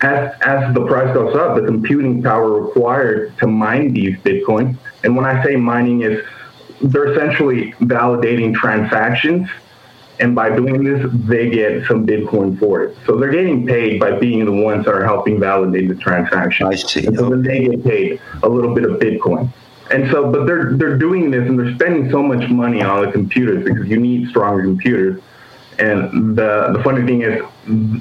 as, 0.01 0.33
as 0.41 0.73
the 0.73 0.85
price 0.85 1.13
goes 1.13 1.35
up, 1.35 1.59
the 1.59 1.65
computing 1.65 2.21
power 2.21 2.61
required 2.61 3.37
to 3.39 3.47
mine 3.47 3.93
these 3.93 4.17
Bitcoin, 4.19 4.77
and 5.03 5.15
when 5.15 5.25
I 5.25 5.43
say 5.43 5.55
mining 5.55 6.01
is 6.01 6.23
they're 6.81 7.11
essentially 7.11 7.71
validating 7.81 8.53
transactions 8.53 9.49
and 10.19 10.33
by 10.33 10.55
doing 10.55 10.83
this, 10.83 11.05
they 11.13 11.49
get 11.49 11.85
some 11.85 12.05
Bitcoin 12.05 12.57
for 12.59 12.83
it. 12.83 12.97
So 13.05 13.17
they're 13.17 13.31
getting 13.31 13.67
paid 13.67 13.99
by 13.99 14.17
being 14.17 14.45
the 14.45 14.51
ones 14.51 14.85
that 14.85 14.93
are 14.93 15.05
helping 15.05 15.39
validate 15.39 15.89
the 15.89 15.95
transaction. 15.95 16.67
I 16.67 16.75
see. 16.75 17.05
And 17.05 17.15
so 17.15 17.29
then 17.29 17.43
they 17.43 17.67
get 17.67 17.83
paid 17.83 18.21
a 18.41 18.49
little 18.49 18.73
bit 18.73 18.83
of 18.83 18.99
Bitcoin. 18.99 19.51
And 19.91 20.09
so, 20.11 20.31
but 20.31 20.45
they're 20.45 20.73
they're 20.73 20.97
doing 20.97 21.31
this 21.31 21.47
and 21.47 21.57
they're 21.57 21.73
spending 21.75 22.11
so 22.11 22.21
much 22.21 22.49
money 22.49 22.81
on 22.81 23.05
the 23.05 23.11
computers 23.11 23.63
because 23.63 23.87
you 23.87 23.97
need 23.97 24.29
stronger 24.29 24.63
computers. 24.63 25.21
And 25.79 26.35
the 26.35 26.73
the 26.73 26.81
funny 26.83 27.05
thing 27.05 27.21
is, 27.21 27.41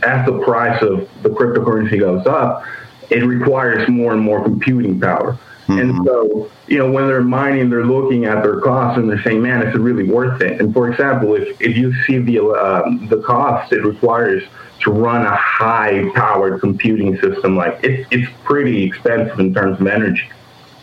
as 0.03 0.27
the 0.27 0.41
price 0.45 0.83
of 0.83 1.09
the 1.23 1.29
cryptocurrency 1.29 2.01
goes 2.01 2.27
up, 2.27 2.65
it 3.11 3.25
requires 3.25 3.89
more 3.89 4.13
and 4.13 4.23
more 4.23 4.43
computing 4.43 4.99
power. 5.01 5.39
Mm-hmm. 5.69 5.79
And 5.79 6.07
so, 6.07 6.51
you 6.69 6.79
know, 6.79 6.91
when 6.91 7.09
they're 7.09 7.23
mining, 7.23 7.71
they're 7.71 7.85
looking 7.85 8.25
at 8.25 8.43
their 8.43 8.61
costs 8.61 8.99
and 8.99 9.11
they're 9.11 9.23
saying, 9.23 9.43
"Man, 9.43 9.63
is 9.63 9.75
it 9.75 9.79
really 9.79 10.05
worth 10.05 10.41
it?" 10.41 10.61
And 10.61 10.73
for 10.73 10.89
example, 10.91 11.35
if 11.35 11.61
if 11.61 11.77
you 11.77 11.93
see 12.05 12.19
the 12.19 12.45
uh, 12.45 12.89
the 13.09 13.23
cost 13.23 13.73
it 13.73 13.85
requires 13.85 14.43
to 14.81 14.93
run 14.93 15.27
a 15.27 15.35
high 15.35 16.09
powered 16.15 16.61
computing 16.61 17.19
system, 17.21 17.57
like 17.57 17.81
it's 17.83 18.07
it's 18.11 18.31
pretty 18.45 18.85
expensive 18.85 19.39
in 19.41 19.53
terms 19.53 19.81
of 19.81 19.87
energy. 19.87 20.29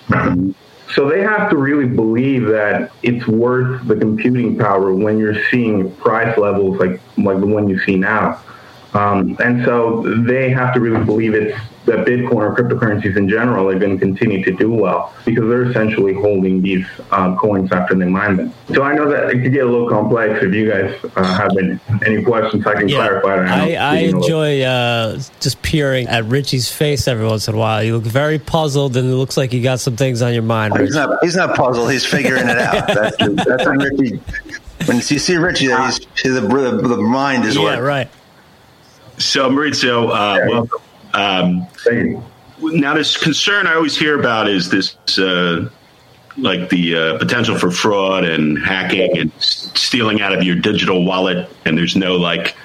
Mm-hmm. 0.09 0.51
So 0.93 1.09
they 1.09 1.21
have 1.21 1.49
to 1.49 1.57
really 1.57 1.87
believe 1.87 2.45
that 2.47 2.91
it's 3.01 3.27
worth 3.27 3.87
the 3.87 3.95
computing 3.95 4.57
power 4.57 4.93
when 4.93 5.17
you're 5.17 5.43
seeing 5.49 5.93
price 5.95 6.37
levels 6.37 6.79
like 6.79 7.01
like 7.17 7.39
the 7.39 7.47
one 7.47 7.67
you 7.67 7.79
see 7.79 7.95
now. 7.95 8.41
Um, 8.93 9.35
and 9.43 9.65
so 9.65 10.03
they 10.23 10.51
have 10.51 10.73
to 10.75 10.79
really 10.79 11.03
believe 11.03 11.33
it's 11.33 11.57
that 11.85 12.05
Bitcoin 12.05 12.35
or 12.35 12.55
cryptocurrencies 12.55 13.17
in 13.17 13.27
general 13.27 13.69
are 13.69 13.77
going 13.77 13.97
to 13.97 13.99
continue 13.99 14.43
to 14.43 14.51
do 14.51 14.71
well 14.71 15.13
because 15.25 15.43
they're 15.49 15.63
essentially 15.63 16.13
holding 16.13 16.61
these 16.61 16.85
um, 17.11 17.37
coins 17.37 17.71
after 17.71 17.93
they 17.95 18.05
mine 18.05 18.37
them. 18.37 18.53
So 18.73 18.83
I 18.83 18.93
know 18.93 19.09
that 19.09 19.29
it 19.29 19.41
could 19.41 19.51
get 19.51 19.65
a 19.65 19.69
little 19.69 19.89
complex. 19.89 20.41
If 20.43 20.53
you 20.53 20.69
guys 20.69 20.97
uh, 21.15 21.23
have 21.23 21.51
any, 21.57 21.79
any, 22.05 22.23
questions, 22.23 22.65
I 22.65 22.75
can 22.75 22.87
yeah, 22.87 22.95
clarify. 22.95 23.45
I, 23.47 23.73
I, 23.73 23.97
enjoy 23.97 24.61
uh, 24.61 25.19
just 25.41 25.61
peering 25.61 26.07
at 26.07 26.23
Richie's 26.25 26.71
face 26.71 27.07
every 27.07 27.25
once 27.25 27.47
in 27.47 27.55
a 27.55 27.57
while. 27.57 27.83
You 27.83 27.97
look 27.97 28.05
very 28.05 28.39
puzzled, 28.39 28.95
and 28.95 29.09
it 29.09 29.15
looks 29.15 29.35
like 29.35 29.51
you 29.51 29.61
got 29.61 29.79
some 29.79 29.97
things 29.97 30.21
on 30.21 30.33
your 30.33 30.43
mind. 30.43 30.77
He's 30.77 30.95
not, 30.95 31.17
he's 31.21 31.35
not 31.35 31.55
puzzled. 31.55 31.91
He's 31.91 32.05
figuring 32.05 32.47
it 32.47 32.57
out. 32.57 32.87
That's, 32.93 33.17
that's 33.17 33.65
when 33.65 33.79
Richie. 33.79 34.21
When 34.85 34.97
you 34.97 35.01
see 35.01 35.35
Richie, 35.35 35.67
he's, 35.67 35.99
the, 36.23 36.41
the, 36.41 36.87
the 36.87 36.97
mind 36.97 37.45
is 37.45 37.55
yeah, 37.55 37.63
working. 37.63 37.83
right. 37.83 38.09
So 39.17 39.49
Mauricio, 39.49 40.09
uh, 40.09 40.49
welcome. 40.49 40.82
Um, 41.13 41.67
now, 42.59 42.93
this 42.93 43.17
concern 43.17 43.67
I 43.67 43.75
always 43.75 43.97
hear 43.97 44.19
about 44.19 44.49
is 44.49 44.69
this, 44.69 44.95
uh, 45.17 45.69
like 46.37 46.69
the 46.69 46.95
uh, 46.95 47.17
potential 47.19 47.57
for 47.57 47.69
fraud 47.69 48.23
and 48.23 48.57
hacking 48.57 49.17
and 49.17 49.31
stealing 49.39 50.21
out 50.21 50.33
of 50.33 50.43
your 50.43 50.55
digital 50.55 51.05
wallet, 51.05 51.49
and 51.65 51.77
there's 51.77 51.95
no 51.95 52.15
like, 52.15 52.55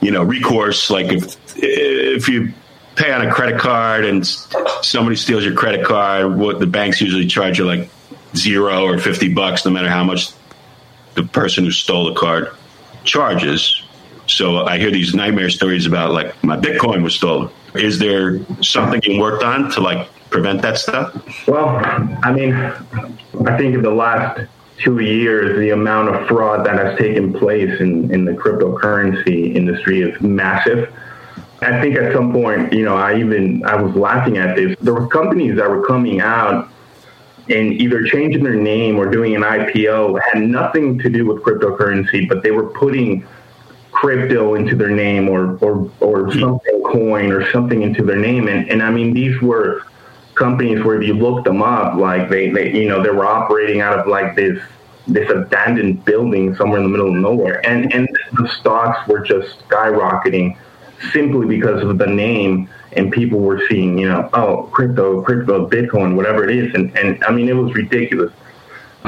you 0.00 0.10
know, 0.10 0.22
recourse. 0.22 0.90
Like 0.90 1.12
if 1.12 1.36
if 1.56 2.28
you 2.28 2.52
pay 2.96 3.12
on 3.12 3.26
a 3.26 3.32
credit 3.32 3.60
card 3.60 4.04
and 4.04 4.26
somebody 4.82 5.16
steals 5.16 5.44
your 5.44 5.54
credit 5.54 5.86
card, 5.86 6.36
what 6.36 6.58
the 6.58 6.66
banks 6.66 7.00
usually 7.00 7.26
charge 7.26 7.58
you 7.58 7.64
like 7.64 7.88
zero 8.34 8.84
or 8.84 8.98
fifty 8.98 9.32
bucks, 9.32 9.64
no 9.64 9.70
matter 9.70 9.88
how 9.88 10.02
much 10.02 10.30
the 11.14 11.22
person 11.22 11.64
who 11.64 11.70
stole 11.70 12.06
the 12.12 12.18
card 12.18 12.48
charges. 13.04 13.82
So 14.26 14.66
I 14.66 14.78
hear 14.78 14.90
these 14.90 15.14
nightmare 15.14 15.50
stories 15.50 15.86
about 15.86 16.12
like 16.12 16.42
my 16.42 16.56
Bitcoin 16.56 17.02
was 17.02 17.14
stolen. 17.14 17.50
Is 17.74 17.98
there 17.98 18.40
something 18.62 19.00
you 19.04 19.20
worked 19.20 19.42
on 19.42 19.70
to 19.72 19.80
like 19.80 20.08
prevent 20.30 20.62
that 20.62 20.78
stuff? 20.78 21.46
Well, 21.46 21.68
I 22.22 22.32
mean, 22.32 22.54
I 22.54 23.56
think 23.56 23.74
in 23.74 23.82
the 23.82 23.90
last 23.90 24.40
two 24.78 25.00
years, 25.00 25.58
the 25.58 25.70
amount 25.70 26.08
of 26.08 26.26
fraud 26.26 26.66
that 26.66 26.76
has 26.76 26.98
taken 26.98 27.32
place 27.32 27.80
in, 27.80 28.12
in 28.12 28.24
the 28.24 28.32
cryptocurrency 28.32 29.54
industry 29.54 30.02
is 30.02 30.20
massive. 30.20 30.92
I 31.60 31.80
think 31.80 31.96
at 31.96 32.12
some 32.12 32.32
point, 32.32 32.72
you 32.72 32.84
know, 32.84 32.96
I 32.96 33.18
even 33.18 33.64
I 33.64 33.80
was 33.80 33.94
laughing 33.94 34.38
at 34.38 34.56
this. 34.56 34.76
There 34.80 34.94
were 34.94 35.06
companies 35.06 35.56
that 35.56 35.70
were 35.70 35.86
coming 35.86 36.20
out 36.20 36.68
and 37.48 37.72
either 37.72 38.04
changing 38.04 38.42
their 38.42 38.54
name 38.54 38.96
or 38.96 39.10
doing 39.10 39.34
an 39.36 39.42
IPO 39.42 40.20
had 40.32 40.42
nothing 40.42 40.98
to 41.00 41.08
do 41.08 41.26
with 41.26 41.42
cryptocurrency, 41.42 42.28
but 42.28 42.42
they 42.42 42.50
were 42.50 42.68
putting 42.70 43.26
crypto 43.92 44.54
into 44.54 44.74
their 44.74 44.90
name 44.90 45.28
or 45.28 45.56
or 45.58 45.90
or 46.00 46.32
hmm. 46.32 46.40
something 46.40 46.82
coin 46.82 47.30
or 47.30 47.50
something 47.52 47.82
into 47.82 48.02
their 48.02 48.16
name. 48.16 48.48
And 48.48 48.68
and 48.68 48.82
I 48.82 48.90
mean 48.90 49.14
these 49.14 49.40
were 49.40 49.82
companies 50.34 50.82
where 50.82 51.00
if 51.00 51.06
you 51.06 51.14
look 51.14 51.44
them 51.44 51.62
up 51.62 51.96
like 51.96 52.28
they, 52.28 52.50
they 52.50 52.72
you 52.72 52.88
know 52.88 53.02
they 53.02 53.10
were 53.10 53.26
operating 53.26 53.80
out 53.80 53.98
of 53.98 54.06
like 54.06 54.34
this 54.34 54.60
this 55.06 55.28
abandoned 55.30 56.04
building 56.04 56.54
somewhere 56.54 56.78
in 56.78 56.84
the 56.84 56.90
middle 56.90 57.08
of 57.08 57.14
nowhere. 57.14 57.64
And 57.66 57.92
and 57.92 58.08
the 58.32 58.48
stocks 58.60 59.06
were 59.08 59.20
just 59.20 59.60
skyrocketing 59.68 60.56
simply 61.12 61.46
because 61.46 61.82
of 61.82 61.98
the 61.98 62.06
name 62.06 62.68
and 62.92 63.10
people 63.10 63.40
were 63.40 63.60
seeing 63.68 63.98
you 63.98 64.08
know 64.08 64.28
oh 64.34 64.68
crypto 64.72 65.20
crypto 65.22 65.68
bitcoin 65.68 66.16
whatever 66.16 66.48
it 66.48 66.56
is. 66.56 66.74
And 66.74 66.96
and 66.96 67.22
I 67.24 67.30
mean 67.30 67.48
it 67.48 67.56
was 67.56 67.74
ridiculous 67.74 68.32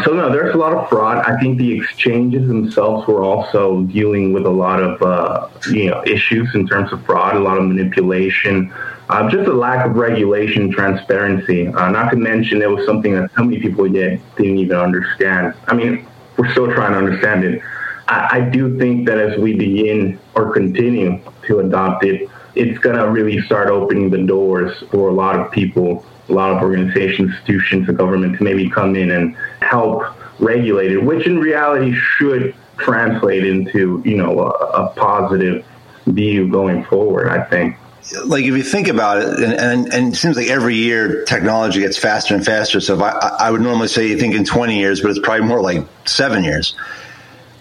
so 0.02 0.12
no, 0.12 0.30
there's 0.30 0.54
a 0.54 0.58
lot 0.58 0.72
of 0.72 0.88
fraud. 0.88 1.24
I 1.24 1.38
think 1.38 1.56
the 1.56 1.72
exchanges 1.72 2.48
themselves 2.48 3.06
were 3.06 3.22
also 3.22 3.82
dealing 3.82 4.32
with 4.32 4.44
a 4.44 4.50
lot 4.50 4.82
of 4.82 5.00
uh, 5.00 5.48
you 5.70 5.88
know 5.88 6.02
issues 6.04 6.52
in 6.54 6.66
terms 6.66 6.92
of 6.92 7.04
fraud, 7.04 7.36
a 7.36 7.38
lot 7.38 7.58
of 7.58 7.64
manipulation, 7.64 8.72
uh, 9.08 9.30
just 9.30 9.48
a 9.48 9.52
lack 9.52 9.86
of 9.86 9.94
regulation, 9.94 10.70
transparency. 10.72 11.68
Uh, 11.68 11.90
not 11.90 12.10
to 12.10 12.16
mention, 12.16 12.60
it 12.60 12.68
was 12.68 12.84
something 12.84 13.14
that 13.14 13.30
so 13.36 13.44
many 13.44 13.60
people 13.60 13.86
yet 13.86 14.18
didn't 14.36 14.58
even 14.58 14.76
understand. 14.76 15.54
I 15.68 15.74
mean, 15.74 16.04
we're 16.36 16.50
still 16.50 16.72
trying 16.72 16.92
to 16.92 16.98
understand 16.98 17.44
it. 17.44 17.62
I, 18.08 18.38
I 18.38 18.40
do 18.40 18.76
think 18.76 19.06
that 19.06 19.18
as 19.18 19.38
we 19.38 19.54
begin 19.54 20.18
or 20.34 20.52
continue 20.52 21.20
to 21.46 21.60
adopt 21.60 22.04
it, 22.04 22.28
it's 22.56 22.78
going 22.78 22.96
to 22.96 23.08
really 23.10 23.40
start 23.42 23.68
opening 23.68 24.10
the 24.10 24.18
doors 24.18 24.82
for 24.90 25.08
a 25.08 25.12
lot 25.12 25.38
of 25.38 25.52
people 25.52 26.04
a 26.28 26.32
lot 26.32 26.50
of 26.50 26.62
organizations, 26.62 27.30
institutions, 27.30 27.86
the 27.86 27.92
government 27.92 28.38
to 28.38 28.44
maybe 28.44 28.68
come 28.70 28.96
in 28.96 29.10
and, 29.10 29.36
help 29.74 30.04
regulate 30.38 30.92
it, 30.92 31.02
which 31.02 31.26
in 31.26 31.38
reality 31.38 31.94
should 31.94 32.54
translate 32.76 33.44
into 33.46 34.02
you 34.04 34.16
know 34.16 34.40
a, 34.40 34.50
a 34.50 34.88
positive 34.94 35.64
view 36.06 36.48
going 36.48 36.84
forward. 36.84 37.28
I 37.28 37.42
think 37.44 37.76
like 38.24 38.44
if 38.44 38.54
you 38.54 38.62
think 38.62 38.88
about 38.88 39.22
it, 39.22 39.40
and, 39.40 39.52
and, 39.54 39.92
and, 39.92 40.12
it 40.12 40.16
seems 40.16 40.36
like 40.36 40.48
every 40.48 40.74
year 40.74 41.24
technology 41.24 41.80
gets 41.80 41.96
faster 41.96 42.34
and 42.34 42.44
faster. 42.44 42.80
So 42.80 43.02
I, 43.02 43.36
I 43.40 43.50
would 43.50 43.62
normally 43.62 43.88
say 43.88 44.08
you 44.08 44.18
think 44.18 44.34
in 44.34 44.44
20 44.44 44.78
years, 44.78 45.00
but 45.00 45.10
it's 45.10 45.18
probably 45.18 45.46
more 45.46 45.62
like 45.62 45.86
seven 46.04 46.44
years. 46.44 46.76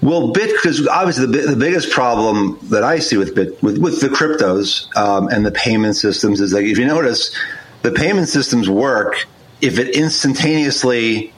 Well, 0.01 0.34
Bit 0.34 0.49
because 0.49 0.86
obviously 0.86 1.28
the, 1.28 1.47
the 1.51 1.55
biggest 1.55 1.91
problem 1.91 2.59
that 2.64 2.84
I 2.84 2.99
see 2.99 3.16
with 3.16 3.36
Bit 3.36 3.64
with, 3.64 3.78
with 3.78 4.01
the 4.01 4.09
cryptos 4.09 4.93
um, 4.97 5.30
and 5.30 5.45
the 5.45 5.51
payment 5.51 5.95
systems 5.95 6.41
is 6.41 6.51
like 6.51 6.66
if 6.66 6.78
you 6.78 6.86
notice, 6.86 7.34
the 7.84 7.91
payment 7.91 8.28
systems 8.28 8.70
work 8.70 9.26
if 9.61 9.80
it 9.80 9.95
instantaneously 9.95 11.34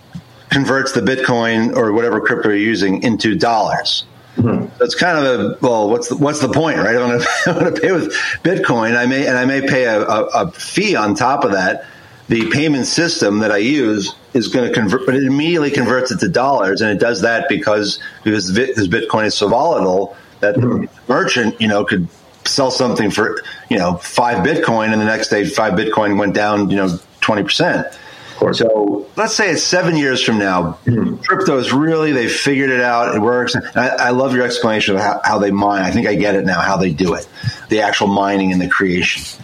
converts 0.50 0.94
the 0.94 1.02
Bitcoin 1.02 1.76
or 1.76 1.94
whatever 1.94 2.22
crypto 2.22 2.50
you're 2.50 2.58
using 2.58 3.04
into 3.04 3.36
dollars. 3.36 4.06
Mm-hmm. 4.38 4.78
That's 4.80 4.96
kind 4.96 5.26
of 5.26 5.40
a 5.40 5.58
well. 5.62 5.90
What's 5.90 6.10
the, 6.10 6.18
what's 6.18 6.40
the 6.40 6.50
point, 6.50 6.78
right? 6.78 6.98
I'm 6.98 7.20
going 7.46 7.74
to 7.74 7.80
pay 7.80 7.92
with 7.94 8.14
Bitcoin. 8.44 8.98
I 8.98 9.06
may 9.06 9.28
and 9.28 9.38
I 9.38 9.46
may 9.46 9.66
pay 9.66 9.86
a, 9.86 10.02
a, 10.02 10.26
a, 10.26 10.52
fee 10.52 10.96
on 10.96 11.16
top 11.16 11.46
of 11.46 11.54
that. 11.54 11.86
The 12.28 12.50
payment 12.50 12.88
system 12.88 13.40
that 13.40 13.52
I 13.52 13.58
use 13.58 14.14
is 14.34 14.50
going 14.50 14.68
to 14.68 14.74
convert, 14.74 15.06
but 15.06 15.16
it 15.16 15.24
immediately 15.24 15.72
converts 15.72 16.12
it 16.12 16.20
to 16.20 16.28
dollars, 16.28 16.82
and 16.82 16.92
it 16.92 17.00
does 17.00 17.22
that 17.22 17.48
because 17.48 18.00
because 18.24 18.52
Bitcoin 18.52 19.26
is 19.26 19.36
so 19.36 19.48
volatile 19.48 20.18
that 20.42 20.56
mm-hmm. 20.56 20.86
the 20.86 20.90
merchant, 21.08 21.62
you 21.62 21.68
know, 21.68 21.86
could 21.86 22.08
sell 22.44 22.72
something 22.72 23.12
for 23.12 23.42
you 23.70 23.78
know 23.78 23.96
five 23.98 24.46
Bitcoin, 24.46 24.92
and 24.92 25.00
the 25.00 25.06
next 25.06 25.30
day 25.30 25.46
five 25.46 25.74
Bitcoin 25.74 26.20
went 26.20 26.34
down, 26.34 26.70
you 26.70 26.76
know, 26.76 27.00
twenty 27.22 27.44
percent. 27.44 27.88
So 28.52 29.08
let's 29.16 29.34
say 29.34 29.50
it's 29.50 29.64
seven 29.64 29.96
years 29.96 30.22
from 30.22 30.38
now. 30.38 30.78
Mm-hmm. 30.86 31.18
Crypto 31.18 31.58
is 31.58 31.72
really, 31.72 32.12
they've 32.12 32.32
figured 32.32 32.70
it 32.70 32.82
out. 32.82 33.16
It 33.16 33.20
works. 33.20 33.56
I, 33.76 33.88
I, 33.88 34.10
love 34.10 34.36
your 34.36 34.46
explanation 34.46 34.96
of 34.96 35.02
how, 35.02 35.22
how, 35.24 35.40
they 35.40 35.52
mine. 35.52 35.84
I 35.84 35.92
think 35.92 36.08
I 36.08 36.16
get 36.16 36.36
it 36.36 36.46
now, 36.46 36.60
how 36.60 36.78
they 36.78 36.92
do 36.92 37.14
it, 37.14 37.28
the 37.70 37.82
actual 37.82 38.08
mining 38.08 38.52
and 38.52 38.62
the 38.62 38.68
creation. 38.68 39.42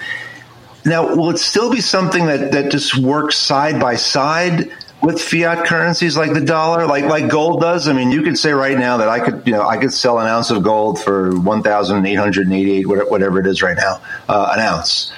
Now, 0.86 1.16
will 1.16 1.30
it 1.30 1.38
still 1.38 1.72
be 1.72 1.82
something 1.82 2.26
that, 2.26 2.52
that 2.52 2.72
just 2.72 2.98
works 2.98 3.38
side 3.38 3.80
by 3.80 3.96
side 3.96 4.72
with 5.02 5.22
fiat 5.22 5.66
currencies 5.66 6.18
like 6.18 6.34
the 6.34 6.42
dollar, 6.42 6.86
like 6.86 7.06
like 7.06 7.30
gold 7.30 7.62
does? 7.62 7.88
I 7.88 7.94
mean, 7.94 8.12
you 8.12 8.24
could 8.24 8.38
say 8.38 8.52
right 8.52 8.78
now 8.78 8.98
that 8.98 9.08
I 9.08 9.20
could, 9.20 9.44
you 9.46 9.54
know, 9.54 9.68
I 9.68 9.78
could 9.78 9.94
sell 9.94 10.20
an 10.20 10.28
ounce 10.28 10.52
of 10.52 10.64
gold 10.64 11.02
for 11.02 11.40
one 11.40 11.62
thousand 11.62 12.06
eight 12.06 12.16
hundred 12.16 12.52
eighty-eight, 12.52 12.88
whatever 12.88 13.40
it 13.40 13.48
is 13.48 13.62
right 13.62 13.78
now, 13.78 14.02
uh, 14.28 14.54
an 14.54 14.60
ounce 14.60 15.12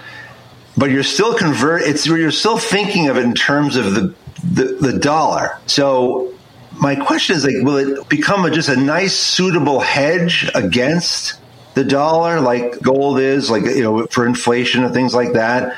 but 0.77 0.89
you're 0.89 1.03
still 1.03 1.33
convert. 1.33 1.83
It's 1.83 2.05
you're 2.05 2.31
still 2.31 2.57
thinking 2.57 3.09
of 3.09 3.17
it 3.17 3.23
in 3.23 3.33
terms 3.33 3.75
of 3.75 3.93
the 3.93 4.15
the, 4.43 4.77
the 4.79 4.99
dollar. 4.99 5.57
So 5.67 6.33
my 6.73 6.95
question 6.95 7.35
is 7.35 7.45
like, 7.45 7.55
will 7.61 7.77
it 7.77 8.09
become 8.09 8.45
a, 8.45 8.51
just 8.51 8.69
a 8.69 8.75
nice, 8.75 9.15
suitable 9.15 9.79
hedge 9.79 10.49
against 10.53 11.39
the 11.75 11.83
dollar, 11.83 12.39
like 12.41 12.81
gold 12.81 13.19
is, 13.19 13.49
like 13.49 13.63
you 13.63 13.81
know, 13.81 14.05
for 14.07 14.25
inflation 14.25 14.83
and 14.83 14.93
things 14.93 15.13
like 15.13 15.33
that, 15.33 15.75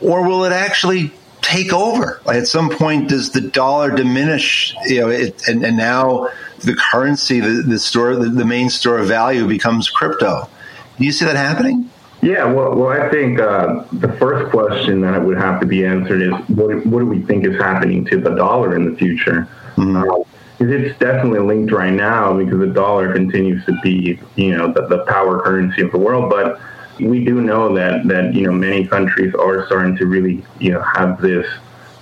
or 0.00 0.26
will 0.26 0.44
it 0.44 0.52
actually 0.52 1.12
take 1.40 1.72
over? 1.72 2.20
Like 2.24 2.38
at 2.38 2.46
some 2.46 2.70
point, 2.70 3.08
does 3.08 3.30
the 3.30 3.40
dollar 3.40 3.90
diminish? 3.90 4.74
You 4.86 5.00
know, 5.00 5.08
it, 5.08 5.48
and, 5.48 5.64
and 5.64 5.76
now 5.76 6.28
the 6.60 6.74
currency, 6.74 7.40
the, 7.40 7.62
the 7.62 7.78
store, 7.78 8.16
the, 8.16 8.28
the 8.28 8.44
main 8.44 8.68
store 8.68 8.98
of 8.98 9.08
value 9.08 9.46
becomes 9.46 9.88
crypto. 9.90 10.48
Do 10.98 11.04
you 11.04 11.12
see 11.12 11.24
that 11.24 11.36
happening? 11.36 11.90
Yeah, 12.22 12.44
well, 12.44 12.76
well, 12.76 12.88
I 12.88 13.10
think 13.10 13.40
uh, 13.40 13.84
the 13.92 14.12
first 14.12 14.48
question 14.52 15.00
that 15.00 15.20
would 15.20 15.36
have 15.38 15.60
to 15.60 15.66
be 15.66 15.84
answered 15.84 16.22
is 16.22 16.32
what, 16.48 16.86
what 16.86 17.00
do 17.00 17.06
we 17.06 17.20
think 17.22 17.44
is 17.44 17.56
happening 17.56 18.04
to 18.06 18.20
the 18.20 18.30
dollar 18.30 18.76
in 18.76 18.88
the 18.88 18.96
future? 18.96 19.48
Mm-hmm. 19.74 19.96
Uh, 19.96 20.24
it's 20.60 20.96
definitely 21.00 21.40
linked 21.40 21.72
right 21.72 21.92
now 21.92 22.36
because 22.38 22.60
the 22.60 22.68
dollar 22.68 23.12
continues 23.12 23.64
to 23.66 23.76
be, 23.82 24.20
you 24.36 24.56
know, 24.56 24.72
the, 24.72 24.86
the 24.86 25.04
power 25.06 25.42
currency 25.42 25.82
of 25.82 25.90
the 25.90 25.98
world. 25.98 26.30
But 26.30 26.60
we 27.00 27.24
do 27.24 27.40
know 27.40 27.74
that 27.74 28.06
that 28.06 28.34
you 28.34 28.46
know 28.46 28.52
many 28.52 28.86
countries 28.86 29.34
are 29.34 29.66
starting 29.66 29.96
to 29.96 30.06
really, 30.06 30.44
you 30.60 30.70
know, 30.70 30.82
have 30.82 31.20
this 31.20 31.46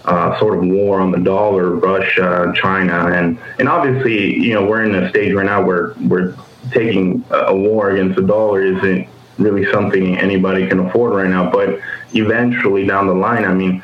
uh, 0.04 0.38
sort 0.38 0.58
of 0.58 0.64
war 0.68 1.00
on 1.00 1.10
the 1.10 1.20
dollar, 1.20 1.76
Russia, 1.76 2.52
China, 2.56 3.06
and 3.06 3.38
and 3.58 3.70
obviously, 3.70 4.34
you 4.34 4.52
know, 4.52 4.66
we're 4.66 4.84
in 4.84 4.94
a 4.94 5.08
stage 5.08 5.32
right 5.32 5.46
now 5.46 5.64
where 5.64 5.94
we're 6.02 6.36
taking 6.70 7.24
a 7.30 7.56
war 7.56 7.92
against 7.92 8.16
the 8.16 8.22
dollar 8.22 8.62
isn't 8.62 9.08
really 9.40 9.70
something 9.72 10.16
anybody 10.18 10.66
can 10.68 10.80
afford 10.80 11.14
right 11.14 11.28
now. 11.28 11.50
But 11.50 11.80
eventually 12.12 12.86
down 12.86 13.06
the 13.06 13.14
line, 13.14 13.44
I 13.44 13.54
mean, 13.54 13.82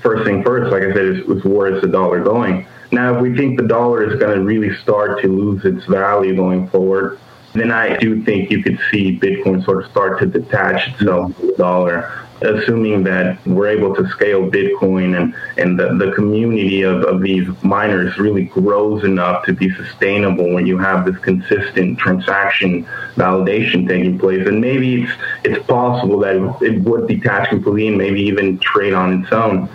first 0.00 0.24
thing 0.24 0.42
first, 0.42 0.72
like 0.72 0.82
I 0.82 0.92
said, 0.92 1.04
is, 1.04 1.18
is 1.28 1.44
where 1.44 1.74
is 1.74 1.82
the 1.82 1.88
dollar 1.88 2.22
going? 2.22 2.66
Now, 2.90 3.14
if 3.14 3.22
we 3.22 3.36
think 3.36 3.58
the 3.58 3.66
dollar 3.66 4.04
is 4.04 4.18
going 4.18 4.36
to 4.36 4.44
really 4.44 4.76
start 4.76 5.22
to 5.22 5.28
lose 5.28 5.64
its 5.64 5.86
value 5.86 6.36
going 6.36 6.68
forward, 6.68 7.18
then 7.54 7.70
I 7.70 7.96
do 7.96 8.22
think 8.22 8.50
you 8.50 8.62
could 8.62 8.78
see 8.90 9.18
Bitcoin 9.18 9.64
sort 9.64 9.84
of 9.84 9.90
start 9.90 10.18
to 10.20 10.26
detach 10.26 10.88
itself 10.88 11.34
from 11.36 11.46
the 11.48 11.54
dollar 11.54 12.21
assuming 12.44 13.02
that 13.04 13.44
we're 13.46 13.68
able 13.68 13.94
to 13.94 14.06
scale 14.08 14.48
Bitcoin 14.50 15.20
and, 15.20 15.34
and 15.58 15.78
the, 15.78 15.94
the 15.94 16.12
community 16.12 16.82
of, 16.82 17.02
of 17.04 17.20
these 17.20 17.46
miners 17.62 18.18
really 18.18 18.44
grows 18.44 19.04
enough 19.04 19.44
to 19.46 19.52
be 19.52 19.72
sustainable 19.74 20.52
when 20.52 20.66
you 20.66 20.78
have 20.78 21.04
this 21.04 21.16
consistent 21.18 21.98
transaction 21.98 22.84
validation 23.16 23.86
taking 23.86 24.18
place. 24.18 24.46
And 24.46 24.60
maybe 24.60 25.02
it's, 25.02 25.12
it's 25.44 25.66
possible 25.66 26.18
that 26.20 26.36
it 26.62 26.82
would 26.82 27.08
detach 27.08 27.48
completely 27.48 27.88
and 27.88 27.98
maybe 27.98 28.22
even 28.22 28.58
trade 28.58 28.94
on 28.94 29.22
its 29.22 29.32
own 29.32 29.68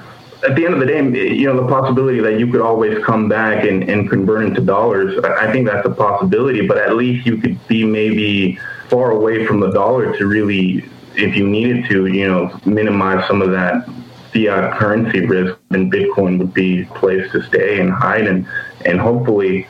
at 0.47 0.55
the 0.55 0.65
end 0.65 0.75
of 0.75 0.79
the 0.79 0.85
day, 0.85 1.01
you 1.33 1.47
know, 1.47 1.61
the 1.61 1.67
possibility 1.67 2.19
that 2.19 2.39
you 2.39 2.51
could 2.51 2.61
always 2.61 3.03
come 3.03 3.27
back 3.27 3.65
and, 3.65 3.83
and 3.89 4.09
convert 4.09 4.45
into 4.45 4.61
dollars, 4.61 5.17
I 5.23 5.51
think 5.51 5.67
that's 5.67 5.85
a 5.85 5.89
possibility, 5.89 6.65
but 6.67 6.77
at 6.77 6.95
least 6.95 7.25
you 7.25 7.37
could 7.37 7.65
be 7.67 7.83
maybe 7.83 8.59
far 8.87 9.11
away 9.11 9.45
from 9.45 9.59
the 9.59 9.71
dollar 9.71 10.15
to 10.17 10.27
really 10.27 10.85
if 11.17 11.35
you 11.35 11.47
needed 11.47 11.85
to, 11.89 12.05
you 12.05 12.27
know, 12.27 12.59
minimize 12.65 13.27
some 13.27 13.41
of 13.41 13.51
that 13.51 13.87
fiat 14.31 14.77
currency 14.77 15.25
risk, 15.25 15.57
then 15.69 15.89
Bitcoin 15.91 16.37
would 16.37 16.53
be 16.53 16.83
a 16.83 16.85
place 16.93 17.29
to 17.31 17.41
stay 17.43 17.79
and 17.79 17.91
hide 17.91 18.27
and, 18.27 18.47
and 18.85 18.99
hopefully 18.99 19.67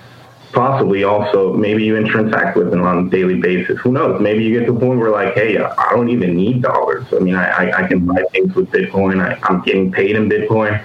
possibly 0.51 1.03
also 1.03 1.53
maybe 1.53 1.83
even 1.83 2.07
transact 2.07 2.57
with 2.57 2.71
them 2.71 2.81
on 2.81 3.07
a 3.07 3.09
daily 3.09 3.39
basis. 3.39 3.79
Who 3.79 3.91
knows? 3.91 4.19
Maybe 4.19 4.43
you 4.43 4.57
get 4.59 4.65
to 4.65 4.73
the 4.73 4.79
point 4.79 4.99
where 4.99 5.11
like, 5.11 5.33
hey, 5.35 5.57
I 5.57 5.91
don't 5.91 6.09
even 6.09 6.35
need 6.35 6.61
dollars. 6.61 7.05
I 7.13 7.19
mean, 7.19 7.35
I, 7.35 7.83
I, 7.83 7.87
can 7.87 8.05
buy 8.05 8.23
things 8.31 8.55
with 8.55 8.71
Bitcoin. 8.71 9.21
I, 9.21 9.37
am 9.49 9.61
getting 9.61 9.91
paid 9.91 10.15
in 10.15 10.29
Bitcoin. 10.29 10.83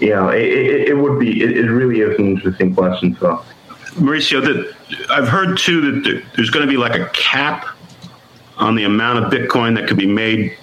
You 0.00 0.10
know, 0.10 0.30
it, 0.30 0.42
it, 0.42 0.88
it 0.88 0.94
would 0.94 1.18
be, 1.18 1.42
it, 1.42 1.56
it, 1.56 1.70
really 1.70 2.00
is 2.00 2.18
an 2.18 2.28
interesting 2.28 2.74
question. 2.74 3.16
So, 3.20 3.44
Mauricio, 3.96 4.74
I've 5.10 5.28
heard 5.28 5.58
too 5.58 6.00
that 6.00 6.22
there's 6.34 6.50
going 6.50 6.64
to 6.64 6.70
be 6.70 6.78
like 6.78 6.98
a 6.98 7.10
cap 7.10 7.66
on 8.60 8.74
the 8.74 8.84
amount 8.84 9.24
of 9.24 9.32
Bitcoin 9.32 9.74
that 9.76 9.88
could 9.88 9.96
be 9.96 10.06
made 10.06 10.56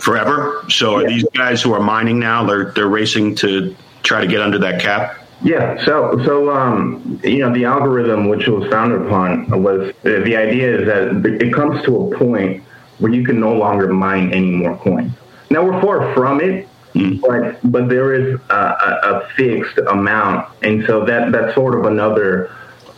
forever. 0.00 0.64
So 0.68 0.96
are 0.96 1.02
yeah. 1.02 1.08
these 1.08 1.24
guys 1.34 1.62
who 1.62 1.72
are 1.72 1.80
mining 1.80 2.18
now? 2.18 2.44
They're 2.44 2.72
they're 2.72 2.88
racing 2.88 3.34
to 3.36 3.74
try 4.02 4.20
to 4.20 4.26
get 4.26 4.40
under 4.40 4.58
that 4.58 4.80
cap. 4.80 5.18
Yeah. 5.42 5.84
So 5.84 6.20
so 6.24 6.50
um, 6.50 7.20
you 7.22 7.38
know 7.38 7.52
the 7.52 7.64
algorithm 7.64 8.28
which 8.28 8.46
was 8.48 8.68
founded 8.70 9.02
upon 9.02 9.62
was 9.62 9.92
the 10.02 10.36
idea 10.36 10.80
is 10.80 10.86
that 10.86 11.26
it 11.40 11.52
comes 11.52 11.82
to 11.84 11.96
a 11.96 12.16
point 12.16 12.62
where 12.98 13.12
you 13.12 13.24
can 13.24 13.40
no 13.40 13.52
longer 13.54 13.92
mine 13.92 14.32
any 14.32 14.50
more 14.50 14.76
coins. 14.78 15.12
Now 15.50 15.64
we're 15.64 15.80
far 15.80 16.14
from 16.14 16.40
it. 16.40 16.68
Mm. 16.94 17.22
But 17.22 17.72
but 17.72 17.88
there 17.88 18.12
is 18.12 18.38
a, 18.50 18.54
a, 18.54 19.00
a 19.04 19.28
fixed 19.34 19.78
amount, 19.78 20.46
and 20.62 20.84
so 20.84 21.06
that 21.06 21.32
that's 21.32 21.54
sort 21.54 21.74
of 21.74 21.86
another 21.86 22.54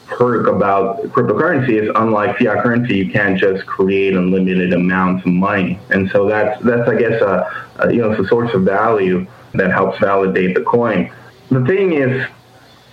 perk 0.07 0.47
about 0.47 1.03
cryptocurrency 1.05 1.81
is 1.83 1.91
unlike 1.95 2.39
fiat 2.39 2.63
currency, 2.63 2.97
you 2.97 3.11
can't 3.11 3.39
just 3.39 3.67
create 3.67 4.15
unlimited 4.15 4.73
amounts 4.73 5.25
of 5.27 5.33
money. 5.33 5.79
And 5.91 6.11
so 6.11 6.29
that's, 6.29 6.63
that's 6.63 6.89
I 6.89 6.97
guess, 6.97 7.21
a, 7.21 7.69
a 7.79 7.93
you 7.93 8.01
know, 8.03 8.13
it's 8.13 8.21
a 8.21 8.29
source 8.29 8.53
of 8.55 8.63
value 8.63 9.27
that 9.55 9.71
helps 9.71 9.99
validate 9.99 10.55
the 10.55 10.63
coin. 10.63 11.13
The 11.51 11.65
thing 11.65 11.93
is, 11.93 12.27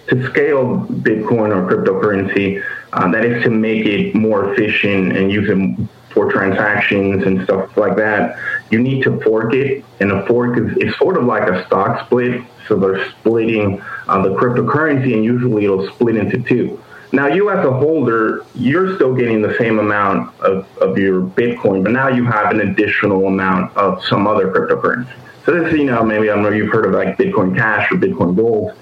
to 0.10 0.30
scale 0.30 0.86
Bitcoin 0.88 1.56
or 1.56 1.70
cryptocurrency, 1.70 2.64
uh, 2.94 3.12
that 3.12 3.24
is 3.24 3.44
to 3.44 3.50
make 3.50 3.86
it 3.86 4.14
more 4.16 4.54
efficient 4.54 5.16
and 5.16 5.32
use 5.32 5.48
it 5.50 5.88
for 6.14 6.32
transactions 6.32 7.24
and 7.24 7.44
stuff 7.46 7.76
like 7.78 7.96
that, 7.96 8.38
you 8.70 8.80
need 8.80 9.04
to 9.04 9.20
fork 9.22 9.54
it. 9.54 9.86
And 10.00 10.12
a 10.12 10.26
fork 10.28 10.58
is, 10.58 10.96
sort 10.98 11.18
of 11.18 11.24
like 11.24 11.50
a 11.50 11.66
stock 11.66 12.06
split. 12.06 12.42
So 12.68 12.76
they're 12.76 13.10
splitting 13.12 13.82
uh, 14.08 14.22
the 14.22 14.30
cryptocurrency, 14.36 15.14
and 15.14 15.24
usually 15.24 15.66
it'll 15.66 15.88
split 15.88 16.16
into 16.16 16.42
two. 16.42 16.82
Now, 17.14 17.28
you 17.28 17.50
as 17.50 17.66
a 17.66 17.72
holder, 17.72 18.46
you're 18.56 18.96
still 18.96 19.14
getting 19.14 19.42
the 19.42 19.54
same 19.58 19.80
amount 19.80 20.34
of, 20.40 20.66
of 20.78 20.98
your 20.98 21.22
Bitcoin, 21.22 21.84
but 21.84 21.92
now 21.92 22.08
you 22.08 22.26
have 22.26 22.52
an 22.52 22.62
additional 22.62 23.28
amount 23.28 23.76
of 23.76 24.04
some 24.06 24.28
other 24.28 24.50
cryptocurrency. 24.52 25.12
So 25.46 25.52
this, 25.52 25.74
you 25.74 25.86
know, 25.86 26.04
maybe 26.04 26.30
I 26.30 26.36
don't 26.36 26.44
know 26.44 26.50
you've 26.50 26.72
heard 26.72 26.86
of 26.86 26.94
like 26.94 27.18
Bitcoin 27.18 27.56
Cash 27.56 27.92
or 27.92 27.96
Bitcoin 27.96 28.36
Gold. 28.36 28.74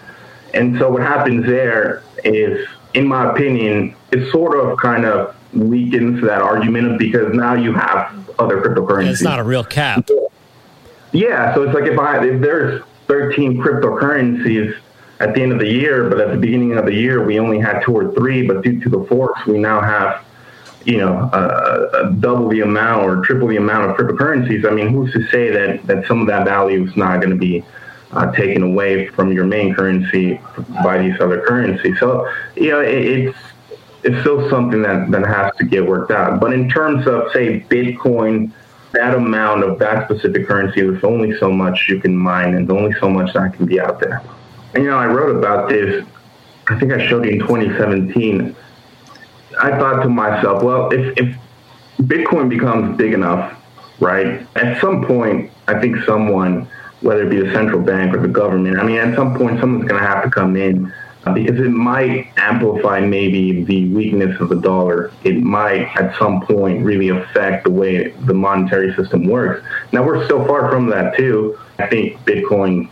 And 0.54 0.78
so 0.78 0.92
what 0.92 1.02
happens 1.02 1.46
there 1.46 2.04
is, 2.24 2.68
in 2.94 3.08
my 3.08 3.32
opinion, 3.32 3.96
it 4.12 4.32
sort 4.32 4.60
of 4.60 4.78
kind 4.78 5.06
of 5.06 5.36
weakens 5.54 6.22
that 6.22 6.42
argument 6.42 7.00
because 7.00 7.34
now 7.34 7.54
you 7.54 7.74
have 7.74 8.14
other 8.40 8.62
cryptocurrencies. 8.62 9.12
It's 9.12 9.22
not 9.22 9.40
a 9.40 9.44
real 9.44 9.64
cap. 9.64 10.08
Yeah, 11.12 11.56
so 11.56 11.64
it's 11.64 11.74
like 11.74 11.90
if 11.90 11.98
I 11.98 12.24
if 12.24 12.42
there's 12.42 12.84
13 13.08 13.58
cryptocurrencies 13.58 14.76
at 15.20 15.34
the 15.34 15.42
end 15.42 15.52
of 15.52 15.60
the 15.60 15.68
year, 15.68 16.10
but 16.10 16.20
at 16.20 16.32
the 16.32 16.38
beginning 16.38 16.78
of 16.78 16.86
the 16.86 16.94
year, 16.94 17.26
we 17.26 17.40
only 17.40 17.60
had 17.60 17.82
two 17.84 17.94
or 17.94 18.14
three. 18.14 18.48
But 18.48 18.62
due 18.62 18.80
to 18.80 18.90
the 18.90 19.04
forks, 19.06 19.46
we 19.46 19.58
now 19.58 19.82
have, 19.82 20.26
you 20.86 20.98
know, 20.98 21.14
uh, 21.18 22.10
double 22.12 22.50
the 22.50 22.62
amount 22.62 23.04
or 23.04 23.22
triple 23.24 23.48
the 23.48 23.58
amount 23.58 23.90
of 23.90 23.98
cryptocurrencies. 23.98 24.66
I 24.66 24.74
mean, 24.74 24.88
who's 24.90 25.12
to 25.14 25.28
say 25.28 25.50
that, 25.50 25.86
that 25.88 26.08
some 26.08 26.22
of 26.22 26.28
that 26.28 26.46
value 26.46 26.86
is 26.86 26.96
not 26.96 27.18
going 27.18 27.32
to 27.32 27.36
be 27.36 27.64
uh, 28.12 28.32
taken 28.32 28.64
away 28.64 29.08
from 29.08 29.32
your 29.34 29.46
main 29.46 29.76
currency 29.76 30.40
by 30.84 30.98
these 30.98 31.20
other 31.20 31.42
currencies? 31.42 32.00
So, 32.00 32.32
you 32.56 32.72
know, 32.72 32.82
it, 32.82 33.06
it's 33.06 33.38
it's 34.02 34.20
still 34.22 34.50
something 34.50 34.82
that, 34.84 35.12
that 35.12 35.26
has 35.28 35.54
to 35.58 35.66
get 35.66 35.86
worked 35.86 36.12
out. 36.12 36.40
But 36.40 36.54
in 36.54 36.70
terms 36.70 37.06
of, 37.06 37.32
say, 37.34 37.60
Bitcoin, 37.60 38.52
that 38.94 39.14
amount 39.14 39.64
of 39.64 39.78
that 39.80 40.06
specific 40.10 40.48
currency, 40.48 40.82
there's 40.82 41.04
only 41.04 41.38
so 41.38 41.52
much 41.52 41.88
you 41.90 42.00
can 42.00 42.16
mine 42.16 42.56
and 42.56 42.72
only 42.72 42.94
so 43.00 43.10
much 43.10 43.34
that 43.34 43.54
can 43.56 43.66
be 43.66 43.80
out 43.80 44.00
there. 44.00 44.24
You 44.76 44.84
know, 44.84 44.98
I 44.98 45.08
wrote 45.08 45.36
about 45.36 45.70
this, 45.70 46.06
I 46.68 46.80
think 46.80 46.94
I 46.94 47.08
showed 47.08 47.26
you 47.26 47.32
in 47.32 47.40
2017. 47.40 48.56
I 49.60 49.70
thought 49.72 50.04
to 50.04 50.10
myself, 50.10 50.62
well, 50.62 50.90
if, 50.92 51.18
if 51.18 51.36
Bitcoin 52.02 52.50
becomes 52.50 52.96
big 52.96 53.14
enough, 53.14 53.58
right, 54.00 54.46
at 54.56 54.80
some 54.80 55.04
point, 55.04 55.52
I 55.68 55.80
think 55.82 55.98
someone, 56.06 56.68
whether 57.02 57.24
it 57.24 57.30
be 57.30 57.42
the 57.42 57.52
central 57.52 57.82
bank 57.82 58.16
or 58.16 58.22
the 58.22 58.28
government, 58.28 58.78
I 58.78 58.84
mean, 58.84 58.98
at 58.98 59.16
some 59.16 59.36
point, 59.36 59.60
someone's 59.60 59.90
going 59.90 60.00
to 60.00 60.08
have 60.08 60.24
to 60.24 60.30
come 60.30 60.56
in 60.56 60.94
uh, 61.26 61.34
because 61.34 61.60
it 61.60 61.72
might 61.72 62.32
amplify 62.38 63.00
maybe 63.00 63.64
the 63.64 63.90
weakness 63.90 64.40
of 64.40 64.50
the 64.50 64.62
dollar. 64.62 65.12
It 65.24 65.42
might 65.42 65.88
at 66.00 66.18
some 66.18 66.42
point 66.42 66.86
really 66.86 67.10
affect 67.10 67.64
the 67.64 67.72
way 67.72 68.10
the 68.12 68.34
monetary 68.34 68.96
system 68.96 69.28
works. 69.28 69.66
Now 69.92 70.04
we're 70.04 70.24
still 70.26 70.46
far 70.46 70.70
from 70.70 70.88
that 70.92 71.18
too. 71.18 71.58
I 71.80 71.88
think 71.88 72.20
Bitcoin 72.20 72.90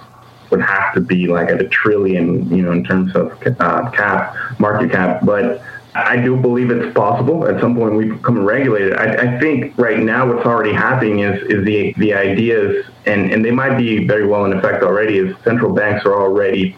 would 0.50 0.62
have 0.62 0.94
to 0.94 1.02
be 1.02 1.28
like 1.28 1.50
at 1.50 1.62
a 1.62 1.68
trillion, 1.68 2.50
you 2.56 2.64
know, 2.64 2.72
in 2.72 2.84
terms 2.84 3.16
of 3.16 3.32
uh, 3.60 3.90
cap, 3.92 4.36
market 4.60 4.92
cap. 4.92 5.22
But 5.24 5.62
I 5.96 6.18
do 6.18 6.36
believe 6.36 6.70
it's 6.70 6.94
possible. 6.96 7.48
At 7.48 7.60
some 7.60 7.76
point, 7.76 7.96
we 7.96 8.12
become 8.12 8.46
regulated. 8.46 8.94
I, 8.94 9.36
I 9.36 9.40
think 9.40 9.76
right 9.78 10.00
now, 10.00 10.32
what's 10.32 10.46
already 10.46 10.74
happening 10.74 11.20
is 11.20 11.42
is 11.44 11.66
the 11.66 11.94
the 11.98 12.14
ideas, 12.14 12.86
and 13.06 13.32
and 13.32 13.44
they 13.44 13.52
might 13.52 13.78
be 13.78 14.06
very 14.06 14.28
well 14.28 14.46
in 14.46 14.54
effect 14.54 14.84
already. 14.84 15.18
Is 15.18 15.36
central 15.44 15.74
banks 15.74 16.06
are 16.06 16.14
already 16.14 16.76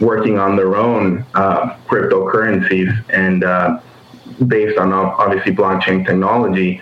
working 0.00 0.38
on 0.38 0.56
their 0.56 0.76
own 0.76 1.26
uh, 1.34 1.76
cryptocurrencies 1.86 2.90
and 3.10 3.44
uh, 3.44 3.80
based 4.46 4.78
on 4.78 4.92
obviously 4.92 5.52
blockchain 5.52 6.06
technology. 6.06 6.80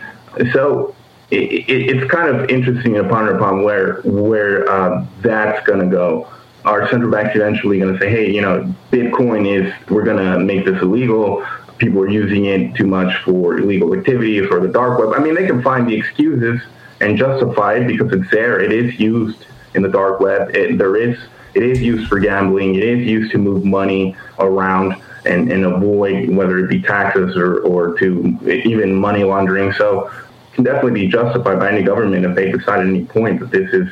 So 0.53 0.95
it, 1.31 1.69
it, 1.69 1.97
it's 1.97 2.11
kind 2.11 2.35
of 2.35 2.49
interesting 2.49 2.97
upon 2.99 3.29
upon 3.29 3.63
where 3.63 4.01
where 4.03 4.69
uh, 4.71 5.05
that's 5.21 5.67
going 5.67 5.81
to 5.81 5.87
go. 5.87 6.29
Our 6.65 6.89
central 6.91 7.11
bank's 7.11 7.37
eventually 7.37 7.79
going 7.79 7.93
to 7.93 7.99
say, 7.99 8.11
hey, 8.11 8.33
you 8.33 8.43
know, 8.43 8.75
Bitcoin 8.91 9.47
is 9.47 9.73
we're 9.91 10.05
going 10.05 10.25
to 10.25 10.39
make 10.39 10.65
this 10.65 10.81
illegal. 10.83 11.47
People 11.79 12.01
are 12.03 12.09
using 12.09 12.47
it 12.47 12.75
too 12.75 12.87
much 12.87 13.17
for 13.23 13.59
illegal 13.59 13.95
activities 13.95 14.49
or 14.51 14.59
the 14.61 14.69
dark 14.69 14.99
web. 14.99 15.13
I 15.15 15.23
mean, 15.23 15.35
they 15.35 15.47
can 15.47 15.63
find 15.63 15.89
the 15.89 15.95
excuses 15.95 16.61
and 17.01 17.17
justify 17.17 17.75
it 17.75 17.87
because 17.87 18.13
it's 18.13 18.29
there. 18.31 18.61
It 18.61 18.73
is 18.73 18.99
used 18.99 19.47
in 19.75 19.83
the 19.83 19.89
dark 19.89 20.19
web. 20.19 20.55
It, 20.57 20.79
there 20.79 20.97
is 20.97 21.19
it 21.55 21.63
is 21.63 21.81
used 21.81 22.09
for 22.09 22.19
gambling. 22.19 22.75
It 22.75 22.83
is 22.83 23.07
used 23.07 23.33
to 23.33 23.39
move 23.39 23.65
money 23.65 24.17
around 24.39 25.01
and, 25.25 25.51
and 25.51 25.65
avoid 25.65 26.31
whether 26.31 26.59
it 26.59 26.69
be 26.69 26.81
taxes 26.81 27.37
or, 27.37 27.61
or 27.61 27.99
to 27.99 28.39
even 28.47 28.95
money 28.95 29.25
laundering. 29.25 29.73
So 29.73 30.11
can 30.53 30.65
definitely 30.65 31.07
be 31.07 31.09
justified 31.09 31.59
by 31.59 31.71
any 31.71 31.83
government 31.83 32.25
if 32.25 32.35
they 32.35 32.51
decide 32.51 32.81
at 32.81 32.87
any 32.87 33.05
point 33.05 33.41
that 33.41 33.51
this 33.51 33.73
is 33.73 33.89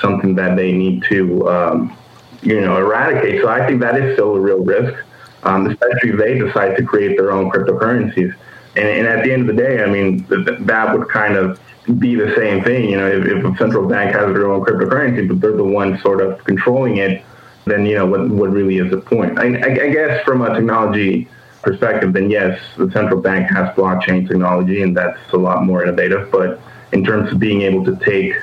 something 0.00 0.34
that 0.34 0.56
they 0.56 0.72
need 0.72 1.02
to, 1.04 1.48
um, 1.48 1.96
you 2.42 2.60
know, 2.60 2.76
eradicate. 2.76 3.42
So 3.42 3.48
I 3.48 3.66
think 3.66 3.80
that 3.80 3.96
is 3.96 4.14
still 4.14 4.34
a 4.34 4.40
real 4.40 4.62
risk, 4.64 5.02
um, 5.42 5.66
especially 5.66 6.10
if 6.10 6.18
they 6.18 6.38
decide 6.38 6.76
to 6.76 6.84
create 6.84 7.16
their 7.16 7.32
own 7.32 7.50
cryptocurrencies. 7.50 8.34
And, 8.76 8.86
and 8.86 9.06
at 9.06 9.24
the 9.24 9.32
end 9.32 9.48
of 9.48 9.54
the 9.54 9.62
day, 9.62 9.82
I 9.82 9.86
mean, 9.86 10.26
that 10.28 10.96
would 10.96 11.08
kind 11.08 11.36
of 11.36 11.60
be 11.98 12.14
the 12.14 12.34
same 12.36 12.62
thing. 12.62 12.90
You 12.90 12.98
know, 12.98 13.06
if, 13.06 13.26
if, 13.26 13.44
a 13.44 13.56
central 13.56 13.88
bank 13.88 14.14
has 14.14 14.32
their 14.32 14.50
own 14.50 14.64
cryptocurrency, 14.64 15.26
but 15.28 15.40
they're 15.40 15.56
the 15.56 15.64
ones 15.64 16.00
sort 16.02 16.20
of 16.20 16.42
controlling 16.44 16.98
it, 16.98 17.24
then 17.66 17.84
you 17.84 17.94
know 17.94 18.06
what 18.06 18.28
what 18.30 18.50
really 18.50 18.78
is 18.78 18.90
the 18.90 19.00
point? 19.00 19.38
I, 19.38 19.46
I 19.46 19.90
guess 19.90 20.24
from 20.24 20.42
a 20.42 20.54
technology 20.54 21.28
perspective, 21.62 22.12
then 22.12 22.30
yes, 22.30 22.60
the 22.76 22.90
central 22.90 23.20
bank 23.20 23.50
has 23.50 23.68
blockchain 23.76 24.26
technology, 24.26 24.82
and 24.82 24.96
that's 24.96 25.18
a 25.32 25.36
lot 25.36 25.64
more 25.64 25.82
innovative. 25.82 26.30
But 26.30 26.60
in 26.92 27.04
terms 27.04 27.32
of 27.32 27.38
being 27.38 27.62
able 27.62 27.84
to 27.84 27.96
take 27.96 28.34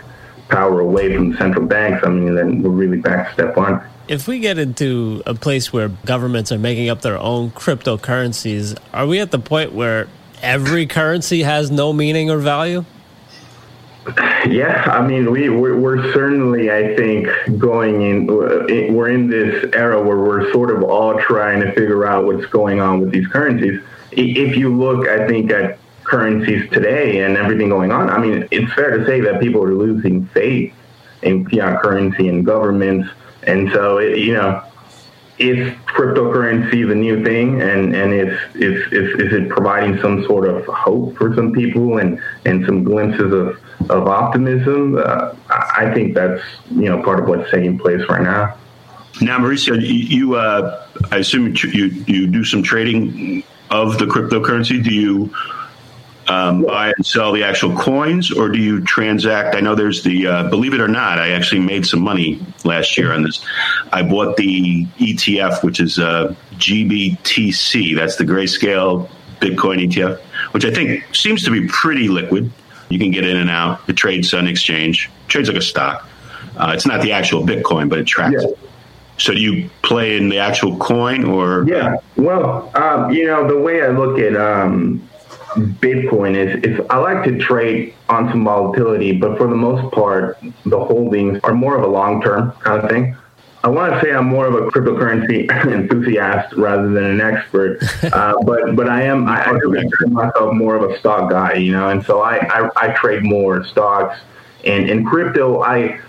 power 0.49 0.79
away 0.79 1.15
from 1.15 1.35
central 1.37 1.65
banks, 1.65 2.05
I 2.05 2.09
mean, 2.09 2.35
then 2.35 2.61
we're 2.61 2.69
really 2.69 2.97
back 2.97 3.27
to 3.27 3.33
step 3.33 3.57
one. 3.57 3.81
If 4.07 4.27
we 4.27 4.39
get 4.39 4.57
into 4.57 5.21
a 5.25 5.33
place 5.33 5.73
where 5.73 5.89
governments 5.89 6.51
are 6.51 6.57
making 6.57 6.89
up 6.89 7.01
their 7.01 7.17
own 7.17 7.51
cryptocurrencies, 7.51 8.77
are 8.93 9.05
we 9.05 9.19
at 9.19 9.31
the 9.31 9.39
point 9.39 9.73
where 9.73 10.07
every 10.41 10.85
currency 10.85 11.43
has 11.43 11.69
no 11.71 11.91
meaning 11.91 12.29
or 12.29 12.37
value? 12.37 12.85
Yeah, 14.47 14.83
I 14.87 15.05
mean, 15.05 15.31
we 15.31 15.49
we're, 15.49 15.77
we're, 15.77 16.13
certainly, 16.13 16.71
I 16.71 16.95
think, 16.95 17.27
going 17.57 18.01
in. 18.01 18.29
Uh, 18.29 18.93
we're 18.93 19.09
in 19.09 19.29
this 19.29 19.65
era 19.73 20.01
where 20.01 20.17
we're 20.17 20.51
sort 20.53 20.71
of 20.71 20.83
all 20.83 21.19
trying 21.19 21.59
to 21.61 21.71
figure 21.73 22.05
out 22.05 22.25
what's 22.25 22.45
going 22.45 22.79
on 22.79 23.01
with 23.01 23.11
these 23.11 23.27
currencies. 23.27 23.81
If 24.11 24.55
you 24.55 24.75
look, 24.75 25.07
I 25.07 25.27
think 25.27 25.51
at 25.51 25.79
currencies 26.03 26.69
today 26.71 27.21
and 27.23 27.35
everything 27.35 27.67
going 27.69 27.91
on, 27.91 28.09
I 28.09 28.17
mean, 28.17 28.47
it's 28.49 28.71
fair 28.73 28.97
to 28.97 29.05
say 29.05 29.19
that 29.21 29.41
people 29.41 29.61
are 29.63 29.73
losing 29.73 30.25
faith 30.27 30.73
in 31.23 31.49
fiat 31.49 31.81
currency 31.81 32.29
and 32.29 32.45
governments, 32.45 33.09
and 33.43 33.69
so 33.71 33.97
it, 33.97 34.19
you 34.19 34.33
know, 34.33 34.63
is 35.39 35.71
cryptocurrency 35.85 36.87
the 36.87 36.95
new 36.95 37.23
thing 37.23 37.61
and 37.61 37.95
and 37.95 38.13
is, 38.13 38.39
is 38.55 38.91
is 38.91 39.19
is 39.19 39.33
it 39.33 39.49
providing 39.49 39.99
some 40.01 40.23
sort 40.25 40.47
of 40.47 40.65
hope 40.65 41.15
for 41.15 41.35
some 41.35 41.51
people 41.51 41.99
and 41.99 42.19
and 42.45 42.65
some 42.65 42.83
glimpses 42.83 43.31
of 43.31 43.59
of 43.91 44.07
optimism 44.07 44.97
uh, 44.97 45.35
i 45.49 45.91
think 45.93 46.15
that's 46.15 46.41
you 46.71 46.89
know 46.89 47.01
part 47.03 47.19
of 47.19 47.27
what's 47.27 47.49
taking 47.51 47.77
place 47.77 48.01
right 48.09 48.23
now. 48.23 48.55
Now 49.21 49.39
mauricio 49.39 49.79
you, 49.79 49.87
you 49.87 50.35
uh, 50.35 50.85
i 51.11 51.17
assume 51.17 51.55
you 51.55 51.85
you 52.07 52.27
do 52.27 52.43
some 52.43 52.63
trading 52.63 53.43
of 53.69 53.97
the 53.97 54.05
cryptocurrency. 54.05 54.83
Do 54.83 54.93
you 54.93 55.33
um, 56.27 56.63
buy 56.63 56.93
and 56.95 57.05
sell 57.05 57.31
the 57.31 57.43
actual 57.43 57.75
coins, 57.75 58.31
or 58.31 58.49
do 58.49 58.59
you 58.59 58.81
transact? 58.81 59.55
I 59.55 59.61
know 59.61 59.75
there's 59.75 60.03
the, 60.03 60.27
uh, 60.27 60.49
believe 60.49 60.73
it 60.73 60.81
or 60.81 60.87
not, 60.87 61.19
I 61.19 61.31
actually 61.31 61.61
made 61.61 61.85
some 61.85 62.01
money 62.01 62.45
last 62.63 62.97
year 62.97 63.13
on 63.13 63.23
this. 63.23 63.45
I 63.93 64.03
bought 64.03 64.35
the 64.37 64.85
ETF, 64.97 65.63
which 65.63 65.79
is 65.79 65.99
uh, 65.99 66.35
GBTC. 66.55 67.95
That's 67.95 68.17
the 68.17 68.25
grayscale 68.25 69.09
Bitcoin 69.39 69.87
ETF, 69.87 70.19
which 70.51 70.65
I 70.65 70.73
think 70.73 71.03
seems 71.15 71.43
to 71.45 71.51
be 71.51 71.67
pretty 71.67 72.07
liquid. 72.07 72.51
You 72.89 72.99
can 72.99 73.11
get 73.11 73.25
in 73.25 73.37
and 73.37 73.49
out. 73.49 73.87
It 73.87 73.93
trades 73.93 74.33
on 74.33 74.47
exchange, 74.47 75.09
trades 75.27 75.49
like 75.49 75.57
a 75.57 75.61
stock. 75.61 76.07
Uh, 76.57 76.71
it's 76.73 76.87
not 76.87 77.01
the 77.01 77.11
actual 77.11 77.43
Bitcoin, 77.43 77.89
but 77.89 77.99
it 77.99 78.05
tracks. 78.05 78.43
Yeah. 78.43 78.49
So 79.17 79.33
do 79.33 79.39
you 79.39 79.69
play 79.81 80.17
in 80.17 80.29
the 80.29 80.37
actual 80.37 80.77
coin, 80.77 81.25
or 81.25 81.65
yeah? 81.67 81.97
Well, 82.17 82.71
um, 82.75 83.11
you 83.11 83.25
know 83.25 83.47
the 83.47 83.57
way 83.57 83.81
I 83.81 83.87
look 83.87 84.19
at 84.19 84.35
um, 84.35 85.07
Bitcoin 85.55 86.35
is, 86.35 86.63
is 86.63 86.85
I 86.89 86.97
like 86.97 87.23
to 87.25 87.37
trade 87.37 87.93
on 88.09 88.29
some 88.29 88.43
volatility, 88.43 89.13
but 89.13 89.37
for 89.37 89.47
the 89.47 89.55
most 89.55 89.93
part, 89.93 90.37
the 90.65 90.79
holdings 90.79 91.39
are 91.43 91.53
more 91.53 91.77
of 91.77 91.83
a 91.83 91.87
long 91.87 92.21
term 92.21 92.51
kind 92.59 92.83
of 92.83 92.89
thing. 92.89 93.15
I 93.63 93.69
want 93.69 93.93
to 93.93 94.01
say 94.01 94.13
I'm 94.13 94.27
more 94.27 94.45
of 94.45 94.53
a 94.53 94.69
cryptocurrency 94.69 95.49
enthusiast 95.73 96.53
rather 96.55 96.89
than 96.89 97.03
an 97.03 97.21
expert, 97.21 97.79
uh, 98.13 98.35
but 98.43 98.75
but 98.75 98.89
I 98.89 99.03
am 99.03 99.27
I, 99.27 99.41
I 99.41 99.59
consider 99.59 100.07
myself 100.09 100.53
more 100.53 100.75
of 100.75 100.89
a 100.89 100.97
stock 100.99 101.29
guy, 101.31 101.53
you 101.55 101.71
know, 101.71 101.89
and 101.89 102.05
so 102.05 102.21
I, 102.21 102.37
I, 102.37 102.69
I 102.75 102.93
trade 102.93 103.23
more 103.23 103.65
stocks 103.65 104.19
and 104.65 104.89
in 104.89 105.05
crypto 105.05 105.61
I 105.61 105.99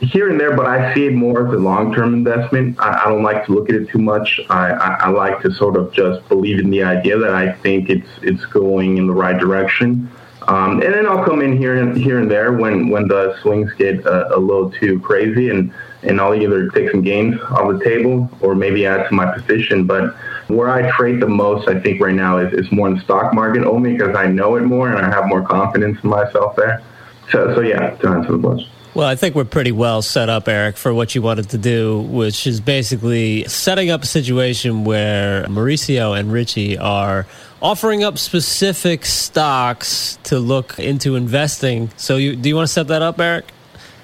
here 0.00 0.30
and 0.30 0.40
there, 0.40 0.56
but 0.56 0.66
I 0.66 0.94
see 0.94 1.06
it 1.06 1.12
more 1.12 1.46
as 1.46 1.52
a 1.52 1.58
long 1.58 1.94
term 1.94 2.14
investment. 2.14 2.80
I, 2.80 3.02
I, 3.04 3.08
don't 3.08 3.22
like 3.22 3.44
to 3.46 3.52
look 3.52 3.68
at 3.68 3.74
it 3.74 3.88
too 3.90 3.98
much. 3.98 4.40
I, 4.48 4.70
I, 4.70 4.88
I, 4.94 5.08
like 5.08 5.42
to 5.42 5.52
sort 5.52 5.76
of 5.76 5.92
just 5.92 6.26
believe 6.28 6.58
in 6.58 6.70
the 6.70 6.82
idea 6.82 7.18
that 7.18 7.34
I 7.34 7.52
think 7.52 7.90
it's 7.90 8.08
it's 8.22 8.44
going 8.46 8.96
in 8.96 9.06
the 9.06 9.12
right 9.12 9.38
direction. 9.38 10.10
Um, 10.48 10.82
and 10.82 10.94
then 10.94 11.06
I'll 11.06 11.24
come 11.24 11.42
in 11.42 11.56
here 11.56 11.76
and 11.76 11.96
here 11.96 12.18
and 12.18 12.30
there 12.30 12.52
when, 12.52 12.88
when 12.88 13.06
the 13.08 13.38
swings 13.42 13.72
get 13.74 14.04
a, 14.06 14.36
a 14.36 14.38
little 14.38 14.70
too 14.70 14.98
crazy, 15.00 15.50
and, 15.50 15.72
and 16.02 16.18
I'll 16.18 16.34
either 16.34 16.70
take 16.70 16.90
some 16.90 17.02
gains 17.02 17.38
off 17.42 17.70
the 17.70 17.84
table 17.84 18.28
or 18.40 18.54
maybe 18.54 18.86
add 18.86 19.06
to 19.08 19.14
my 19.14 19.30
position. 19.30 19.84
But 19.84 20.16
where 20.48 20.70
I 20.70 20.90
trade 20.96 21.20
the 21.20 21.28
most, 21.28 21.68
I 21.68 21.78
think 21.78 22.00
right 22.00 22.14
now 22.14 22.38
is, 22.38 22.54
is 22.54 22.72
more 22.72 22.88
in 22.88 22.94
the 22.94 23.02
stock 23.02 23.34
market, 23.34 23.64
only 23.64 23.92
because 23.92 24.16
I 24.16 24.26
know 24.26 24.56
it 24.56 24.62
more 24.62 24.88
and 24.88 24.98
I 24.98 25.10
have 25.10 25.26
more 25.26 25.42
confidence 25.42 26.02
in 26.02 26.08
myself 26.08 26.56
there. 26.56 26.82
So, 27.30 27.54
so 27.54 27.60
yeah, 27.60 27.90
to 27.90 28.08
answer 28.08 28.32
the 28.32 28.38
question. 28.38 28.70
Well, 28.92 29.06
I 29.06 29.14
think 29.14 29.36
we're 29.36 29.44
pretty 29.44 29.70
well 29.70 30.02
set 30.02 30.28
up, 30.28 30.48
Eric, 30.48 30.76
for 30.76 30.92
what 30.92 31.14
you 31.14 31.22
wanted 31.22 31.50
to 31.50 31.58
do, 31.58 32.00
which 32.00 32.44
is 32.44 32.60
basically 32.60 33.44
setting 33.44 33.88
up 33.88 34.02
a 34.02 34.06
situation 34.06 34.82
where 34.82 35.44
Mauricio 35.44 36.18
and 36.18 36.32
Richie 36.32 36.76
are 36.76 37.24
offering 37.62 38.02
up 38.02 38.18
specific 38.18 39.06
stocks 39.06 40.18
to 40.24 40.40
look 40.40 40.76
into 40.80 41.14
investing. 41.14 41.90
So, 41.96 42.16
you, 42.16 42.34
do 42.34 42.48
you 42.48 42.56
want 42.56 42.66
to 42.66 42.72
set 42.72 42.88
that 42.88 43.00
up, 43.00 43.20
Eric? 43.20 43.52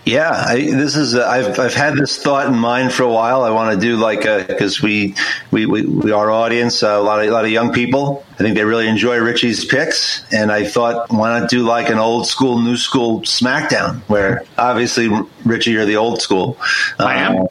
Yeah, 0.07 0.31
I, 0.31 0.61
this 0.61 0.95
is. 0.95 1.17
i 1.17 1.39
have 1.39 1.59
I've 1.59 1.75
had 1.75 1.95
this 1.95 2.17
thought 2.17 2.47
in 2.47 2.55
mind 2.55 2.93
for 2.93 3.03
a 3.03 3.09
while. 3.09 3.43
I 3.43 3.51
want 3.51 3.75
to 3.75 3.81
do 3.85 3.97
like 3.97 4.25
a 4.25 4.45
because 4.47 4.81
we, 4.81 5.17
we 5.51 5.67
we 5.67 5.83
we 5.83 6.13
our 6.13 6.31
audience 6.31 6.85
uh, 6.85 6.91
a 6.91 7.03
lot 7.03 7.19
of 7.19 7.27
a 7.27 7.33
lot 7.33 7.45
of 7.45 7.51
young 7.51 7.73
people. 7.73 8.25
I 8.35 8.37
think 8.37 8.55
they 8.55 8.65
really 8.65 8.87
enjoy 8.87 9.19
Richie's 9.19 9.65
picks, 9.65 10.23
and 10.33 10.53
I 10.53 10.65
thought 10.65 11.11
why 11.11 11.41
not 11.41 11.51
do 11.51 11.65
like 11.65 11.89
an 11.89 11.99
old 11.99 12.29
school, 12.29 12.63
new 12.63 12.77
school 12.77 13.23
SmackDown, 13.23 13.99
where 14.03 14.45
obviously 14.57 15.11
Richie, 15.45 15.73
you're 15.73 15.87
the 15.87 15.97
old 15.97 16.23
school. 16.23 16.57
I 17.01 17.17
am. 17.17 17.39
Uh, 17.41 17.47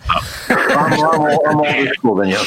I'm, 0.49 0.93
I'm, 0.93 1.39
I'm 1.45 1.57
older 1.57 1.93
school 1.93 2.15
than 2.15 2.29
you. 2.29 2.37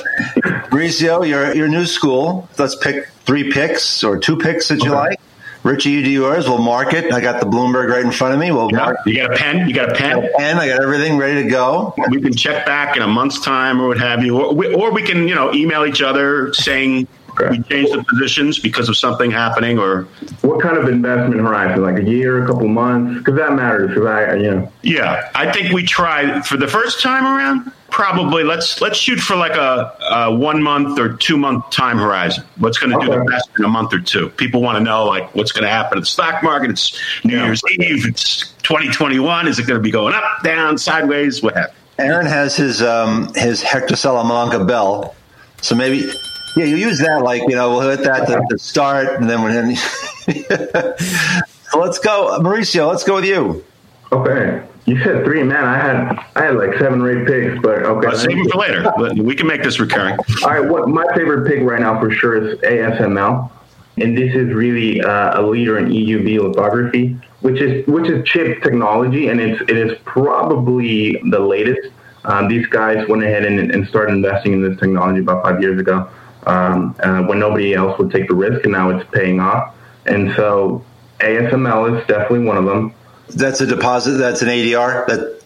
Mauricio, 0.71 1.29
you're 1.29 1.55
you're 1.55 1.69
new 1.69 1.85
school. 1.85 2.49
Let's 2.57 2.77
pick 2.77 3.09
three 3.27 3.53
picks 3.53 4.03
or 4.03 4.17
two 4.17 4.39
picks 4.39 4.69
that 4.69 4.83
you 4.83 4.89
okay. 4.89 5.11
like. 5.11 5.21
Richie, 5.69 5.91
you 5.91 6.03
do 6.03 6.11
yours. 6.11 6.49
We'll 6.49 6.62
mark 6.62 6.95
it. 6.95 7.12
I 7.12 7.21
got 7.21 7.41
the 7.41 7.47
Bloomberg 7.47 7.91
right 7.91 8.03
in 8.03 8.11
front 8.11 8.33
of 8.33 8.41
me. 8.41 8.51
We'll 8.51 8.71
yeah. 8.71 8.79
mark. 8.79 8.97
You 9.05 9.16
got 9.16 9.35
a 9.35 9.37
pen? 9.37 9.69
You 9.69 9.75
got 9.75 9.91
a 9.91 9.95
pen? 9.95 10.12
I 10.12 10.14
got 10.14 10.25
a 10.25 10.39
pen. 10.39 10.57
I 10.57 10.69
got 10.69 10.83
everything 10.83 11.19
ready 11.19 11.43
to 11.43 11.49
go. 11.51 11.95
We 12.09 12.23
can 12.23 12.35
check 12.35 12.64
back 12.64 12.97
in 12.97 13.03
a 13.03 13.07
month's 13.07 13.39
time 13.41 13.79
or 13.79 13.89
what 13.89 13.99
have 13.99 14.25
you, 14.25 14.41
or 14.41 14.55
we, 14.55 14.73
or 14.75 14.91
we 14.93 15.03
can, 15.03 15.29
you 15.29 15.35
know, 15.35 15.53
email 15.53 15.85
each 15.85 16.01
other 16.01 16.55
saying 16.55 17.07
we 17.51 17.62
changed 17.64 17.93
the 17.93 18.03
positions 18.09 18.59
because 18.59 18.89
of 18.89 18.97
something 18.97 19.31
happening, 19.31 19.79
or 19.79 20.05
what 20.41 20.62
kind 20.62 20.79
of 20.79 20.89
investment 20.89 21.41
horizon? 21.41 21.83
Like 21.83 21.99
a 21.99 22.05
year, 22.05 22.43
a 22.43 22.47
couple 22.47 22.66
months? 22.66 23.19
Because 23.19 23.37
that 23.37 23.53
matters. 23.53 23.91
Because 23.91 24.07
I, 24.07 24.35
you 24.37 24.51
know. 24.51 24.73
Yeah, 24.83 25.31
I 25.35 25.53
think 25.53 25.73
we 25.73 25.85
try 25.85 26.41
for 26.41 26.57
the 26.57 26.66
first 26.66 27.03
time 27.03 27.25
around 27.25 27.73
probably 27.91 28.45
let's 28.45 28.80
let's 28.80 28.99
shoot 28.99 29.18
for 29.18 29.36
like 29.36 29.57
a, 29.57 29.95
a 30.11 30.34
one 30.34 30.62
month 30.62 30.99
or 30.99 31.14
two 31.14 31.36
month 31.36 31.68
time 31.70 31.99
horizon. 31.99 32.45
What's 32.57 32.78
going 32.78 32.91
to 32.91 32.97
okay. 32.97 33.07
do 33.07 33.18
the 33.18 33.24
best 33.24 33.49
in 33.59 33.64
a 33.64 33.68
month 33.68 33.93
or 33.93 34.01
two? 34.01 34.28
People 34.30 34.62
want 34.62 34.78
to 34.78 34.84
know 34.84 35.07
like 35.07 35.34
what's 35.34 35.53
going 35.53 35.64
to 35.64 35.70
happen 35.70 35.99
at 35.99 36.03
the 36.03 36.07
stock 36.07 36.43
market. 36.43 36.70
It's 36.70 36.99
New 37.24 37.36
yeah. 37.36 37.47
Year's 37.47 37.62
Eve. 37.70 38.07
It's 38.07 38.53
2021. 38.62 39.49
Is 39.49 39.59
it 39.59 39.66
going 39.66 39.78
to 39.78 39.82
be 39.82 39.91
going 39.91 40.14
up, 40.14 40.43
down, 40.43 40.78
sideways? 40.78 41.43
What 41.43 41.57
have 41.57 41.74
Aaron 41.99 42.26
has 42.26 42.57
his 42.57 42.82
um, 42.82 43.32
his 43.34 43.62
Hector 43.62 43.97
Salamanca 43.97 44.64
bell, 44.64 45.14
so 45.61 45.74
maybe 45.74 46.11
yeah, 46.57 46.64
you 46.64 46.76
use 46.76 46.99
that 47.01 47.22
like 47.22 47.43
you 47.43 47.57
know 47.57 47.70
we'll 47.70 47.91
hit 47.91 48.05
that 48.05 48.26
to, 48.26 48.45
to 48.51 48.59
start, 48.59 49.20
and 49.20 49.28
then 49.28 49.43
when. 49.43 49.76
so 50.26 51.80
let's 51.80 51.99
go, 51.99 52.39
Mauricio. 52.41 52.89
Let's 52.89 53.05
go 53.05 53.16
with 53.16 53.24
you. 53.24 53.64
Okay. 54.13 54.67
You 54.87 54.99
said 55.05 55.23
three, 55.25 55.43
man. 55.43 55.65
I 55.65 55.77
had 55.77 56.25
I 56.35 56.45
had 56.45 56.57
like 56.57 56.79
seven 56.79 57.03
or 57.03 57.11
eight 57.11 57.27
picks, 57.27 57.61
but 57.61 57.83
okay. 57.83 58.09
Uh, 58.09 58.17
save 58.17 58.37
them 58.37 58.49
for 58.49 58.59
later. 58.59 58.91
We 59.23 59.35
can 59.35 59.47
make 59.47 59.63
this 59.63 59.79
recurring. 59.79 60.19
All 60.43 60.51
right. 60.51 60.65
What 60.65 60.89
my 60.89 61.05
favorite 61.15 61.47
pick 61.47 61.61
right 61.61 61.81
now 61.81 62.01
for 62.01 62.11
sure 62.11 62.37
is 62.37 62.59
ASML, 62.61 63.51
and 63.99 64.17
this 64.17 64.35
is 64.35 64.55
really 64.55 65.03
uh, 65.03 65.41
a 65.41 65.43
leader 65.43 65.79
in 65.79 65.89
EUV 65.89 66.41
lithography, 66.41 67.19
which 67.41 67.61
is 67.61 67.87
which 67.87 68.09
is 68.09 68.27
chip 68.27 68.63
technology, 68.63 69.29
and 69.29 69.41
it's 69.41 69.61
it 69.63 69.77
is 69.77 69.99
probably 70.05 71.21
the 71.31 71.39
latest. 71.39 71.91
Um, 72.25 72.49
these 72.49 72.67
guys 72.67 73.07
went 73.09 73.23
ahead 73.23 73.45
and, 73.45 73.59
and, 73.71 73.87
started 73.87 74.13
investing 74.13 74.53
in 74.53 74.61
this 74.61 74.79
technology 74.79 75.21
about 75.21 75.45
five 75.45 75.63
years 75.63 75.81
ago, 75.81 76.11
um, 76.47 76.95
uh, 77.03 77.23
when 77.23 77.39
nobody 77.39 77.75
else 77.75 77.97
would 77.99 78.11
take 78.11 78.29
the 78.29 78.35
risk, 78.35 78.65
and 78.65 78.73
now 78.73 78.91
it's 78.91 79.09
paying 79.13 79.41
off. 79.41 79.75
And 80.05 80.35
so 80.35 80.85
ASML 81.21 81.99
is 81.99 82.07
definitely 82.07 82.45
one 82.45 82.57
of 82.57 82.65
them. 82.65 82.93
That's 83.31 83.61
a 83.61 83.66
deposit. 83.66 84.12
That's 84.12 84.43
an 84.43 84.49
ADR. 84.49 85.07
That 85.07 85.43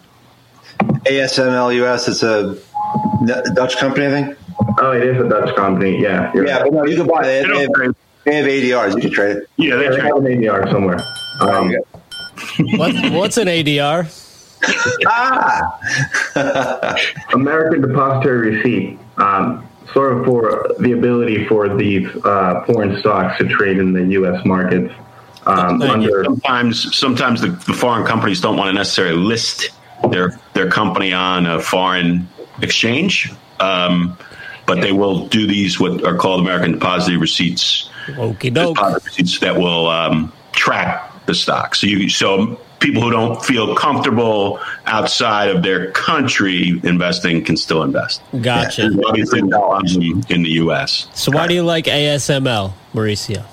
ASML 1.04 1.74
US. 1.84 2.08
It's 2.08 2.22
a 2.22 2.58
Dutch 3.54 3.76
company, 3.76 4.06
I 4.06 4.10
think. 4.10 4.38
Oh, 4.80 4.92
it 4.92 5.02
is 5.02 5.20
a 5.20 5.28
Dutch 5.28 5.54
company. 5.56 6.00
Yeah. 6.00 6.32
Yeah, 6.34 6.40
right. 6.40 6.64
but 6.64 6.72
no, 6.72 6.86
you 6.86 6.96
can 6.96 7.06
buy 7.06 7.22
it. 7.24 7.46
They, 7.46 7.66
they, 7.66 7.84
have, 7.84 7.96
they 8.24 8.34
have 8.36 8.46
ADRs. 8.46 8.94
You 8.96 9.00
can 9.02 9.10
trade 9.10 9.36
it. 9.38 9.48
Yeah, 9.56 9.76
they, 9.76 9.88
they 9.88 10.00
have 10.00 10.16
an 10.16 10.24
ADR 10.24 10.70
somewhere. 10.70 11.00
Um, 11.40 11.74
what, 12.78 12.94
what's 13.12 13.36
an 13.36 13.48
ADR? 13.48 14.18
ah, 15.06 16.96
American 17.32 17.82
Depository 17.82 18.56
Receipt. 18.56 18.98
Um, 19.16 19.68
sort 19.92 20.16
of 20.16 20.24
for 20.24 20.74
the 20.78 20.92
ability 20.92 21.46
for 21.46 21.76
these 21.76 22.08
uh, 22.24 22.64
foreign 22.66 22.98
stocks 23.00 23.38
to 23.38 23.48
trade 23.48 23.78
in 23.78 23.92
the 23.92 24.04
U.S. 24.12 24.44
markets. 24.44 24.92
Um, 25.46 25.82
under, 25.82 26.24
sometimes, 26.24 26.96
sometimes 26.96 27.40
the, 27.40 27.48
the, 27.48 27.72
foreign 27.72 28.06
companies 28.06 28.40
don't 28.40 28.56
want 28.56 28.68
to 28.68 28.72
necessarily 28.72 29.16
list 29.16 29.70
their 30.10 30.38
their 30.54 30.70
company 30.70 31.12
on 31.12 31.46
a 31.46 31.60
foreign 31.60 32.28
exchange, 32.60 33.32
um, 33.58 34.16
but 34.66 34.80
they 34.80 34.92
will 34.92 35.26
do 35.26 35.46
these 35.46 35.80
what 35.80 36.04
are 36.04 36.16
called 36.16 36.40
American 36.40 36.72
depository 36.72 37.16
receipts. 37.16 37.90
Okay. 38.08 38.50
Deposit 38.50 39.04
receipts 39.04 39.40
that 39.40 39.56
will 39.56 39.88
um, 39.88 40.32
track 40.52 41.10
the 41.26 41.34
stock. 41.34 41.74
So 41.74 41.86
you 41.86 42.08
so 42.08 42.60
people 42.78 43.02
who 43.02 43.10
don't 43.10 43.42
feel 43.44 43.74
comfortable 43.74 44.60
outside 44.86 45.48
of 45.50 45.62
their 45.62 45.90
country 45.92 46.80
investing 46.82 47.44
can 47.44 47.56
still 47.56 47.82
invest. 47.82 48.22
Gotcha. 48.42 48.90
Obviously, 49.06 49.40
in 49.40 50.42
the 50.42 50.50
U.S. 50.62 51.08
So 51.14 51.32
why 51.32 51.46
do 51.46 51.54
you 51.54 51.62
like 51.62 51.86
ASML, 51.86 52.72
Mauricio? 52.92 53.44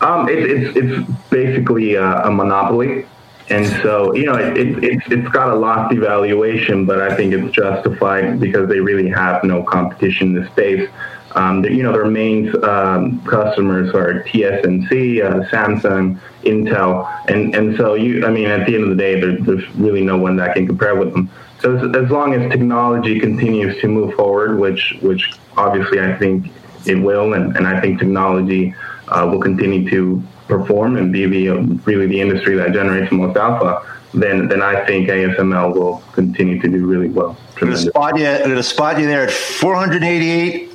Um, 0.00 0.28
it, 0.28 0.38
it's 0.38 0.76
it's 0.76 1.10
basically 1.30 1.94
a, 1.94 2.24
a, 2.24 2.30
monopoly, 2.30 3.06
and 3.48 3.66
so 3.82 4.14
you 4.14 4.26
know 4.26 4.34
it, 4.34 4.56
it, 4.56 4.84
it's 4.84 5.06
it's 5.08 5.28
got 5.28 5.50
a 5.50 5.54
lofty 5.54 5.96
valuation, 5.96 6.84
but 6.84 7.00
I 7.00 7.16
think 7.16 7.32
it's 7.32 7.54
justified 7.54 8.40
because 8.40 8.68
they 8.68 8.80
really 8.80 9.08
have 9.08 9.44
no 9.44 9.62
competition 9.62 10.36
in 10.36 10.42
the 10.42 10.50
space. 10.50 10.88
Um, 11.36 11.64
you 11.64 11.82
know 11.82 11.92
their 11.92 12.06
main 12.06 12.52
um, 12.64 13.24
customers 13.24 13.94
are 13.94 14.22
TSMC, 14.24 15.24
uh, 15.24 15.48
Samsung, 15.48 16.18
Intel, 16.42 17.08
and 17.28 17.54
and 17.54 17.76
so 17.76 17.94
you 17.94 18.26
I 18.26 18.30
mean 18.30 18.48
at 18.48 18.66
the 18.66 18.74
end 18.74 18.84
of 18.84 18.90
the 18.90 18.96
day 18.96 19.20
there, 19.20 19.36
there's 19.38 19.68
really 19.76 20.02
no 20.02 20.18
one 20.18 20.36
that 20.36 20.54
can 20.54 20.66
compare 20.66 20.96
with 20.96 21.12
them. 21.12 21.30
So 21.60 21.76
as, 21.76 21.96
as 21.96 22.10
long 22.10 22.34
as 22.34 22.50
technology 22.50 23.18
continues 23.18 23.80
to 23.80 23.88
move 23.88 24.14
forward, 24.14 24.58
which 24.58 24.96
which 25.00 25.32
obviously 25.56 26.00
I 26.00 26.16
think 26.18 26.50
it 26.86 26.96
will, 26.96 27.32
and, 27.32 27.56
and 27.56 27.66
I 27.66 27.80
think 27.80 27.98
technology 27.98 28.74
uh, 29.08 29.28
will 29.30 29.40
continue 29.40 29.88
to 29.90 30.22
perform 30.48 30.96
and 30.96 31.12
be 31.12 31.26
the, 31.26 31.50
really 31.84 32.06
the 32.06 32.20
industry 32.20 32.54
that 32.56 32.72
generates 32.72 33.10
the 33.10 33.16
most 33.16 33.36
alpha, 33.36 33.86
then 34.12 34.48
then 34.48 34.62
I 34.62 34.84
think 34.84 35.08
ASML 35.08 35.74
will 35.74 36.02
continue 36.12 36.60
to 36.60 36.68
do 36.68 36.86
really 36.86 37.08
well. 37.08 37.36
I'm 37.56 37.60
going 37.60 37.72
to 37.72 37.78
spot 37.78 38.18
you, 38.18 38.26
I'm 38.26 38.44
going 38.44 38.56
to 38.56 38.62
spot 38.62 38.98
you 38.98 39.06
there 39.06 39.24
at 39.24 39.30
four 39.30 39.74
hundred 39.74 40.04
eighty-eight 40.04 40.72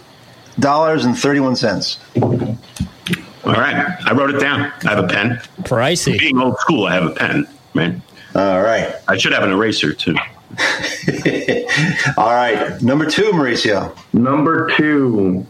dollars 0.59 1.05
and 1.05 1.17
thirty-one 1.17 1.55
cents. 1.55 1.99
All 2.21 3.53
right, 3.53 3.95
I 4.05 4.13
wrote 4.13 4.35
it 4.35 4.39
down. 4.39 4.71
I 4.83 4.89
have 4.89 5.03
a 5.03 5.07
pen. 5.07 5.41
Pricey. 5.61 6.19
Being 6.19 6.39
old 6.39 6.57
school, 6.59 6.85
I 6.85 6.93
have 6.93 7.05
a 7.05 7.11
pen, 7.11 7.47
man. 7.73 8.01
All 8.35 8.61
right. 8.61 8.93
I 9.07 9.17
should 9.17 9.31
have 9.31 9.43
an 9.43 9.51
eraser 9.51 9.93
too. 9.93 10.15
All 12.17 12.33
right, 12.33 12.81
number 12.81 13.09
two, 13.09 13.31
Mauricio. 13.31 13.95
Number 14.13 14.69
two, 14.75 15.45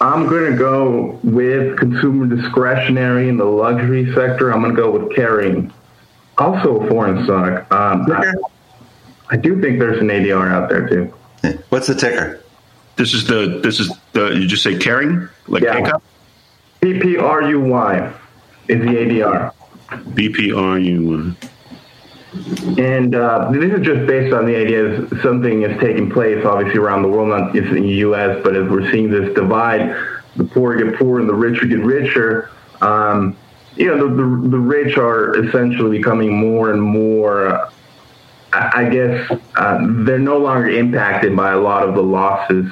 I'm 0.00 0.28
going 0.28 0.52
to 0.52 0.58
go 0.58 1.18
with 1.22 1.78
consumer 1.78 2.26
discretionary 2.34 3.28
in 3.28 3.38
the 3.38 3.44
luxury 3.44 4.12
sector. 4.14 4.52
I'm 4.52 4.60
going 4.60 4.74
to 4.74 4.80
go 4.80 4.90
with 4.90 5.16
Kering. 5.16 5.72
Also 6.38 6.80
a 6.80 6.88
foreign 6.88 7.24
stock. 7.24 7.70
Um, 7.72 8.06
I, 8.12 8.34
I, 9.30 9.36
do 9.38 9.60
think 9.60 9.78
there's 9.78 9.98
an 9.98 10.08
ADR 10.08 10.50
out 10.50 10.68
there 10.68 10.86
too. 10.86 11.14
What's 11.70 11.86
the 11.86 11.94
ticker? 11.94 12.42
This 12.96 13.14
is 13.14 13.26
the 13.26 13.60
this 13.62 13.80
is 13.80 13.90
the 14.12 14.28
you 14.28 14.46
just 14.46 14.62
say 14.62 14.74
Kering 14.74 15.30
like 15.48 15.62
yeah. 15.62 15.92
PPRUY 16.82 18.12
is 18.68 18.80
the 18.80 18.86
ADR. 18.86 19.52
PPRUY. 19.88 21.36
And 22.78 23.14
uh, 23.14 23.50
this 23.52 23.72
is 23.72 23.84
just 23.84 24.06
based 24.06 24.34
on 24.34 24.46
the 24.46 24.56
idea 24.56 25.00
that 25.00 25.22
something 25.22 25.62
is 25.62 25.78
taking 25.80 26.10
place, 26.10 26.44
obviously, 26.44 26.78
around 26.78 27.02
the 27.02 27.08
world, 27.08 27.28
not 27.28 27.54
just 27.54 27.68
in 27.68 27.82
the 27.82 27.94
U.S., 28.06 28.40
but 28.42 28.56
as 28.56 28.68
we're 28.68 28.90
seeing 28.90 29.10
this 29.10 29.34
divide, 29.34 29.96
the 30.36 30.44
poor 30.44 30.76
get 30.76 30.98
poorer 30.98 31.20
and 31.20 31.28
the 31.28 31.34
richer 31.34 31.66
get 31.66 31.80
richer. 31.80 32.50
Um, 32.80 33.36
you 33.76 33.86
know, 33.86 34.08
the, 34.08 34.14
the, 34.14 34.48
the, 34.50 34.58
rich 34.58 34.96
are 34.96 35.36
essentially 35.44 35.98
becoming 35.98 36.34
more 36.34 36.72
and 36.72 36.80
more, 36.80 37.48
uh, 37.48 37.70
I 38.52 38.88
guess, 38.88 39.30
uh, 39.56 39.78
they're 40.04 40.18
no 40.18 40.38
longer 40.38 40.68
impacted 40.68 41.36
by 41.36 41.52
a 41.52 41.58
lot 41.58 41.86
of 41.88 41.94
the 41.94 42.02
losses 42.02 42.70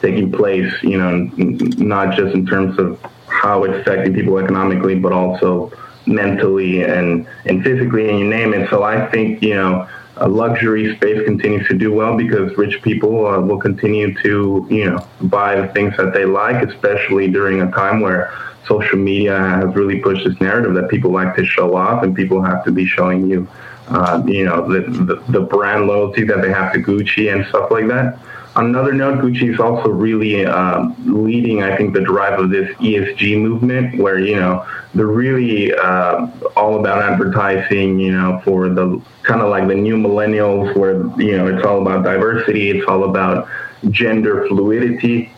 taking 0.00 0.30
place, 0.30 0.72
you 0.82 0.98
know, 0.98 1.30
not 1.36 2.16
just 2.16 2.34
in 2.34 2.46
terms 2.46 2.78
of 2.78 3.00
how 3.26 3.64
it's 3.64 3.74
affecting 3.80 4.14
people 4.14 4.38
economically, 4.38 4.94
but 4.94 5.12
also 5.12 5.72
mentally 6.06 6.82
and, 6.82 7.26
and 7.46 7.62
physically, 7.62 8.08
and 8.08 8.18
you 8.18 8.28
name 8.28 8.54
it. 8.54 8.68
So 8.70 8.82
I 8.82 9.10
think, 9.10 9.42
you 9.42 9.54
know, 9.54 9.88
a 10.18 10.28
luxury 10.28 10.94
space 10.96 11.24
continues 11.24 11.66
to 11.68 11.74
do 11.74 11.92
well 11.92 12.16
because 12.16 12.56
rich 12.56 12.80
people 12.82 13.26
uh, 13.26 13.40
will 13.40 13.58
continue 13.58 14.14
to, 14.22 14.66
you 14.70 14.90
know, 14.90 15.06
buy 15.22 15.60
the 15.60 15.68
things 15.68 15.96
that 15.96 16.12
they 16.12 16.24
like, 16.24 16.62
especially 16.62 17.28
during 17.28 17.62
a 17.62 17.70
time 17.72 18.00
where 18.00 18.32
social 18.66 18.98
media 18.98 19.38
has 19.38 19.74
really 19.74 19.98
pushed 20.00 20.24
this 20.26 20.40
narrative 20.40 20.74
that 20.74 20.88
people 20.88 21.10
like 21.10 21.34
to 21.36 21.44
show 21.44 21.74
off 21.74 22.02
and 22.02 22.14
people 22.14 22.40
have 22.42 22.64
to 22.64 22.70
be 22.70 22.86
showing 22.86 23.28
you, 23.28 23.48
uh, 23.88 24.22
you 24.26 24.44
know, 24.44 24.66
the, 24.72 24.80
the, 24.80 25.22
the, 25.28 25.40
brand 25.40 25.86
loyalty 25.86 26.24
that 26.24 26.40
they 26.40 26.50
have 26.50 26.72
to 26.72 26.78
Gucci 26.78 27.34
and 27.34 27.44
stuff 27.46 27.70
like 27.70 27.88
that. 27.88 28.18
On 28.56 28.66
another 28.66 28.92
note, 28.92 29.18
Gucci 29.20 29.52
is 29.52 29.58
also 29.60 29.88
really 29.88 30.46
um, 30.46 30.94
leading, 31.24 31.62
I 31.62 31.76
think, 31.76 31.92
the 31.92 32.00
drive 32.02 32.38
of 32.38 32.50
this 32.50 32.70
ESG 32.76 33.40
movement, 33.40 33.98
where 34.00 34.18
you 34.18 34.36
know 34.36 34.64
they're 34.94 35.06
really 35.06 35.74
uh, 35.74 36.28
all 36.56 36.78
about 36.78 37.02
advertising, 37.02 37.98
you 37.98 38.12
know, 38.12 38.40
for 38.44 38.68
the 38.68 39.00
kind 39.24 39.40
of 39.40 39.48
like 39.50 39.66
the 39.66 39.74
new 39.74 39.96
millennials, 39.96 40.76
where 40.76 40.94
you 41.20 41.36
know 41.36 41.48
it's 41.48 41.66
all 41.66 41.82
about 41.82 42.04
diversity, 42.04 42.70
it's 42.70 42.86
all 42.88 43.04
about 43.04 43.48
gender 43.90 44.46
fluidity. 44.48 45.32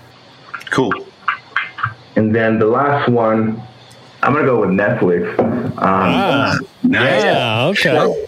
Cool. 0.70 0.92
And 2.16 2.34
then 2.34 2.58
the 2.58 2.66
last 2.66 3.08
one, 3.08 3.62
I'm 4.22 4.34
gonna 4.34 4.46
go 4.46 4.60
with 4.60 4.70
Netflix. 4.70 5.38
Um, 5.38 5.74
Ah, 5.78 6.58
Nice. 6.82 7.24
yeah, 7.24 7.64
okay. 7.66 8.26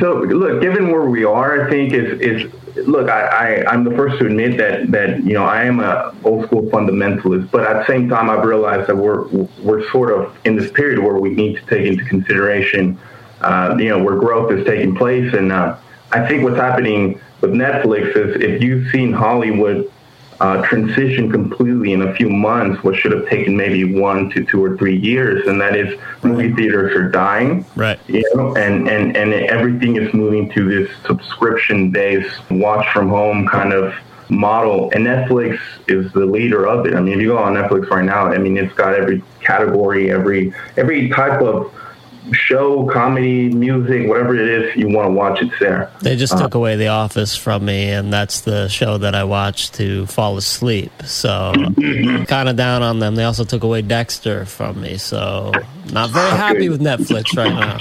so 0.00 0.14
look, 0.20 0.60
given 0.60 0.90
where 0.90 1.04
we 1.06 1.24
are, 1.24 1.66
I 1.66 1.70
think 1.70 1.92
is 1.92 2.20
is 2.20 2.52
look, 2.86 3.08
I, 3.08 3.64
I 3.64 3.72
I'm 3.72 3.84
the 3.84 3.90
first 3.92 4.18
to 4.18 4.26
admit 4.26 4.58
that 4.58 4.90
that 4.92 5.24
you 5.24 5.34
know 5.34 5.44
I 5.44 5.64
am 5.64 5.80
a 5.80 6.14
old 6.24 6.46
school 6.46 6.62
fundamentalist, 6.62 7.50
but 7.50 7.64
at 7.64 7.74
the 7.74 7.86
same 7.86 8.08
time 8.08 8.30
I've 8.30 8.44
realized 8.44 8.88
that 8.88 8.96
we're 8.96 9.26
we're 9.62 9.88
sort 9.90 10.12
of 10.12 10.36
in 10.44 10.56
this 10.56 10.70
period 10.72 10.98
where 10.98 11.16
we 11.16 11.30
need 11.30 11.56
to 11.56 11.66
take 11.66 11.86
into 11.86 12.04
consideration, 12.04 12.98
uh, 13.40 13.76
you 13.78 13.88
know, 13.88 14.02
where 14.02 14.16
growth 14.16 14.52
is 14.52 14.66
taking 14.66 14.94
place, 14.94 15.32
and 15.34 15.52
uh, 15.52 15.76
I 16.12 16.26
think 16.26 16.42
what's 16.44 16.56
happening 16.56 17.20
with 17.40 17.52
Netflix 17.52 18.16
is 18.16 18.40
if 18.42 18.62
you've 18.62 18.90
seen 18.90 19.12
Hollywood 19.12 19.90
uh, 20.40 20.62
transition 20.62 21.30
completely 21.30 21.92
in 21.92 22.02
a 22.02 22.14
few 22.14 22.28
months, 22.30 22.82
what 22.84 22.94
should 22.94 23.12
have 23.12 23.28
taken 23.28 23.56
maybe 23.56 23.98
one 23.98 24.30
to 24.30 24.44
two 24.44 24.62
or 24.62 24.76
three 24.76 24.96
years, 24.96 25.46
and 25.48 25.60
that 25.60 25.74
is 25.74 25.98
movie 26.22 26.52
theaters 26.52 26.94
are 26.94 27.08
dying 27.10 27.64
Right. 27.74 27.98
you 28.06 28.22
know, 28.34 28.54
and, 28.56 28.88
and, 28.88 29.16
and 29.16 29.32
everything 29.32 29.96
is 29.96 30.12
moving 30.14 30.50
to 30.52 30.68
this 30.68 30.90
subscription 31.06 31.90
based 31.90 32.30
watch 32.50 32.86
from 32.92 33.08
home 33.08 33.48
kind 33.48 33.72
of 33.72 33.94
model. 34.30 34.90
And 34.92 35.06
Netflix 35.06 35.58
is 35.88 36.12
the 36.12 36.26
leader 36.26 36.66
of 36.66 36.86
it. 36.86 36.94
I 36.94 37.00
mean, 37.00 37.14
if 37.14 37.20
you 37.20 37.28
go 37.28 37.38
on 37.38 37.54
Netflix 37.54 37.88
right 37.88 38.04
now, 38.04 38.26
I 38.26 38.38
mean, 38.38 38.56
it's 38.56 38.74
got 38.74 38.94
every 38.94 39.22
category, 39.40 40.10
every, 40.10 40.52
every 40.76 41.08
type 41.08 41.40
of 41.40 41.72
show, 42.32 42.86
comedy, 42.88 43.48
music, 43.48 44.08
whatever 44.08 44.34
it 44.34 44.48
is 44.48 44.76
you 44.76 44.88
want 44.88 45.08
to 45.08 45.12
watch, 45.12 45.42
it's 45.42 45.58
there. 45.58 45.90
They 46.00 46.16
just 46.16 46.32
took 46.32 46.46
uh-huh. 46.46 46.58
away 46.58 46.76
The 46.76 46.88
Office 46.88 47.36
from 47.36 47.64
me, 47.64 47.90
and 47.90 48.12
that's 48.12 48.40
the 48.42 48.68
show 48.68 48.98
that 48.98 49.14
I 49.14 49.24
watch 49.24 49.70
to 49.72 50.06
fall 50.06 50.36
asleep. 50.36 50.92
So, 51.04 51.52
mm-hmm. 51.54 52.24
kind 52.24 52.48
of 52.48 52.56
down 52.56 52.82
on 52.82 52.98
them. 52.98 53.14
They 53.14 53.24
also 53.24 53.44
took 53.44 53.62
away 53.62 53.82
Dexter 53.82 54.44
from 54.44 54.80
me. 54.80 54.96
So, 54.98 55.52
not 55.92 56.10
very 56.10 56.30
happy 56.30 56.68
with 56.68 56.80
Netflix 56.80 57.36
right 57.36 57.52
now. 57.52 57.78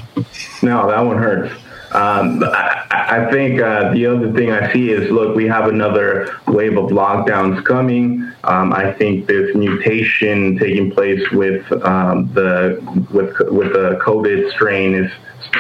No, 0.62 0.88
that 0.88 1.02
one 1.02 1.18
hurts. 1.18 1.54
Um, 1.92 2.44
I, 2.44 2.86
I 2.92 3.32
think 3.32 3.62
uh, 3.62 3.94
the 3.94 4.06
other 4.08 4.34
thing 4.34 4.52
I 4.52 4.72
see 4.74 4.92
is 4.92 5.10
look, 5.10 5.36
we 5.36 5.46
have 5.46 5.68
another 5.68 6.38
wave 6.48 6.78
of 6.78 6.90
lockdowns 6.90 7.64
coming. 7.64 8.32
Um, 8.44 8.74
I 8.74 8.92
think 8.94 9.28
this 9.28 9.56
mutation 9.56 10.58
taking 10.58 10.92
place 10.92 11.30
with 11.32 11.72
um, 11.86 12.32
the 12.34 12.82
with 13.12 13.36
with 13.52 13.74
the 13.74 14.00
COVID 14.04 14.52
strain 14.52 14.96
is 14.96 15.12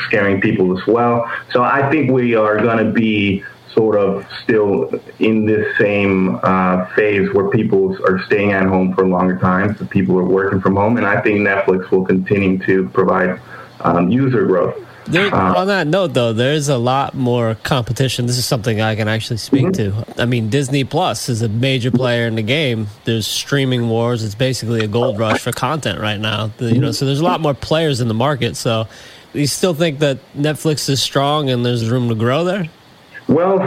scaring 0.07 0.41
people 0.41 0.77
as 0.77 0.85
well. 0.85 1.31
So 1.51 1.63
I 1.63 1.89
think 1.89 2.11
we 2.11 2.35
are 2.35 2.57
going 2.57 2.85
to 2.85 2.91
be 2.91 3.43
sort 3.73 3.95
of 3.95 4.25
still 4.43 4.89
in 5.19 5.45
this 5.45 5.77
same 5.77 6.39
uh, 6.43 6.85
phase 6.95 7.31
where 7.33 7.49
people 7.49 7.95
are 8.05 8.19
staying 8.25 8.51
at 8.51 8.65
home 8.65 8.93
for 8.93 9.07
longer 9.07 9.37
times. 9.37 9.77
So 9.79 9.85
people 9.85 10.17
are 10.17 10.25
working 10.25 10.59
from 10.59 10.75
home, 10.75 10.97
and 10.97 11.05
I 11.05 11.21
think 11.21 11.39
Netflix 11.39 11.89
will 11.91 12.05
continue 12.05 12.57
to 12.65 12.89
provide 12.89 13.39
um, 13.81 14.09
user 14.09 14.45
growth. 14.45 14.86
There, 15.07 15.33
Uh, 15.33 15.55
on 15.55 15.67
that 15.67 15.87
note, 15.87 16.13
though, 16.13 16.33
there's 16.33 16.69
a 16.69 16.77
lot 16.77 17.13
more 17.13 17.55
competition. 17.63 18.25
This 18.25 18.37
is 18.37 18.45
something 18.45 18.81
I 18.81 18.95
can 18.95 19.07
actually 19.07 19.37
speak 19.37 19.71
to. 19.73 19.93
I 20.17 20.25
mean, 20.25 20.49
Disney 20.49 20.83
Plus 20.83 21.29
is 21.29 21.41
a 21.41 21.49
major 21.49 21.91
player 21.91 22.27
in 22.27 22.35
the 22.35 22.41
game. 22.41 22.87
There's 23.05 23.25
streaming 23.27 23.89
wars. 23.89 24.23
It's 24.23 24.35
basically 24.35 24.83
a 24.83 24.87
gold 24.87 25.17
rush 25.17 25.39
for 25.41 25.51
content 25.51 25.99
right 25.99 26.19
now. 26.19 26.51
You 26.59 26.79
know, 26.79 26.91
so 26.91 27.05
there's 27.05 27.21
a 27.21 27.23
lot 27.23 27.41
more 27.41 27.53
players 27.53 28.01
in 28.01 28.07
the 28.07 28.13
market. 28.13 28.55
So, 28.57 28.87
you 29.33 29.47
still 29.47 29.73
think 29.73 29.99
that 29.99 30.17
Netflix 30.35 30.89
is 30.89 31.01
strong 31.01 31.49
and 31.49 31.65
there's 31.65 31.89
room 31.89 32.09
to 32.09 32.15
grow 32.15 32.43
there? 32.43 32.65
Well, 33.27 33.59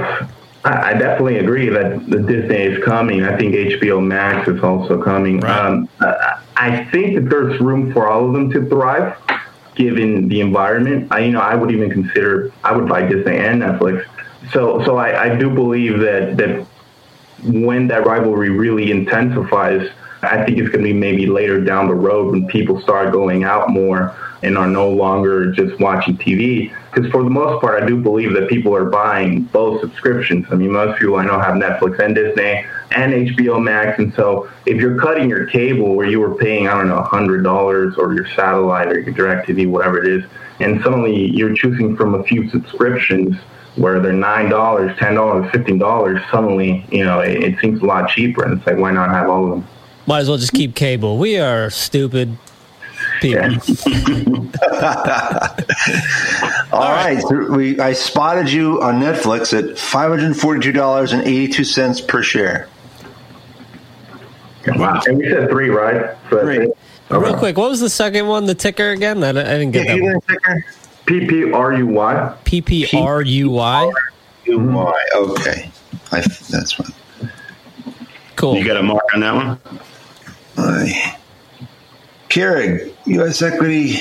I 0.64 0.92
definitely 0.94 1.38
agree 1.38 1.68
that 1.70 2.08
the 2.10 2.18
Disney 2.18 2.56
is 2.56 2.84
coming. 2.84 3.24
I 3.24 3.36
think 3.36 3.54
HBO 3.54 4.04
Max 4.04 4.46
is 4.48 4.62
also 4.62 5.02
coming. 5.02 5.40
Right. 5.40 5.58
Um, 5.58 5.88
I 6.00 6.36
I 6.56 6.84
think 6.92 7.14
that 7.14 7.30
there's 7.30 7.58
room 7.60 7.90
for 7.92 8.06
all 8.08 8.26
of 8.26 8.32
them 8.34 8.50
to 8.52 8.68
thrive, 8.68 9.16
given 9.80 10.28
the 10.28 10.40
environment. 10.40 11.08
I, 11.10 11.20
you 11.20 11.32
know, 11.32 11.40
I 11.40 11.54
would 11.54 11.70
even 11.70 11.90
consider 11.90 12.52
I 12.62 12.76
would 12.76 12.88
buy 12.88 13.02
Disney 13.06 13.38
and 13.38 13.62
Netflix. 13.62 14.06
So, 14.52 14.84
so 14.84 14.96
I, 14.96 15.24
I 15.24 15.36
do 15.36 15.50
believe 15.50 16.00
that 16.00 16.36
that 16.36 16.66
when 17.44 17.88
that 17.88 18.06
rivalry 18.06 18.50
really 18.50 18.90
intensifies, 18.90 19.90
I 20.22 20.44
think 20.44 20.58
it's 20.58 20.68
going 20.68 20.84
to 20.84 20.92
be 20.92 20.92
maybe 20.92 21.26
later 21.26 21.62
down 21.64 21.88
the 21.88 21.94
road 21.94 22.32
when 22.32 22.46
people 22.46 22.80
start 22.80 23.12
going 23.12 23.44
out 23.44 23.70
more 23.70 24.14
and 24.42 24.56
are 24.56 24.66
no 24.66 24.88
longer 24.88 25.52
just 25.52 25.78
watching 25.80 26.16
TV. 26.16 26.74
Because 26.92 27.10
for 27.10 27.22
the 27.22 27.30
most 27.30 27.60
part, 27.60 27.82
I 27.82 27.86
do 27.86 27.96
believe 28.00 28.32
that 28.34 28.48
people 28.48 28.74
are 28.74 28.84
buying 28.84 29.42
both 29.44 29.80
subscriptions. 29.80 30.46
I 30.50 30.56
mean, 30.56 30.72
most 30.72 30.98
people 30.98 31.16
I 31.16 31.24
know 31.24 31.38
have 31.38 31.54
Netflix 31.54 31.98
and 31.98 32.14
Disney 32.14 32.64
and 32.90 33.12
HBO 33.12 33.62
Max. 33.62 33.98
And 33.98 34.12
so 34.14 34.50
if 34.66 34.78
you're 34.78 34.98
cutting 35.00 35.28
your 35.28 35.46
cable 35.46 35.94
where 35.94 36.06
you 36.06 36.20
were 36.20 36.34
paying, 36.34 36.68
I 36.68 36.74
don't 36.74 36.88
know, 36.88 37.02
$100 37.02 37.98
or 37.98 38.14
your 38.14 38.26
satellite 38.28 38.88
or 38.88 39.00
your 39.00 39.14
DirecTV, 39.14 39.68
whatever 39.68 40.02
it 40.02 40.06
is, 40.06 40.24
and 40.58 40.82
suddenly 40.82 41.30
you're 41.30 41.54
choosing 41.54 41.96
from 41.96 42.14
a 42.14 42.22
few 42.24 42.48
subscriptions 42.50 43.36
where 43.76 44.00
they're 44.00 44.12
nine 44.12 44.50
dollars, 44.50 44.96
ten 44.98 45.14
dollars, 45.14 45.50
fifteen 45.52 45.78
dollars, 45.78 46.20
suddenly 46.30 46.84
you 46.90 47.04
know 47.04 47.20
it, 47.20 47.42
it 47.42 47.58
seems 47.60 47.80
a 47.80 47.84
lot 47.84 48.10
cheaper, 48.10 48.44
and 48.44 48.58
it's 48.58 48.66
like 48.66 48.76
why 48.76 48.90
not 48.90 49.08
have 49.10 49.28
all 49.28 49.44
of 49.44 49.50
them? 49.50 49.66
Might 50.10 50.18
as 50.22 50.28
well 50.28 50.38
just 50.38 50.52
keep 50.52 50.74
cable. 50.74 51.18
We 51.18 51.38
are 51.38 51.70
stupid 51.70 52.36
people. 53.20 53.44
All 56.72 56.90
right. 56.90 57.22
So 57.28 57.52
we 57.52 57.78
I 57.78 57.92
spotted 57.92 58.50
you 58.50 58.82
on 58.82 58.96
Netflix 59.00 59.56
at 59.56 59.78
five 59.78 60.10
hundred 60.10 60.34
forty-two 60.36 60.72
dollars 60.72 61.12
and 61.12 61.22
eighty-two 61.22 61.62
cents 61.62 62.00
per 62.00 62.24
share. 62.24 62.68
Wow. 64.66 65.00
And 65.06 65.18
we 65.18 65.30
said 65.30 65.48
three, 65.48 65.68
right? 65.68 66.16
So 66.28 66.40
Three. 66.40 66.58
it? 66.66 66.76
Real 67.08 67.26
Okay. 67.26 67.38
quick, 67.38 67.56
what 67.56 67.70
was 67.70 67.78
the 67.78 67.88
second 67.88 68.26
one? 68.26 68.46
The 68.46 68.54
ticker 68.56 68.90
again? 68.90 69.22
I, 69.22 69.28
I 69.28 69.32
didn't 69.32 69.70
get 69.70 69.84
Yeah, 69.86 69.92
that 69.92 69.96
you 69.98 70.02
one. 70.02 70.12
didn't 70.14 70.26
ticker? 70.26 70.64
P 71.06 71.24
P 71.26 71.52
R 71.52 71.72
U 71.74 71.86
Y. 71.86 72.34
P 72.42 72.60
P 72.60 72.88
R 72.98 73.22
U 73.22 73.48
Y. 73.50 73.92
Okay. 74.48 75.70
I, 76.10 76.20
that's 76.50 76.76
one. 76.80 76.92
Cool. 78.34 78.56
You 78.56 78.64
got 78.64 78.76
a 78.76 78.82
mark 78.82 79.04
on 79.14 79.20
that 79.20 79.34
one? 79.36 79.60
Aye. 80.56 81.16
Kering, 82.28 82.92
U.S. 83.06 83.42
equity. 83.42 83.96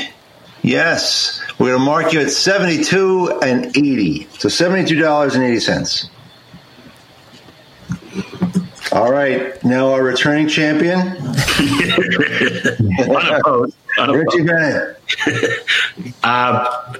Yes. 0.61 1.41
We're 1.57 1.69
going 1.69 1.79
to 1.79 1.85
mark 1.85 2.13
you 2.13 2.21
at 2.21 2.29
72 2.29 3.39
and 3.41 3.65
80. 3.75 4.27
So 4.37 4.47
$72.80. 4.49 6.09
All 8.91 9.11
right. 9.11 9.61
Now 9.63 9.91
our 9.91 10.01
returning 10.03 10.47
champion, 10.47 10.99
Unopposed. 12.99 13.75
Richie. 14.09 14.43
Bennett. 14.43 14.97
Uh, 16.23 16.93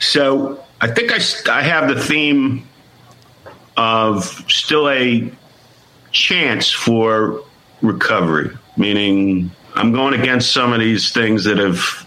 so 0.00 0.64
I 0.80 0.88
think 0.88 1.12
I, 1.12 1.18
I 1.52 1.62
have 1.62 1.88
the 1.88 2.00
theme 2.00 2.66
of 3.76 4.24
still 4.48 4.88
a 4.88 5.30
chance 6.12 6.70
for 6.70 7.42
recovery, 7.82 8.56
meaning 8.76 9.50
I'm 9.74 9.92
going 9.92 10.18
against 10.18 10.52
some 10.52 10.72
of 10.72 10.80
these 10.80 11.12
things 11.12 11.44
that 11.44 11.58
have 11.58 12.06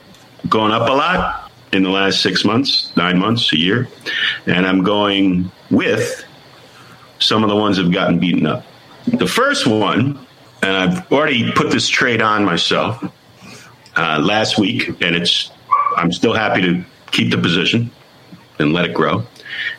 gone 0.49 0.71
up 0.71 0.89
a 0.89 0.93
lot 0.93 1.51
in 1.71 1.83
the 1.83 1.89
last 1.89 2.21
six 2.21 2.43
months, 2.43 2.91
nine 2.97 3.17
months, 3.17 3.53
a 3.53 3.57
year, 3.57 3.87
and 4.45 4.65
I'm 4.67 4.83
going 4.83 5.51
with 5.69 6.25
some 7.19 7.43
of 7.43 7.49
the 7.49 7.55
ones 7.55 7.77
that 7.77 7.83
have 7.83 7.93
gotten 7.93 8.19
beaten 8.19 8.45
up. 8.45 8.65
The 9.05 9.27
first 9.27 9.67
one, 9.67 10.19
and 10.61 10.71
I've 10.71 11.11
already 11.11 11.51
put 11.53 11.71
this 11.71 11.87
trade 11.87 12.21
on 12.21 12.43
myself 12.43 13.03
uh, 13.95 14.19
last 14.19 14.57
week, 14.57 14.87
and 15.01 15.15
it's 15.15 15.51
I'm 15.97 16.11
still 16.11 16.33
happy 16.33 16.61
to 16.61 16.83
keep 17.11 17.31
the 17.31 17.37
position 17.37 17.91
and 18.59 18.73
let 18.73 18.85
it 18.85 18.93
grow. 18.93 19.25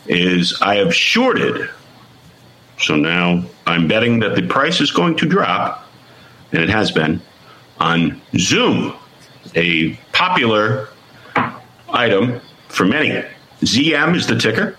Is 0.06 0.60
I 0.60 0.76
have 0.76 0.94
shorted, 0.94 1.70
so 2.82 2.96
now 2.96 3.44
I'm 3.66 3.88
betting 3.88 4.18
that 4.20 4.34
the 4.34 4.46
price 4.46 4.80
is 4.80 4.90
going 4.90 5.16
to 5.16 5.26
drop, 5.26 5.86
and 6.52 6.62
it 6.62 6.68
has 6.68 6.90
been 6.90 7.20
on 7.78 8.20
Zoom, 8.36 8.94
a 9.54 9.94
popular 10.12 10.88
item 11.88 12.40
for 12.68 12.84
many. 12.84 13.24
ZM 13.60 14.16
is 14.16 14.26
the 14.26 14.36
ticker, 14.36 14.76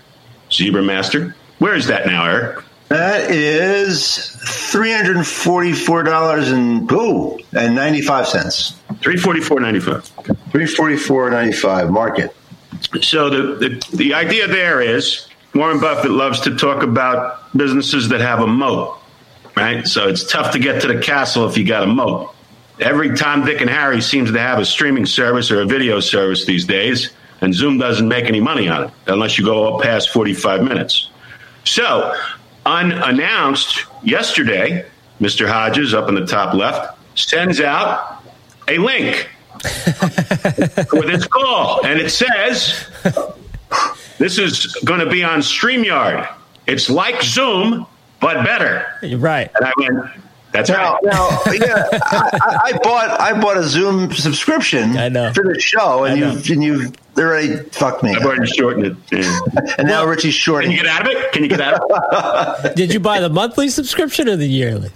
Zebra 0.51 0.83
Master. 0.83 1.35
Where 1.59 1.75
is 1.75 1.87
that 1.87 2.05
now, 2.05 2.25
Eric? 2.25 2.63
That 2.89 3.31
is 3.31 4.37
$344 4.43 6.53
and, 6.53 6.91
ooh, 6.91 7.39
and 7.53 7.75
95 7.75 8.27
cents. 8.27 8.75
Three 9.01 9.17
forty 9.17 9.41
four 9.41 9.59
ninety 9.59 9.79
five. 9.79 10.03
344.95 10.51 11.89
market. 11.91 12.35
So 13.01 13.29
the, 13.29 13.55
the 13.55 13.97
the 13.97 14.13
idea 14.13 14.47
there 14.47 14.81
is 14.81 15.27
Warren 15.53 15.79
Buffett 15.79 16.11
loves 16.11 16.41
to 16.41 16.55
talk 16.55 16.81
about 16.81 17.55
businesses 17.55 18.09
that 18.09 18.21
have 18.21 18.39
a 18.39 18.47
moat, 18.47 18.97
right? 19.55 19.87
So 19.87 20.07
it's 20.07 20.29
tough 20.29 20.51
to 20.53 20.59
get 20.59 20.81
to 20.81 20.87
the 20.87 20.99
castle 20.99 21.47
if 21.47 21.57
you 21.57 21.65
got 21.65 21.83
a 21.83 21.87
moat. 21.87 22.33
Every 22.79 23.15
Tom, 23.15 23.45
Dick, 23.45 23.61
and 23.61 23.69
Harry 23.69 24.01
seems 24.01 24.31
to 24.31 24.39
have 24.39 24.57
a 24.57 24.65
streaming 24.65 25.05
service 25.05 25.51
or 25.51 25.61
a 25.61 25.65
video 25.65 25.99
service 25.99 26.45
these 26.45 26.65
days, 26.65 27.11
and 27.41 27.53
Zoom 27.53 27.77
doesn't 27.77 28.07
make 28.07 28.25
any 28.25 28.39
money 28.39 28.67
on 28.67 28.85
it 28.85 28.91
unless 29.05 29.37
you 29.37 29.45
go 29.45 29.75
up 29.75 29.83
past 29.83 30.09
45 30.09 30.63
minutes. 30.63 31.09
So, 31.65 32.15
unannounced 32.65 33.85
yesterday, 34.01 34.85
Mr. 35.21 35.47
Hodges 35.47 35.93
up 35.93 36.09
in 36.09 36.15
the 36.15 36.25
top 36.25 36.55
left 36.55 36.97
sends 37.15 37.61
out 37.61 38.23
a 38.67 38.79
link 38.79 39.29
with 40.91 41.09
its 41.09 41.27
call, 41.27 41.85
and 41.85 41.99
it 41.99 42.09
says 42.09 42.85
this 44.17 44.37
is 44.37 44.73
going 44.85 44.99
to 44.99 45.09
be 45.09 45.23
on 45.23 45.39
StreamYard. 45.39 46.31
It's 46.67 46.89
like 46.89 47.21
Zoom, 47.21 47.85
but 48.19 48.43
better. 48.45 48.85
Right. 49.17 49.51
And 49.55 49.65
I 49.65 49.73
went, 49.77 50.11
that's 50.53 50.69
now, 50.69 50.93
right. 50.93 51.03
now, 51.03 51.41
yeah, 51.51 51.87
I, 51.91 52.59
I, 52.65 52.77
bought 52.83 53.19
I 53.19 53.41
bought 53.41 53.57
a 53.57 53.63
Zoom 53.63 54.13
subscription 54.13 54.95
I 54.97 55.09
know. 55.09 55.33
for 55.33 55.43
the 55.43 55.59
show, 55.59 56.03
and 56.03 56.19
you've 56.19 56.47
and 56.47 56.63
you've 56.63 56.95
already 57.17 57.57
fucked 57.71 58.03
me. 58.03 58.15
I've 58.15 58.23
already 58.23 58.45
shortened 58.45 58.85
it. 58.85 58.97
Yeah. 59.11 59.39
and 59.79 59.87
now 59.87 60.05
Richie's 60.05 60.35
short. 60.35 60.63
Can 60.63 60.71
shorting 60.71 60.71
you 60.71 60.77
get 60.77 60.85
out 60.85 61.01
of 61.01 61.07
it? 61.11 61.31
Can 61.31 61.41
you 61.41 61.49
get 61.49 61.59
out 61.59 61.73
of 61.73 62.65
it? 62.65 62.75
Did 62.75 62.93
you 62.93 62.99
buy 62.99 63.19
the 63.19 63.29
monthly 63.29 63.67
subscription 63.67 64.29
or 64.29 64.35
the 64.35 64.47
yearly? 64.47 64.91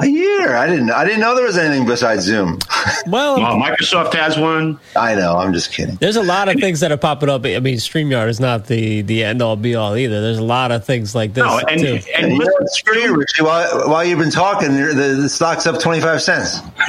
A 0.00 0.06
year. 0.06 0.54
I 0.56 0.66
didn't 0.68 0.90
I 0.90 1.04
didn't 1.04 1.20
know 1.20 1.34
there 1.34 1.44
was 1.46 1.58
anything 1.58 1.86
besides 1.86 2.24
Zoom. 2.24 2.58
Well, 3.06 3.36
Well, 3.38 3.56
Microsoft 3.56 4.14
has 4.14 4.38
one. 4.38 4.78
I 4.96 5.14
know. 5.14 5.36
I'm 5.36 5.52
just 5.52 5.72
kidding. 5.72 5.96
there's 5.96 6.16
a 6.16 6.22
lot 6.22 6.48
of 6.48 6.58
things 6.60 6.80
that 6.80 6.90
are 6.92 6.96
popping 6.96 7.28
up. 7.28 7.44
I 7.44 7.58
mean, 7.60 7.76
StreamYard 7.76 8.28
is 8.28 8.40
not 8.40 8.66
the 8.66 9.02
the 9.02 9.24
end 9.24 9.42
all 9.42 9.56
be 9.56 9.74
all 9.74 9.96
either. 9.96 10.20
There's 10.20 10.38
a 10.38 10.44
lot 10.44 10.72
of 10.72 10.84
things 10.84 11.14
like 11.14 11.34
this 11.34 11.44
No, 11.44 11.58
and, 11.68 11.80
too. 11.80 11.98
and 12.14 12.24
And 12.24 12.32
you 12.32 12.38
know, 12.38 12.44
listen, 12.44 12.68
screw 12.68 13.14
Richie. 13.16 13.42
While, 13.42 13.88
while 13.88 14.04
you've 14.04 14.18
been 14.18 14.30
talking, 14.30 14.74
the, 14.74 15.18
the 15.20 15.28
stock's 15.28 15.66
up 15.66 15.80
25 15.80 16.22
cents. 16.22 16.58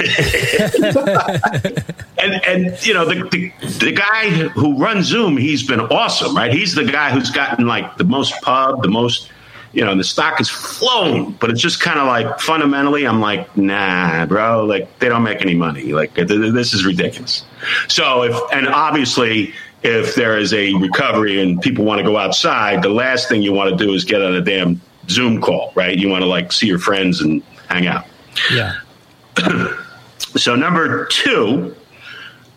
and 2.18 2.34
and 2.46 2.86
you 2.86 2.94
know 2.94 3.04
the, 3.06 3.28
the 3.30 3.52
the 3.78 3.92
guy 3.92 4.30
who 4.30 4.76
runs 4.76 5.06
Zoom, 5.06 5.36
he's 5.36 5.66
been 5.66 5.80
awesome, 5.80 6.34
right? 6.36 6.52
He's 6.52 6.74
the 6.74 6.84
guy 6.84 7.10
who's 7.10 7.30
gotten 7.30 7.66
like 7.66 7.96
the 7.96 8.04
most 8.04 8.40
pub, 8.42 8.82
the 8.82 8.88
most, 8.88 9.30
you 9.72 9.84
know, 9.84 9.94
the 9.96 10.04
stock 10.04 10.38
has 10.38 10.48
flown. 10.48 11.32
But 11.32 11.50
it's 11.50 11.60
just 11.60 11.80
kind 11.80 11.98
of 11.98 12.06
like 12.06 12.40
fundamentally, 12.40 13.06
I'm 13.06 13.20
like, 13.20 13.56
nah, 13.56 14.26
bro, 14.26 14.64
like 14.64 14.98
they 14.98 15.08
don't 15.08 15.22
make 15.22 15.40
any 15.42 15.54
money. 15.54 15.92
Like 15.92 16.14
th- 16.14 16.28
th- 16.28 16.52
this 16.52 16.72
is 16.72 16.84
ridiculous. 16.84 17.44
So 17.88 18.24
if 18.24 18.36
and 18.52 18.68
obviously. 18.68 19.54
If 19.82 20.14
there 20.14 20.36
is 20.36 20.52
a 20.52 20.74
recovery 20.74 21.40
and 21.40 21.58
people 21.62 21.86
want 21.86 22.00
to 22.00 22.04
go 22.04 22.18
outside, 22.18 22.82
the 22.82 22.90
last 22.90 23.30
thing 23.30 23.40
you 23.40 23.54
want 23.54 23.70
to 23.70 23.82
do 23.82 23.94
is 23.94 24.04
get 24.04 24.20
on 24.20 24.34
a 24.34 24.42
damn 24.42 24.78
Zoom 25.08 25.40
call, 25.40 25.72
right? 25.74 25.96
You 25.96 26.10
want 26.10 26.20
to 26.20 26.26
like 26.26 26.52
see 26.52 26.66
your 26.66 26.78
friends 26.78 27.22
and 27.22 27.42
hang 27.66 27.86
out. 27.86 28.04
yeah. 28.52 28.76
So 30.36 30.54
number 30.54 31.06
two 31.06 31.74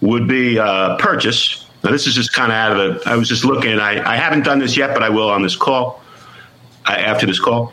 would 0.02 0.28
be 0.28 0.60
uh, 0.60 0.98
purchase. 0.98 1.66
Now 1.82 1.92
this 1.92 2.08
is 2.08 2.14
just 2.14 2.34
kind 2.34 2.52
of 2.52 2.58
out 2.58 2.78
of 2.78 3.04
the. 3.04 3.10
I 3.10 3.16
was 3.16 3.30
just 3.30 3.46
looking. 3.46 3.80
I, 3.80 4.04
I 4.04 4.18
haven't 4.18 4.44
done 4.44 4.60
this 4.60 4.76
yet, 4.76 4.94
but 4.94 5.02
I 5.02 5.10
will 5.10 5.30
on 5.30 5.44
this 5.44 5.56
call. 5.56 6.03
Uh, 6.86 6.92
after 6.92 7.26
this 7.26 7.40
call, 7.40 7.72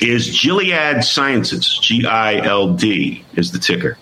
is 0.00 0.40
Gilead 0.40 1.04
Sciences. 1.04 1.78
G 1.82 2.04
I 2.06 2.36
L 2.44 2.72
D 2.74 3.24
is 3.34 3.52
the 3.52 3.58
ticker. 3.58 3.96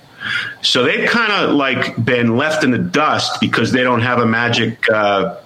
So 0.63 0.85
they've 0.85 1.09
kind 1.09 1.33
of 1.33 1.55
like 1.55 2.03
been 2.05 2.37
left 2.37 2.65
in 2.65 2.71
the 2.71 2.79
dust 2.79 3.41
because 3.41 3.73
they 3.73 3.83
don't 3.83 4.01
have 4.01 4.19
a 4.19 4.27
magic 4.27 4.79
uh, 4.91 5.37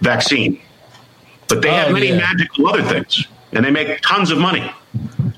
vaccine, 0.00 0.60
but 1.48 1.62
they 1.62 1.70
have 1.70 1.88
Oh, 1.88 1.92
many 1.92 2.08
yeah. 2.08 2.16
magical 2.16 2.68
other 2.68 2.82
things, 2.82 3.26
and 3.52 3.64
they 3.64 3.70
make 3.70 4.00
tons 4.02 4.30
of 4.30 4.38
money. 4.38 4.70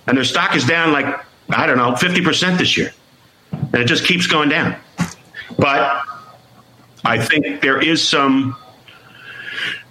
And 0.06 0.16
their 0.16 0.24
stock 0.24 0.56
is 0.56 0.64
down 0.64 0.92
like 0.92 1.06
I 1.50 1.66
don't 1.66 1.76
know 1.78 1.94
fifty 1.96 2.22
percent 2.22 2.58
this 2.58 2.76
year 2.76 2.92
and 3.52 3.76
it 3.76 3.86
just 3.86 4.04
keeps 4.04 4.26
going 4.26 4.48
down. 4.48 4.76
But 5.58 6.02
I 7.04 7.18
think 7.24 7.60
there 7.60 7.80
is 7.80 8.06
some. 8.06 8.56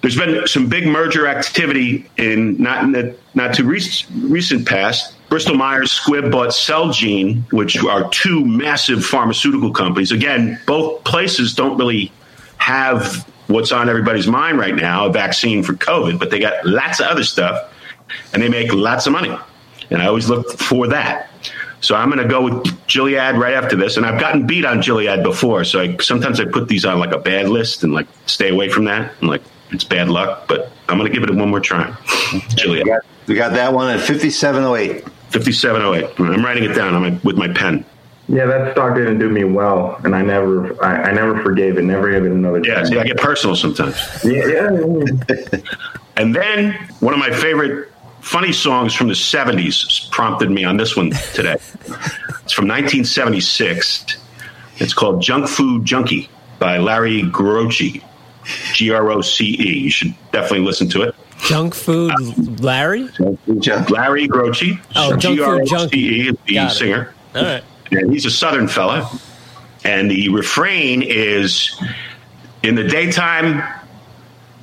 There's 0.02 0.16
been 0.16 0.48
some 0.48 0.70
big 0.70 0.86
merger 0.88 1.28
activity 1.28 2.10
in 2.18 2.62
not 2.62 2.84
in 2.84 2.92
the 2.92 3.18
not 3.34 3.56
too 3.56 3.66
recent, 3.66 4.68
past. 4.68 5.16
Bristol 5.30 5.56
Myers 5.56 5.92
Squibb 5.92 6.32
bought 6.32 6.50
Celgene, 6.50 7.52
which 7.52 7.78
are 7.84 8.10
two 8.10 8.46
massive 8.46 9.06
pharmaceutical 9.06 9.72
companies. 9.72 10.12
Again, 10.12 10.60
both 10.66 11.04
places 11.04 11.54
don't 11.54 11.78
really 11.78 12.12
have 12.58 13.28
what's 13.48 13.72
on 13.72 13.90
everybody's 13.90 14.28
mind 14.28 14.60
right 14.60 14.76
now, 14.76 15.06
a 15.06 15.12
vaccine 15.12 15.64
for 15.64 15.74
COVID, 15.74 16.20
but 16.20 16.30
they 16.30 16.40
got 16.40 16.66
lots 16.66 17.00
of 17.00 17.08
other 17.08 17.24
stuff 17.24 17.74
and 18.34 18.42
they 18.42 18.50
make 18.50 18.74
lots 18.74 19.08
of 19.08 19.14
money. 19.14 19.36
And 19.90 20.02
I 20.02 20.08
always 20.08 20.30
look 20.30 20.60
for 20.60 20.88
that. 20.88 21.30
So 21.80 21.96
I'm 21.96 22.10
going 22.10 22.22
to 22.22 22.28
go 22.28 22.42
with 22.42 22.88
Gilead 22.88 23.36
right 23.36 23.54
after 23.54 23.76
this. 23.76 23.98
And 23.98 24.06
I've 24.06 24.20
gotten 24.20 24.48
beat 24.48 24.66
on 24.66 24.82
Gilead 24.82 25.24
before. 25.24 25.64
So 25.64 25.80
I, 25.80 25.98
sometimes 25.98 26.40
I 26.40 26.46
put 26.46 26.68
these 26.68 26.86
on 26.86 27.00
like 27.00 27.12
a 27.12 27.20
bad 27.20 27.50
list 27.50 27.84
and 27.84 27.94
like 27.94 28.08
stay 28.26 28.50
away 28.50 28.70
from 28.70 28.86
that. 28.86 29.14
And 29.20 29.30
like 29.30 29.44
it's 29.72 29.84
bad 29.84 30.10
luck, 30.10 30.48
but 30.48 30.72
I'm 30.90 30.98
going 30.98 31.12
to 31.12 31.20
give 31.20 31.28
it 31.28 31.34
one 31.36 31.50
more 31.50 31.60
try. 31.60 31.96
Gilead. 32.56 32.84
We 32.84 32.90
got, 32.90 33.02
we 33.28 33.36
got 33.36 33.54
that 33.54 33.74
one 33.74 33.90
at 33.90 34.00
5708. 34.00 35.04
5708. 35.32 36.20
I'm 36.20 36.44
writing 36.44 36.64
it 36.64 36.74
down 36.74 36.94
on 36.94 37.02
my, 37.02 37.20
with 37.24 37.38
my 37.38 37.48
pen. 37.50 37.84
Yeah, 38.30 38.46
that 38.46 38.74
stock 38.74 38.96
didn't 38.96 39.20
do 39.20 39.30
me 39.30 39.46
well, 39.46 40.00
and 40.04 40.14
I 40.14 40.22
never, 40.22 40.84
I, 40.84 41.04
I 41.04 41.12
never 41.14 41.42
forgave 41.42 41.78
it. 41.78 41.84
Never 41.84 42.12
gave 42.12 42.26
it 42.26 42.32
another 42.32 42.60
Yeah, 42.64 42.76
chance. 42.76 42.90
see, 42.90 43.00
I 43.00 43.04
get 43.06 43.18
personal 43.18 43.56
sometimes. 43.56 43.96
yeah, 44.24 44.46
yeah. 44.48 45.60
And 46.18 46.34
then 46.36 46.74
one 47.00 47.14
of 47.14 47.20
my 47.20 47.30
favorite 47.32 47.92
funny 48.22 48.52
songs 48.52 48.94
from 48.96 49.08
the 49.08 49.14
70s 49.14 50.10
prompted 50.12 50.50
me 50.50 50.64
on 50.66 50.76
this 50.76 50.98
one 50.98 51.12
today. 51.34 51.54
it's 51.54 52.52
from 52.54 52.68
1976. 52.68 54.18
It's 54.78 54.94
called 54.94 55.22
Junk 55.22 55.48
Food 55.48 55.86
Junkie 55.86 56.28
by 56.60 56.80
Larry 56.80 57.22
Groce. 57.22 58.02
G 58.74 58.92
R 58.92 59.12
O 59.12 59.22
C 59.22 59.46
E. 59.46 59.80
You 59.80 59.90
should 59.90 60.14
definitely 60.32 60.66
listen 60.66 60.90
to 60.90 61.04
it. 61.04 61.16
Junk 61.40 61.76
food, 61.76 62.12
Larry. 62.62 63.08
Junk. 63.60 63.90
Larry 63.92 64.28
Groce. 64.28 64.80
Oh, 64.96 65.16
Junk 65.18 65.40
Food 65.40 65.68
Junkie. 65.68 65.98
G-R-O-C-E 66.08 66.30
is 66.30 66.36
the 66.48 66.54
Got 66.56 66.72
it. 66.72 66.76
singer. 66.76 67.14
All 67.36 67.44
right. 67.44 67.64
And 67.92 68.12
he's 68.12 68.26
a 68.26 68.32
Southern 68.32 68.68
fella. 68.68 69.10
And 69.86 70.10
the 70.10 70.30
refrain 70.30 71.04
is 71.04 71.80
In 72.64 72.76
the 72.76 72.84
daytime, 72.84 73.64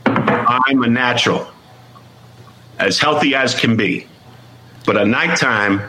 I'm 0.04 0.82
a 0.82 0.88
natural, 0.88 1.46
as 2.78 2.98
healthy 2.98 3.34
as 3.34 3.54
can 3.58 3.76
be. 3.76 4.06
But 4.84 4.96
at 4.96 5.06
nighttime, 5.06 5.80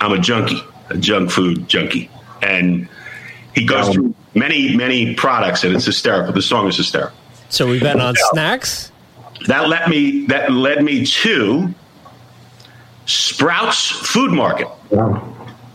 I'm 0.00 0.12
a 0.12 0.18
junkie, 0.18 0.60
a 0.90 0.98
junk 0.98 1.30
food 1.30 1.68
junkie. 1.68 2.10
And 2.42 2.88
he 3.54 3.64
goes 3.64 3.88
through 3.94 4.14
many, 4.34 4.76
many 4.76 5.14
products, 5.14 5.64
and 5.64 5.74
it's 5.74 5.86
hysterical. 5.86 6.32
The 6.34 6.42
song 6.42 6.66
is 6.68 6.76
hysterical. 6.76 7.16
So 7.48 7.68
we've 7.68 7.80
been 7.82 8.00
on 8.00 8.14
snacks. 8.32 8.90
That 9.46 9.68
led 9.68 9.88
me. 9.88 10.26
That 10.26 10.50
led 10.52 10.82
me 10.82 11.04
to 11.06 11.72
Sprouts 13.06 13.88
Food 13.90 14.32
Market. 14.32 14.68
Wow. 14.90 15.30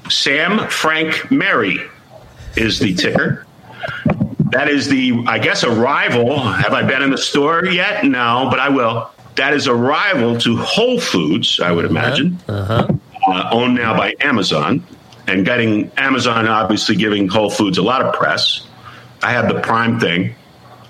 Sam 0.09 0.67
Frank 0.69 1.29
Mary 1.31 1.79
is 2.55 2.79
the 2.79 2.93
ticker. 2.95 3.45
That 4.51 4.67
is 4.67 4.87
the, 4.89 5.23
I 5.27 5.37
guess, 5.37 5.61
a 5.63 5.69
rival. 5.69 6.39
Have 6.39 6.73
I 6.73 6.81
been 6.81 7.03
in 7.03 7.11
the 7.11 7.17
store 7.17 7.65
yet? 7.65 8.03
No, 8.03 8.47
but 8.49 8.59
I 8.59 8.69
will. 8.69 9.11
That 9.35 9.53
is 9.53 9.67
a 9.67 9.75
rival 9.75 10.37
to 10.39 10.57
Whole 10.57 10.99
Foods, 10.99 11.59
I 11.59 11.71
would 11.71 11.85
imagine, 11.85 12.39
Uh-huh. 12.49 12.87
uh, 13.27 13.49
owned 13.51 13.75
now 13.75 13.95
by 13.95 14.15
Amazon, 14.21 14.83
and 15.27 15.45
getting 15.45 15.91
Amazon 15.97 16.47
obviously 16.47 16.95
giving 16.95 17.27
Whole 17.27 17.51
Foods 17.51 17.77
a 17.77 17.83
lot 17.83 18.01
of 18.01 18.13
press. 18.15 18.67
I 19.21 19.31
have 19.31 19.47
the 19.53 19.59
Prime 19.61 19.99
thing 19.99 20.33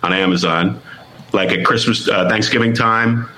on 0.04 0.14
Amazon, 0.14 0.82
like 1.34 1.52
at 1.52 1.66
Christmas, 1.66 2.08
uh, 2.08 2.30
Thanksgiving 2.30 2.74
time. 2.74 3.30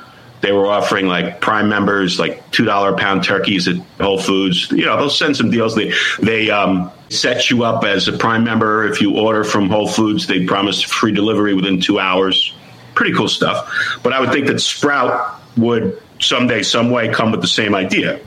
They 0.42 0.52
were 0.52 0.66
offering 0.66 1.06
like 1.06 1.40
Prime 1.40 1.70
members 1.70 2.20
like 2.20 2.50
two 2.50 2.66
dollar 2.66 2.96
pound 2.98 3.24
turkeys 3.24 3.68
at 3.68 3.76
Whole 4.00 4.18
Foods. 4.18 4.72
You 4.72 4.86
know, 4.86 4.98
they'll 4.98 5.10
send 5.10 5.38
some 5.38 5.52
deals. 5.52 5.76
They 5.76 5.94
they 6.20 6.50
um, 6.50 6.92
set 7.10 7.52
you 7.52 7.64
up 7.64 7.84
as 7.84 8.08
a 8.08 8.14
Prime 8.14 8.44
member 8.44 8.88
if 8.88 9.02
you 9.02 9.18
order 9.18 9.44
from 9.44 9.70
Whole 9.70 9.88
Foods. 9.88 10.26
They 10.26 10.46
promise 10.46 10.82
free 10.82 11.12
delivery 11.12 11.54
within 11.54 11.80
two 11.80 12.00
hours. 12.00 12.56
Pretty 12.96 13.14
cool 13.14 13.28
stuff. 13.28 13.72
But 14.02 14.14
I 14.14 14.20
would 14.20 14.32
think 14.32 14.48
that 14.48 14.60
Sprout 14.60 15.40
would 15.58 16.02
someday, 16.20 16.64
some 16.64 16.90
way, 16.90 17.10
come 17.10 17.32
with 17.32 17.42
the 17.42 17.48
same 17.48 17.76
idea. 17.76 18.20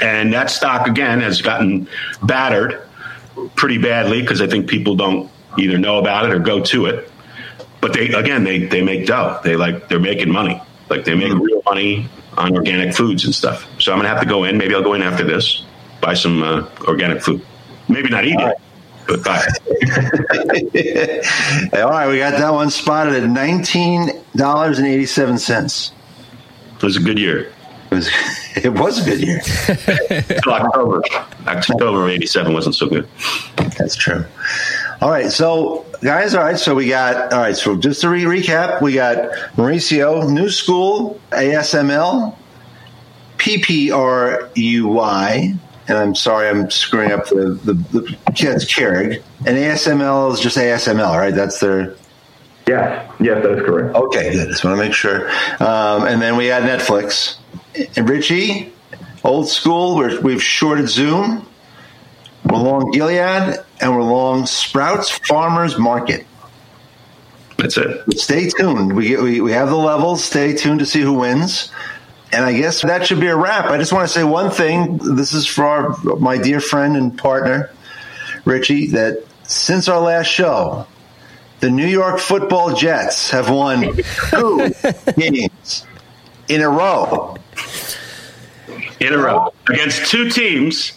And 0.00 0.32
that 0.32 0.50
stock 0.50 0.86
again 0.86 1.20
has 1.20 1.42
gotten 1.42 1.88
battered 2.22 2.82
pretty 3.54 3.78
badly 3.78 4.22
because 4.22 4.40
I 4.40 4.46
think 4.46 4.68
people 4.68 4.96
don't 4.96 5.30
either 5.58 5.78
know 5.78 5.98
about 5.98 6.24
it 6.26 6.32
or 6.32 6.38
go 6.38 6.62
to 6.64 6.86
it. 6.86 7.09
But 7.80 7.94
they 7.94 8.08
again 8.08 8.44
they 8.44 8.66
they 8.66 8.82
make 8.82 9.06
dough. 9.06 9.40
They 9.42 9.56
like 9.56 9.88
they're 9.88 9.98
making 9.98 10.30
money. 10.30 10.60
Like 10.88 11.04
they 11.04 11.14
make 11.14 11.32
real 11.32 11.62
money 11.64 12.08
on 12.36 12.54
organic 12.56 12.94
foods 12.94 13.24
and 13.24 13.34
stuff. 13.34 13.66
So 13.78 13.92
I'm 13.92 13.98
gonna 13.98 14.08
have 14.08 14.20
to 14.20 14.26
go 14.26 14.44
in. 14.44 14.56
Maybe 14.58 14.74
I'll 14.74 14.82
go 14.82 14.94
in 14.94 15.02
after 15.02 15.24
this, 15.24 15.64
buy 16.00 16.14
some 16.14 16.42
uh, 16.42 16.66
organic 16.82 17.22
food. 17.22 17.44
Maybe 17.88 18.08
not 18.08 18.24
eat 18.24 18.38
it, 18.38 18.56
but 19.06 19.22
buy 19.24 19.44
it. 19.46 21.26
All 21.74 21.90
right, 21.90 22.08
we 22.08 22.18
got 22.18 22.38
that 22.38 22.52
one 22.52 22.70
spotted 22.70 23.14
at 23.14 23.22
$19.87. 23.24 25.92
It 26.76 26.82
was 26.82 26.96
a 26.96 27.00
good 27.00 27.18
year. 27.18 27.52
It 27.90 27.94
was, 27.94 28.08
it 28.56 28.72
was 28.72 29.06
a 29.06 29.10
good 29.10 29.20
year. 29.20 29.40
October, 30.46 31.02
October 31.46 32.04
of 32.04 32.10
'87 32.10 32.52
wasn't 32.52 32.74
so 32.76 32.88
good. 32.88 33.08
That's 33.76 33.96
true. 33.96 34.24
All 35.00 35.10
right, 35.10 35.30
so 35.30 35.84
guys, 36.00 36.34
all 36.34 36.42
right, 36.42 36.58
so 36.58 36.74
we 36.74 36.88
got 36.88 37.32
all 37.32 37.40
right. 37.40 37.56
So 37.56 37.76
just 37.76 38.00
to 38.02 38.08
re- 38.08 38.24
recap, 38.24 38.82
we 38.82 38.94
got 38.94 39.30
Mauricio, 39.56 40.30
New 40.30 40.50
School, 40.50 41.20
ASML, 41.30 42.36
PPRUY, 43.38 44.48
and 45.88 45.98
I'm 45.98 46.14
sorry, 46.14 46.48
I'm 46.48 46.70
screwing 46.70 47.12
up 47.12 47.28
the 47.28 47.58
the, 47.64 47.74
the 47.74 48.16
yeah, 48.36 48.52
it's 48.54 48.64
Kering, 48.64 49.22
and 49.46 49.56
ASML 49.56 50.32
is 50.32 50.40
just 50.40 50.56
ASML, 50.56 51.16
right? 51.16 51.34
That's 51.34 51.60
their 51.60 51.94
Yes, 52.70 53.10
yes, 53.18 53.42
that 53.42 53.58
is 53.58 53.64
correct. 53.64 53.96
Okay, 53.96 54.32
good. 54.32 54.48
Just 54.48 54.62
want 54.62 54.78
to 54.78 54.84
make 54.84 54.92
sure. 54.92 55.28
Um, 55.58 56.06
and 56.06 56.22
then 56.22 56.36
we 56.36 56.46
had 56.46 56.62
Netflix. 56.62 57.36
And 57.96 58.08
Richie, 58.08 58.72
old 59.24 59.48
school. 59.48 59.96
We're, 59.96 60.20
we've 60.20 60.42
shorted 60.42 60.88
Zoom. 60.88 61.48
We're 62.44 62.58
long 62.58 62.92
Gilead, 62.92 63.58
and 63.80 63.94
we're 63.94 64.02
long 64.02 64.46
Sprouts 64.46 65.10
Farmers 65.10 65.78
Market. 65.78 66.26
That's 67.56 67.76
it. 67.76 68.18
Stay 68.18 68.48
tuned. 68.48 68.96
We, 68.96 69.16
we 69.16 69.40
we 69.40 69.52
have 69.52 69.68
the 69.68 69.76
levels. 69.76 70.24
Stay 70.24 70.54
tuned 70.54 70.80
to 70.80 70.86
see 70.86 71.00
who 71.00 71.12
wins. 71.12 71.70
And 72.32 72.44
I 72.44 72.52
guess 72.52 72.82
that 72.82 73.06
should 73.06 73.20
be 73.20 73.26
a 73.26 73.36
wrap. 73.36 73.66
I 73.66 73.76
just 73.76 73.92
want 73.92 74.06
to 74.06 74.12
say 74.12 74.24
one 74.24 74.50
thing. 74.50 74.98
This 75.16 75.34
is 75.34 75.46
for 75.46 75.64
our, 75.64 76.16
my 76.16 76.38
dear 76.38 76.60
friend 76.60 76.96
and 76.96 77.16
partner, 77.16 77.70
Richie. 78.44 78.86
That 78.88 79.24
since 79.42 79.88
our 79.88 80.00
last 80.00 80.28
show, 80.28 80.86
the 81.58 81.70
New 81.70 81.86
York 81.86 82.18
Football 82.18 82.74
Jets 82.74 83.30
have 83.30 83.50
won 83.50 83.94
two 84.30 84.72
games 85.18 85.86
in 86.48 86.62
a 86.62 86.68
row. 86.68 87.36
In 89.00 89.12
a 89.12 89.18
row 89.18 89.52
against 89.68 90.10
two 90.10 90.30
teams 90.30 90.92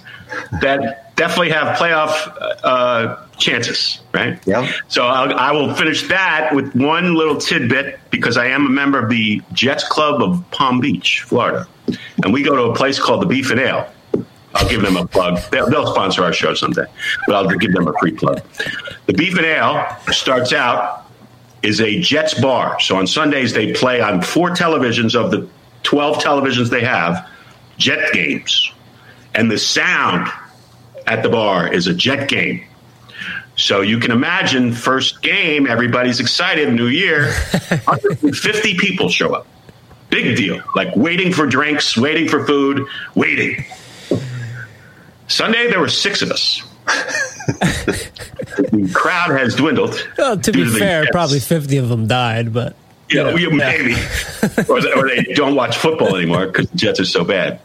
that 0.62 1.03
definitely 1.16 1.52
have 1.52 1.78
playoff 1.78 2.36
uh, 2.64 3.26
chances, 3.38 4.02
right? 4.14 4.40
Yeah. 4.46 4.72
So 4.88 5.06
I'll, 5.06 5.34
I 5.38 5.52
will 5.52 5.74
finish 5.74 6.08
that 6.08 6.54
with 6.54 6.76
one 6.76 7.16
little 7.16 7.38
tidbit 7.38 8.00
because 8.10 8.38
I 8.38 8.48
am 8.48 8.66
a 8.66 8.70
member 8.70 9.00
of 9.00 9.10
the 9.10 9.42
Jets 9.54 9.88
Club 9.88 10.22
of 10.22 10.44
Palm 10.52 10.80
Beach, 10.80 11.22
Florida, 11.22 11.68
and 12.24 12.34
we 12.34 12.44
go 12.44 12.56
to 12.56 12.64
a 12.64 12.76
place 12.76 13.00
called 13.00 13.22
the 13.22 13.28
Beef 13.28 13.52
and 13.52 13.60
Ale. 13.60 13.92
I'll 14.56 14.70
give 14.70 14.84
them 14.84 14.98
a 14.98 15.08
plug. 15.08 15.40
They'll, 15.50 15.68
they'll 15.68 15.92
sponsor 15.92 16.24
our 16.24 16.34
show 16.34 16.54
someday, 16.54 16.86
but 17.26 17.36
I'll 17.36 17.48
give 17.48 17.74
them 17.74 17.88
a 17.88 17.94
free 18.00 18.12
plug. 18.12 18.42
The 19.08 19.14
Beef 19.14 19.36
and 19.36 19.46
Ale 19.46 19.98
starts 20.12 20.54
out 20.54 21.08
is 21.64 21.82
a 21.82 22.00
Jets 22.02 22.40
bar. 22.40 22.80
So 22.80 22.98
on 22.98 23.08
Sundays 23.08 23.54
they 23.54 23.74
play 23.74 24.00
on 24.02 24.22
four 24.22 24.52
televisions 24.52 25.16
of 25.16 25.32
the 25.32 25.50
12 25.84 26.18
televisions 26.18 26.70
they 26.70 26.84
have, 26.84 27.28
Jet 27.78 28.14
games. 28.14 28.72
And 29.34 29.50
the 29.50 29.58
sound 29.58 30.32
at 31.08 31.24
the 31.24 31.30
bar 31.30 31.72
is 31.72 31.88
a 31.88 31.94
Jet 31.94 32.28
game. 32.28 32.64
So 33.56 33.82
you 33.82 34.00
can 34.00 34.12
imagine 34.12 34.74
first 34.74 35.22
game, 35.22 35.68
everybody's 35.68 36.20
excited, 36.20 36.74
new 36.74 36.88
year, 36.88 37.26
150 37.86 38.78
people 38.78 39.10
show 39.10 39.34
up. 39.34 39.48
Big 40.10 40.36
deal. 40.36 40.62
Like 40.76 40.96
waiting 40.96 41.32
for 41.32 41.46
drinks, 41.46 41.98
waiting 41.98 42.28
for 42.28 42.46
food, 42.46 42.86
waiting. 43.16 43.64
Sunday, 45.28 45.70
there 45.70 45.80
were 45.80 45.88
six 45.88 46.22
of 46.22 46.32
us. 46.32 46.62
the 46.86 48.92
crowd 48.94 49.32
has 49.32 49.56
dwindled. 49.56 50.08
Well, 50.18 50.38
to 50.38 50.52
be 50.52 50.68
fair, 50.68 51.08
probably 51.12 51.40
50 51.40 51.78
of 51.78 51.90
them 51.90 52.08
died, 52.08 52.54
but. 52.54 52.76
Yeah, 53.10 53.36
you 53.36 53.50
know, 53.50 53.58
maybe. 53.58 53.94
or, 54.70 54.82
they, 54.82 54.92
or, 54.94 55.08
they 55.08 55.24
don't 55.34 55.56
watch 55.56 55.78
football 55.78 56.16
anymore 56.16 56.48
because 56.48 56.70
the 56.70 56.78
Jets 56.78 57.00
are 57.00 57.06
so 57.06 57.24
bad. 57.24 57.60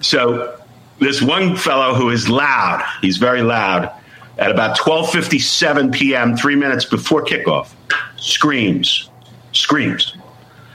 So 0.00 0.58
this 1.00 1.20
one 1.20 1.56
fellow 1.56 1.94
who 1.94 2.10
is 2.10 2.28
loud, 2.28 2.84
he's 3.00 3.16
very 3.16 3.42
loud, 3.42 3.90
at 4.38 4.50
about 4.50 4.78
12.57 4.78 5.92
p.m., 5.92 6.36
three 6.36 6.56
minutes 6.56 6.84
before 6.84 7.24
kickoff, 7.24 7.72
screams, 8.16 9.10
screams, 9.52 10.16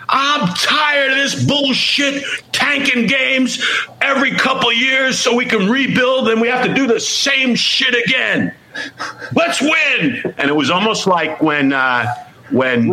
I'm 0.10 0.54
tired 0.56 1.12
of 1.12 1.18
this 1.18 1.46
bullshit 1.46 2.24
tanking 2.52 3.08
games 3.08 3.64
every 4.02 4.32
couple 4.32 4.72
years 4.72 5.18
so 5.18 5.36
we 5.36 5.46
can 5.46 5.70
rebuild 5.70 6.30
and 6.30 6.40
we 6.42 6.48
have 6.48 6.66
to 6.66 6.74
do 6.74 6.88
the 6.88 7.00
same 7.00 7.56
shit 7.56 7.96
again. 8.06 8.54
Let's 9.36 9.62
win. 9.62 10.34
And 10.38 10.50
it 10.50 10.56
was 10.56 10.70
almost 10.70 11.08
like 11.08 11.42
when 11.42 11.74
uh, 11.74 12.14
when 12.52 12.90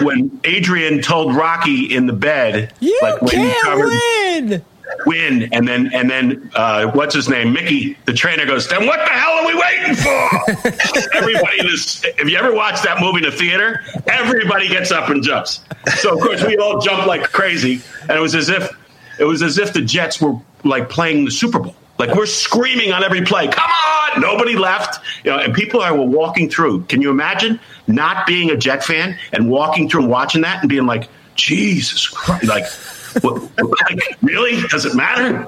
when 0.00 0.40
Adrian 0.44 1.02
told 1.02 1.34
Rocky 1.34 1.94
in 1.94 2.06
the 2.06 2.12
bed, 2.12 2.72
you 2.80 2.98
like 3.02 3.20
when 3.20 3.30
can't 3.30 3.52
he 3.52 3.62
covered, 3.62 3.88
win. 3.88 4.64
Win 5.04 5.48
and 5.52 5.66
then 5.66 5.92
and 5.92 6.08
then 6.08 6.50
uh, 6.54 6.90
what's 6.92 7.14
his 7.14 7.28
name? 7.28 7.52
Mickey, 7.52 7.98
the 8.04 8.12
trainer 8.12 8.46
goes. 8.46 8.68
Then 8.68 8.86
what 8.86 8.98
the 8.98 9.10
hell 9.10 9.32
are 9.32 9.46
we 9.46 9.54
waiting 9.54 9.94
for? 9.94 11.16
everybody 11.16 11.60
in 11.60 11.66
this. 11.66 12.04
If 12.04 12.28
you 12.28 12.36
ever 12.36 12.54
watch 12.54 12.82
that 12.82 13.00
movie 13.00 13.18
in 13.18 13.24
the 13.24 13.32
theater, 13.32 13.82
everybody 14.06 14.68
gets 14.68 14.92
up 14.92 15.08
and 15.08 15.22
jumps. 15.22 15.60
So 15.98 16.14
of 16.14 16.20
course 16.20 16.44
we 16.44 16.56
all 16.56 16.80
jump 16.80 17.06
like 17.06 17.24
crazy, 17.32 17.80
and 18.02 18.12
it 18.12 18.20
was 18.20 18.34
as 18.34 18.48
if 18.48 18.70
it 19.18 19.24
was 19.24 19.42
as 19.42 19.58
if 19.58 19.72
the 19.72 19.82
Jets 19.82 20.20
were 20.20 20.34
like 20.64 20.88
playing 20.88 21.24
the 21.24 21.30
Super 21.30 21.58
Bowl. 21.58 21.74
Like 21.98 22.14
we're 22.14 22.26
screaming 22.26 22.92
on 22.92 23.02
every 23.02 23.22
play. 23.22 23.48
Come 23.48 23.70
on! 23.70 24.20
Nobody 24.20 24.56
left. 24.56 25.00
You 25.24 25.30
know, 25.32 25.38
and 25.38 25.54
people 25.54 25.80
are 25.80 25.94
walking 25.94 26.48
through. 26.48 26.84
Can 26.84 27.00
you 27.00 27.10
imagine 27.10 27.58
not 27.86 28.26
being 28.26 28.50
a 28.50 28.56
Jet 28.56 28.84
fan 28.84 29.18
and 29.32 29.50
walking 29.50 29.88
through 29.88 30.02
and 30.02 30.10
watching 30.10 30.42
that 30.42 30.60
and 30.60 30.68
being 30.68 30.86
like, 30.86 31.08
Jesus 31.34 32.06
Christ, 32.08 32.44
like. 32.44 32.64
What, 33.20 33.42
like, 33.58 34.16
really? 34.22 34.60
Does 34.68 34.84
it 34.84 34.94
matter? 34.94 35.46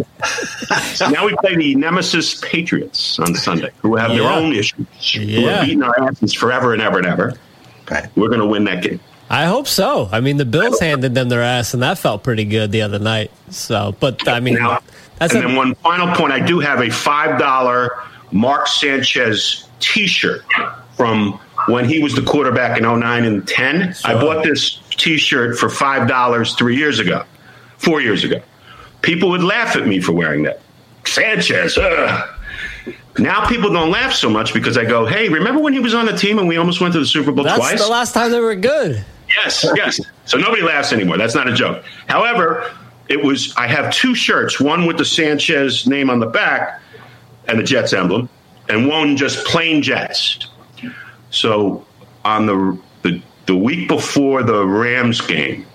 so 0.94 1.08
now 1.10 1.26
we 1.26 1.34
play 1.36 1.56
the 1.56 1.74
Nemesis 1.74 2.36
Patriots 2.40 3.18
on 3.18 3.34
Sunday, 3.34 3.70
who 3.78 3.96
have 3.96 4.10
yeah. 4.10 4.18
their 4.18 4.28
own 4.28 4.52
issues, 4.52 4.86
yeah. 5.14 5.40
who 5.40 5.46
have 5.46 5.66
beaten 5.66 5.82
our 5.82 6.00
asses 6.00 6.34
forever 6.34 6.72
and 6.72 6.82
ever 6.82 6.98
and 6.98 7.06
ever. 7.06 7.34
Okay. 7.82 8.06
We're 8.16 8.28
going 8.28 8.40
to 8.40 8.46
win 8.46 8.64
that 8.64 8.82
game. 8.82 9.00
I 9.30 9.44
hope 9.44 9.66
so. 9.66 10.08
I 10.10 10.20
mean, 10.20 10.38
the 10.38 10.46
Bills 10.46 10.80
handed 10.80 11.14
them 11.14 11.28
their 11.28 11.42
ass, 11.42 11.74
and 11.74 11.82
that 11.82 11.98
felt 11.98 12.22
pretty 12.22 12.44
good 12.44 12.72
the 12.72 12.82
other 12.82 12.98
night. 12.98 13.30
So, 13.50 13.94
but 14.00 14.26
I 14.26 14.40
mean, 14.40 14.54
now, 14.54 14.80
and 15.20 15.30
a- 15.30 15.34
then 15.34 15.54
one 15.54 15.74
final 15.76 16.14
point: 16.14 16.32
I 16.32 16.40
do 16.40 16.60
have 16.60 16.80
a 16.80 16.90
five 16.90 17.38
dollar 17.38 17.90
Mark 18.32 18.68
Sanchez 18.68 19.68
T-shirt 19.80 20.42
from 20.96 21.38
when 21.66 21.84
he 21.84 22.02
was 22.02 22.14
the 22.14 22.22
quarterback 22.22 22.78
in 22.78 22.84
09 22.84 23.24
and 23.24 23.46
10. 23.46 23.92
Sure. 23.92 24.10
I 24.10 24.14
bought 24.14 24.44
this 24.44 24.80
T-shirt 24.90 25.58
for 25.58 25.68
five 25.68 26.08
dollars 26.08 26.54
three 26.54 26.76
years 26.76 26.98
ago 26.98 27.24
four 27.78 28.00
years 28.00 28.24
ago. 28.24 28.40
People 29.02 29.30
would 29.30 29.42
laugh 29.42 29.76
at 29.76 29.86
me 29.86 30.00
for 30.00 30.12
wearing 30.12 30.42
that. 30.42 30.60
Sanchez, 31.06 31.78
ugh. 31.78 32.34
Now 33.18 33.48
people 33.48 33.72
don't 33.72 33.90
laugh 33.90 34.12
so 34.12 34.30
much 34.30 34.52
because 34.54 34.78
I 34.78 34.84
go, 34.84 35.04
hey, 35.06 35.28
remember 35.28 35.60
when 35.60 35.72
he 35.72 35.80
was 35.80 35.94
on 35.94 36.06
the 36.06 36.16
team 36.16 36.38
and 36.38 36.46
we 36.46 36.56
almost 36.56 36.80
went 36.80 36.92
to 36.94 37.00
the 37.00 37.06
Super 37.06 37.32
Bowl 37.32 37.44
That's 37.44 37.58
twice? 37.58 37.82
the 37.82 37.88
last 37.90 38.14
time 38.14 38.30
they 38.30 38.40
were 38.40 38.54
good. 38.54 39.04
Yes, 39.36 39.66
yes. 39.74 40.00
So 40.24 40.38
nobody 40.38 40.62
laughs 40.62 40.92
anymore. 40.92 41.18
That's 41.18 41.34
not 41.34 41.48
a 41.48 41.54
joke. 41.54 41.84
However, 42.06 42.72
it 43.08 43.22
was 43.22 43.54
I 43.56 43.66
have 43.66 43.92
two 43.92 44.14
shirts, 44.14 44.60
one 44.60 44.86
with 44.86 44.98
the 44.98 45.04
Sanchez 45.04 45.86
name 45.86 46.10
on 46.10 46.20
the 46.20 46.26
back 46.26 46.80
and 47.46 47.58
the 47.58 47.62
Jets 47.62 47.92
emblem, 47.92 48.28
and 48.68 48.88
one 48.88 49.16
just 49.16 49.44
plain 49.46 49.82
Jets. 49.82 50.46
So 51.30 51.84
on 52.24 52.46
the 52.46 52.78
the, 53.02 53.22
the 53.46 53.56
week 53.56 53.88
before 53.88 54.42
the 54.42 54.64
Rams 54.64 55.20
game, 55.20 55.66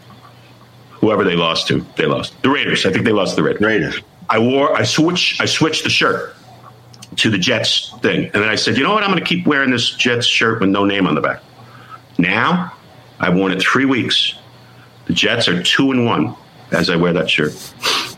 whoever 1.04 1.26
they 1.26 1.36
lost 1.36 1.68
to. 1.68 1.86
They 1.98 2.06
lost 2.06 2.42
the 2.44 2.50
Raiders. 2.50 2.86
I 2.86 2.92
think 2.92 3.04
they 3.04 3.12
lost 3.12 3.36
the 3.36 3.44
Raiders. 3.44 3.62
Raiders. 3.62 4.00
I 4.30 4.40
wore. 4.40 4.74
I 4.74 4.84
switched. 4.84 5.42
I 5.42 5.46
switched 5.46 5.84
the 5.84 5.90
shirt 5.90 6.34
to 7.18 7.30
the 7.30 7.38
Jets 7.38 7.94
thing, 8.02 8.24
and 8.26 8.34
then 8.36 8.50
I 8.50 8.56
said, 8.56 8.78
you 8.78 8.84
know 8.84 8.94
what? 8.94 9.04
I'm 9.04 9.10
going 9.12 9.22
to 9.22 9.26
keep 9.26 9.46
wearing 9.46 9.70
this 9.70 9.92
Jets 9.92 10.26
shirt 10.26 10.62
with 10.62 10.70
no 10.70 10.86
name 10.86 11.06
on 11.06 11.14
the 11.14 11.22
back. 11.22 11.44
Now, 12.18 12.74
I've 13.20 13.36
worn 13.36 13.52
it 13.52 13.62
three 13.62 13.86
weeks. 13.86 14.34
The 15.06 15.14
Jets 15.14 15.48
are 15.50 15.62
two 15.62 15.92
and 15.92 16.06
one 16.06 16.36
as 16.72 16.90
I 16.90 16.96
wear 16.96 17.12
that 17.14 17.30
shirt. 17.30 17.52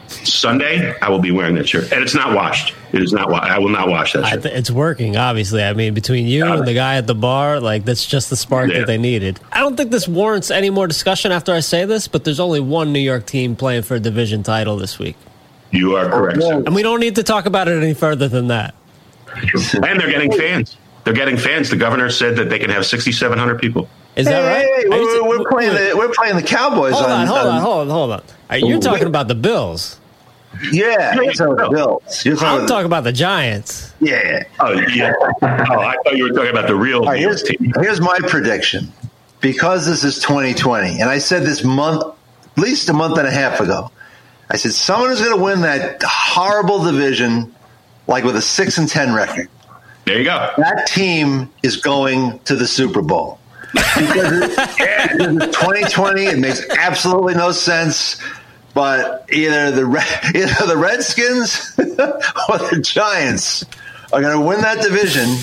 Sunday, 0.07 0.97
I 0.99 1.09
will 1.09 1.19
be 1.19 1.31
wearing 1.31 1.55
that 1.55 1.67
shirt, 1.67 1.91
and 1.91 2.03
it's 2.03 2.15
not 2.15 2.35
washed. 2.35 2.75
It 2.95 3.03
is 3.03 3.11
not. 3.11 3.29
I 3.33 3.59
will 3.59 3.69
not 3.69 3.89
watch 3.89 4.13
that 4.13 4.25
shirt. 4.25 4.43
Th- 4.43 4.55
it's 4.55 4.71
working, 4.71 5.17
obviously. 5.17 5.61
I 5.61 5.73
mean, 5.73 5.93
between 5.93 6.27
you 6.27 6.45
and 6.45 6.65
the 6.65 6.73
guy 6.73 6.95
at 6.95 7.07
the 7.07 7.13
bar, 7.13 7.59
like 7.59 7.83
that's 7.83 8.05
just 8.05 8.29
the 8.29 8.37
spark 8.37 8.71
yeah. 8.71 8.79
that 8.79 8.87
they 8.87 8.97
needed. 8.97 9.37
I 9.51 9.59
don't 9.59 9.75
think 9.75 9.91
this 9.91 10.07
warrants 10.07 10.49
any 10.49 10.69
more 10.69 10.87
discussion 10.87 11.33
after 11.33 11.53
I 11.53 11.59
say 11.59 11.83
this, 11.83 12.07
but 12.07 12.23
there's 12.23 12.39
only 12.39 12.61
one 12.61 12.93
New 12.93 13.01
York 13.01 13.25
team 13.25 13.57
playing 13.57 13.81
for 13.83 13.95
a 13.95 13.99
division 13.99 14.43
title 14.43 14.77
this 14.77 14.97
week. 14.97 15.17
You 15.71 15.97
are 15.97 16.07
correct, 16.07 16.41
and 16.41 16.73
we 16.73 16.83
don't 16.83 17.01
need 17.01 17.15
to 17.15 17.23
talk 17.23 17.45
about 17.45 17.67
it 17.67 17.83
any 17.83 17.93
further 17.93 18.29
than 18.29 18.47
that. 18.47 18.73
and 19.35 19.99
they're 19.99 20.09
getting 20.09 20.31
fans. 20.31 20.77
They're 21.03 21.13
getting 21.13 21.35
fans. 21.35 21.69
The 21.69 21.75
governor 21.75 22.09
said 22.09 22.37
that 22.37 22.49
they 22.49 22.59
can 22.59 22.69
have 22.69 22.85
6,700 22.85 23.59
people. 23.59 23.89
Is 24.15 24.25
that 24.27 24.39
right? 24.39 24.65
Hey, 24.83 24.89
we're, 24.89 25.27
we're, 25.27 25.49
playing 25.49 25.73
the 25.73 25.97
we're 25.97 26.13
playing 26.13 26.37
the 26.37 26.43
Cowboys. 26.43 26.93
Hold 26.93 27.07
on, 27.07 27.11
on 27.11 27.27
hold 27.27 27.39
on, 27.39 27.61
hold 27.61 27.81
on, 27.81 27.89
hold 27.89 28.11
on. 28.11 28.23
Are 28.49 28.57
you 28.57 28.79
talking 28.79 29.07
about 29.07 29.27
the 29.27 29.35
Bills? 29.35 29.99
Yeah, 30.71 31.15
you're 31.15 31.33
talking 31.33 31.53
about 31.53 31.71
the 31.71 32.21
You're 32.23 32.35
talking 32.35 32.61
I'm 32.61 32.67
talking 32.67 32.85
about 32.85 33.03
the 33.03 33.11
Giants. 33.11 33.93
Yeah. 33.99 34.43
Oh, 34.59 34.71
yeah. 34.71 35.13
Oh, 35.19 35.37
I 35.41 35.95
thought 36.03 36.15
you 36.15 36.23
were 36.23 36.29
talking 36.29 36.51
about 36.51 36.67
the 36.67 36.75
real 36.75 37.03
right, 37.03 37.19
here's, 37.19 37.43
team. 37.43 37.73
Here's 37.79 38.01
my 38.01 38.19
prediction. 38.27 38.91
Because 39.41 39.85
this 39.85 40.03
is 40.03 40.19
2020, 40.21 40.99
and 41.01 41.09
I 41.09 41.19
said 41.19 41.43
this 41.43 41.63
month 41.63 42.03
at 42.57 42.63
least 42.63 42.89
a 42.89 42.93
month 42.93 43.17
and 43.17 43.27
a 43.27 43.31
half 43.31 43.59
ago. 43.59 43.91
I 44.49 44.57
said, 44.57 44.71
someone 44.71 45.11
is 45.11 45.19
going 45.19 45.37
to 45.37 45.43
win 45.43 45.61
that 45.61 46.01
horrible 46.03 46.83
division, 46.83 47.53
like 48.07 48.23
with 48.23 48.35
a 48.35 48.41
six 48.41 48.77
and 48.77 48.87
ten 48.87 49.13
record. 49.13 49.49
There 50.05 50.19
you 50.19 50.23
go. 50.23 50.51
That 50.57 50.87
team 50.87 51.51
is 51.63 51.77
going 51.77 52.39
to 52.45 52.55
the 52.55 52.67
Super 52.67 53.01
Bowl. 53.01 53.39
because 53.73 54.55
it's 54.55 54.55
2020, 55.57 56.25
it 56.25 56.39
makes 56.39 56.63
absolutely 56.77 57.33
no 57.33 57.51
sense. 57.51 58.21
But 58.75 59.29
either 59.31 59.71
the 59.71 59.83
either 60.35 60.67
the 60.67 60.77
Redskins 60.77 61.73
or 61.79 62.57
the 62.59 62.81
Giants 62.83 63.65
are 64.13 64.21
going 64.21 64.37
to 64.37 64.45
win 64.45 64.61
that 64.61 64.83
division. 64.83 65.37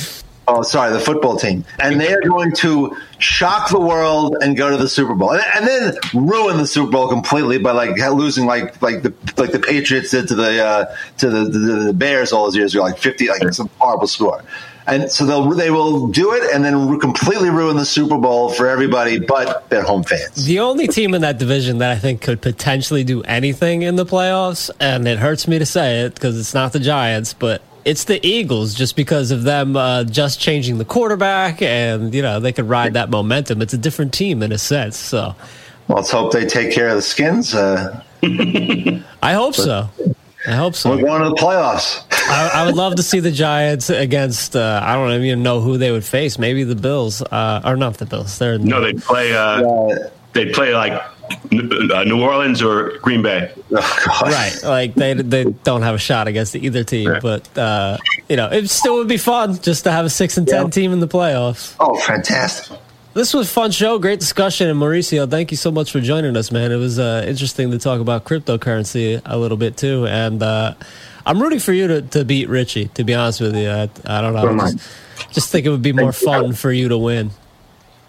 Oh, 0.46 0.62
sorry, 0.62 0.92
the 0.92 1.00
football 1.00 1.36
team, 1.36 1.64
and 1.80 2.00
they 2.00 2.12
are 2.12 2.20
going 2.20 2.52
to 2.56 2.96
shock 3.18 3.70
the 3.70 3.80
world 3.80 4.36
and 4.40 4.56
go 4.56 4.70
to 4.70 4.76
the 4.76 4.88
Super 4.88 5.14
Bowl, 5.14 5.30
and, 5.30 5.42
and 5.54 5.66
then 5.66 5.94
ruin 6.12 6.58
the 6.58 6.66
Super 6.66 6.90
Bowl 6.90 7.08
completely 7.08 7.58
by 7.58 7.70
like 7.70 7.96
losing 8.12 8.44
like 8.44 8.82
like 8.82 9.02
the 9.02 9.14
like 9.36 9.52
the 9.52 9.60
Patriots 9.60 10.10
did 10.10 10.28
to 10.28 10.34
the 10.34 10.62
uh, 10.62 10.96
to 11.18 11.30
the, 11.30 11.44
the, 11.44 11.58
the 11.58 11.92
Bears 11.92 12.32
all 12.32 12.44
those 12.44 12.56
years 12.56 12.74
ago, 12.74 12.82
like 12.82 12.98
fifty, 12.98 13.28
like 13.28 13.52
some 13.54 13.70
horrible 13.78 14.08
score 14.08 14.42
and 14.86 15.10
so 15.10 15.24
they'll 15.26 15.48
they 15.50 15.70
will 15.70 16.08
do 16.08 16.32
it 16.32 16.54
and 16.54 16.64
then 16.64 16.98
completely 16.98 17.50
ruin 17.50 17.76
the 17.76 17.84
Super 17.84 18.18
Bowl 18.18 18.50
for 18.50 18.66
everybody 18.68 19.18
but 19.18 19.68
their 19.70 19.82
home 19.82 20.02
fans. 20.02 20.44
The 20.44 20.60
only 20.60 20.86
team 20.88 21.14
in 21.14 21.22
that 21.22 21.38
division 21.38 21.78
that 21.78 21.90
I 21.90 21.98
think 21.98 22.20
could 22.20 22.40
potentially 22.40 23.04
do 23.04 23.22
anything 23.22 23.82
in 23.82 23.96
the 23.96 24.06
playoffs, 24.06 24.70
and 24.80 25.06
it 25.06 25.18
hurts 25.18 25.46
me 25.46 25.58
to 25.58 25.66
say 25.66 26.00
it 26.00 26.14
because 26.14 26.38
it's 26.38 26.54
not 26.54 26.72
the 26.72 26.80
Giants, 26.80 27.32
but 27.32 27.62
it's 27.84 28.04
the 28.04 28.24
Eagles 28.26 28.74
just 28.74 28.96
because 28.96 29.30
of 29.30 29.42
them 29.42 29.76
uh, 29.76 30.04
just 30.04 30.40
changing 30.40 30.78
the 30.78 30.84
quarterback, 30.84 31.62
and 31.62 32.14
you 32.14 32.22
know 32.22 32.40
they 32.40 32.52
could 32.52 32.68
ride 32.68 32.94
that 32.94 33.10
momentum. 33.10 33.62
It's 33.62 33.74
a 33.74 33.78
different 33.78 34.12
team 34.12 34.42
in 34.42 34.52
a 34.52 34.58
sense. 34.58 34.96
So, 34.96 35.34
well, 35.88 35.98
let's 35.98 36.10
hope 36.10 36.32
they 36.32 36.46
take 36.46 36.72
care 36.72 36.88
of 36.88 36.96
the 36.96 37.02
Skins. 37.02 37.54
Uh, 37.54 38.02
I 39.22 39.32
hope 39.32 39.54
so. 39.54 39.88
I 40.46 40.52
hope 40.52 40.74
so. 40.74 40.90
We're 40.90 41.02
going 41.02 41.22
to 41.22 41.28
the 41.28 41.36
playoffs. 41.36 42.04
I, 42.10 42.62
I, 42.62 42.66
would 42.66 42.74
love 42.74 42.96
to 42.96 43.02
see 43.02 43.20
the 43.20 43.30
Giants 43.30 43.90
against. 43.90 44.56
Uh, 44.56 44.80
I 44.82 44.94
don't 44.94 45.22
even 45.22 45.42
know 45.42 45.60
who 45.60 45.78
they 45.78 45.90
would 45.92 46.04
face. 46.04 46.38
Maybe 46.38 46.64
the 46.64 46.74
Bills, 46.74 47.22
uh, 47.22 47.62
or 47.64 47.76
not 47.76 47.98
the 47.98 48.06
Bills. 48.06 48.38
They're 48.38 48.58
no, 48.58 48.80
they 48.80 48.92
play. 48.94 49.32
Uh, 49.34 50.08
they 50.32 50.50
play 50.50 50.74
like 50.74 50.92
uh, 50.92 52.04
New 52.04 52.20
Orleans 52.22 52.62
or 52.62 52.98
Green 52.98 53.22
Bay. 53.22 53.52
Oh, 54.14 54.20
right, 54.24 54.58
like 54.62 54.94
they 54.94 55.14
they 55.14 55.44
don't 55.44 55.82
have 55.82 55.94
a 55.94 55.98
shot 55.98 56.28
against 56.28 56.54
either 56.54 56.84
team, 56.84 57.08
right. 57.08 57.22
but 57.22 57.58
uh, 57.58 57.96
you 58.28 58.36
know 58.36 58.48
it 58.48 58.68
still 58.68 58.96
would 58.96 59.08
be 59.08 59.16
fun 59.16 59.58
just 59.58 59.84
to 59.84 59.90
have 59.90 60.04
a 60.04 60.10
six 60.10 60.36
and 60.36 60.46
ten 60.46 60.64
yeah. 60.66 60.70
team 60.70 60.92
in 60.92 61.00
the 61.00 61.08
playoffs. 61.08 61.74
Oh, 61.80 61.96
fantastic! 62.00 62.78
This 63.14 63.34
was 63.34 63.52
fun 63.52 63.72
show, 63.72 63.98
great 63.98 64.20
discussion, 64.20 64.68
and 64.68 64.80
Mauricio, 64.80 65.30
thank 65.30 65.50
you 65.50 65.56
so 65.58 65.70
much 65.70 65.92
for 65.92 66.00
joining 66.00 66.34
us, 66.34 66.50
man. 66.50 66.72
It 66.72 66.76
was 66.76 66.98
uh, 66.98 67.22
interesting 67.26 67.70
to 67.72 67.78
talk 67.78 68.00
about 68.00 68.24
cryptocurrency 68.24 69.20
a 69.26 69.36
little 69.36 69.58
bit 69.58 69.76
too, 69.76 70.06
and 70.06 70.42
uh, 70.42 70.72
I'm 71.26 71.42
rooting 71.42 71.58
for 71.58 71.74
you 71.74 71.88
to, 71.88 72.02
to 72.02 72.24
beat 72.24 72.48
Richie. 72.48 72.86
To 72.94 73.04
be 73.04 73.12
honest 73.12 73.42
with 73.42 73.54
you, 73.54 73.68
I, 73.68 73.90
I 74.06 74.22
don't 74.22 74.32
know, 74.32 74.66
just, 74.66 74.90
just, 75.30 75.52
think 75.52 75.66
it 75.66 75.68
would 75.68 75.82
be 75.82 75.92
more 75.92 76.12
fun 76.12 76.54
for 76.54 76.72
you 76.72 76.88
to 76.88 76.96
win. 76.96 77.32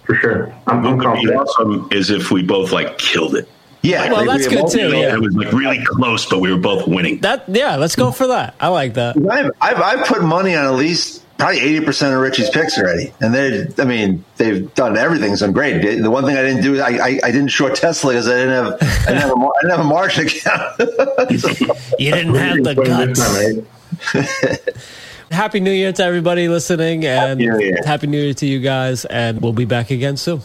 For 0.06 0.16
sure, 0.16 0.56
I'm, 0.68 0.86
I'm 0.86 0.97
what 0.97 1.18
would 1.18 1.28
be 1.28 1.34
awesome 1.34 1.89
is 1.91 2.10
if 2.10 2.32
we 2.32 2.41
both 2.41 2.72
like 2.72 2.97
killed 2.97 3.36
it. 3.36 3.49
Yeah, 3.82 4.10
well, 4.10 4.26
that's 4.26 4.47
good 4.47 4.70
too. 4.70 4.95
Yeah. 4.95 5.16
It 5.16 5.20
was 5.20 5.36
like 5.36 5.51
really 5.51 5.84
close, 5.84 6.26
but 6.26 6.39
we 6.39 6.49
were 6.49 6.60
both 6.60 6.88
winning. 6.88 7.20
That 7.20 7.43
yeah, 7.49 7.76
let's 7.76 7.97
go 7.97 8.12
for 8.12 8.28
that. 8.28 8.56
I 8.58 8.70
like 8.70 8.93
that. 8.93 9.18
I've, 9.30 9.51
I've, 9.60 9.82
I've 9.82 10.08
put 10.08 10.24
money 10.24 10.56
on 10.56 10.66
at 10.66 10.76
least 10.76 11.23
probably 11.38 11.60
eighty 11.60 11.84
percent 11.84 12.14
of 12.14 12.22
Richie's 12.22 12.50
picks 12.50 12.78
already, 12.78 13.14
and 13.20 13.34
they, 13.34 13.68
I 13.78 13.86
mean, 13.86 14.24
they've 14.38 14.74
done 14.76 14.98
everything. 14.98 15.36
So 15.36 15.52
great. 15.52 15.82
The 16.02 16.10
one 16.10 16.26
thing 16.26 16.38
I 16.38 16.42
didn't 16.42 16.64
do, 16.64 16.80
I, 16.80 16.90
I, 16.90 17.20
I 17.24 17.32
didn't 17.32 17.50
short 17.50 17.76
Tesla 17.76 18.12
because 18.12 18.28
I 18.28 18.36
didn't 18.36 18.50
have, 18.50 18.74
I 18.82 19.12
didn't 19.12 19.22
have 19.22 19.32
a, 19.32 19.36
I 19.36 19.62
didn't 19.62 19.78
have 19.78 19.86
a 19.86 19.90
margin 19.90 20.28
account. 20.28 20.80
you 22.00 22.12
didn't 22.12 22.36
have 22.36 22.64
the 22.64 23.66
guts. 24.14 24.84
Happy 25.32 25.60
New 25.60 25.72
Year 25.72 25.92
to 25.92 26.04
everybody 26.04 26.48
listening, 26.48 27.06
and 27.06 27.42
Happy 27.42 27.50
New 27.50 27.60
Year. 27.60 27.78
Happy 27.86 28.08
New 28.08 28.22
Year 28.22 28.34
to 28.36 28.46
you 28.46 28.60
guys, 28.60 29.06
and 29.06 29.42
we'll 29.42 29.54
be 29.54 29.66
back 29.66 29.90
again 29.92 30.18
soon. 30.18 30.42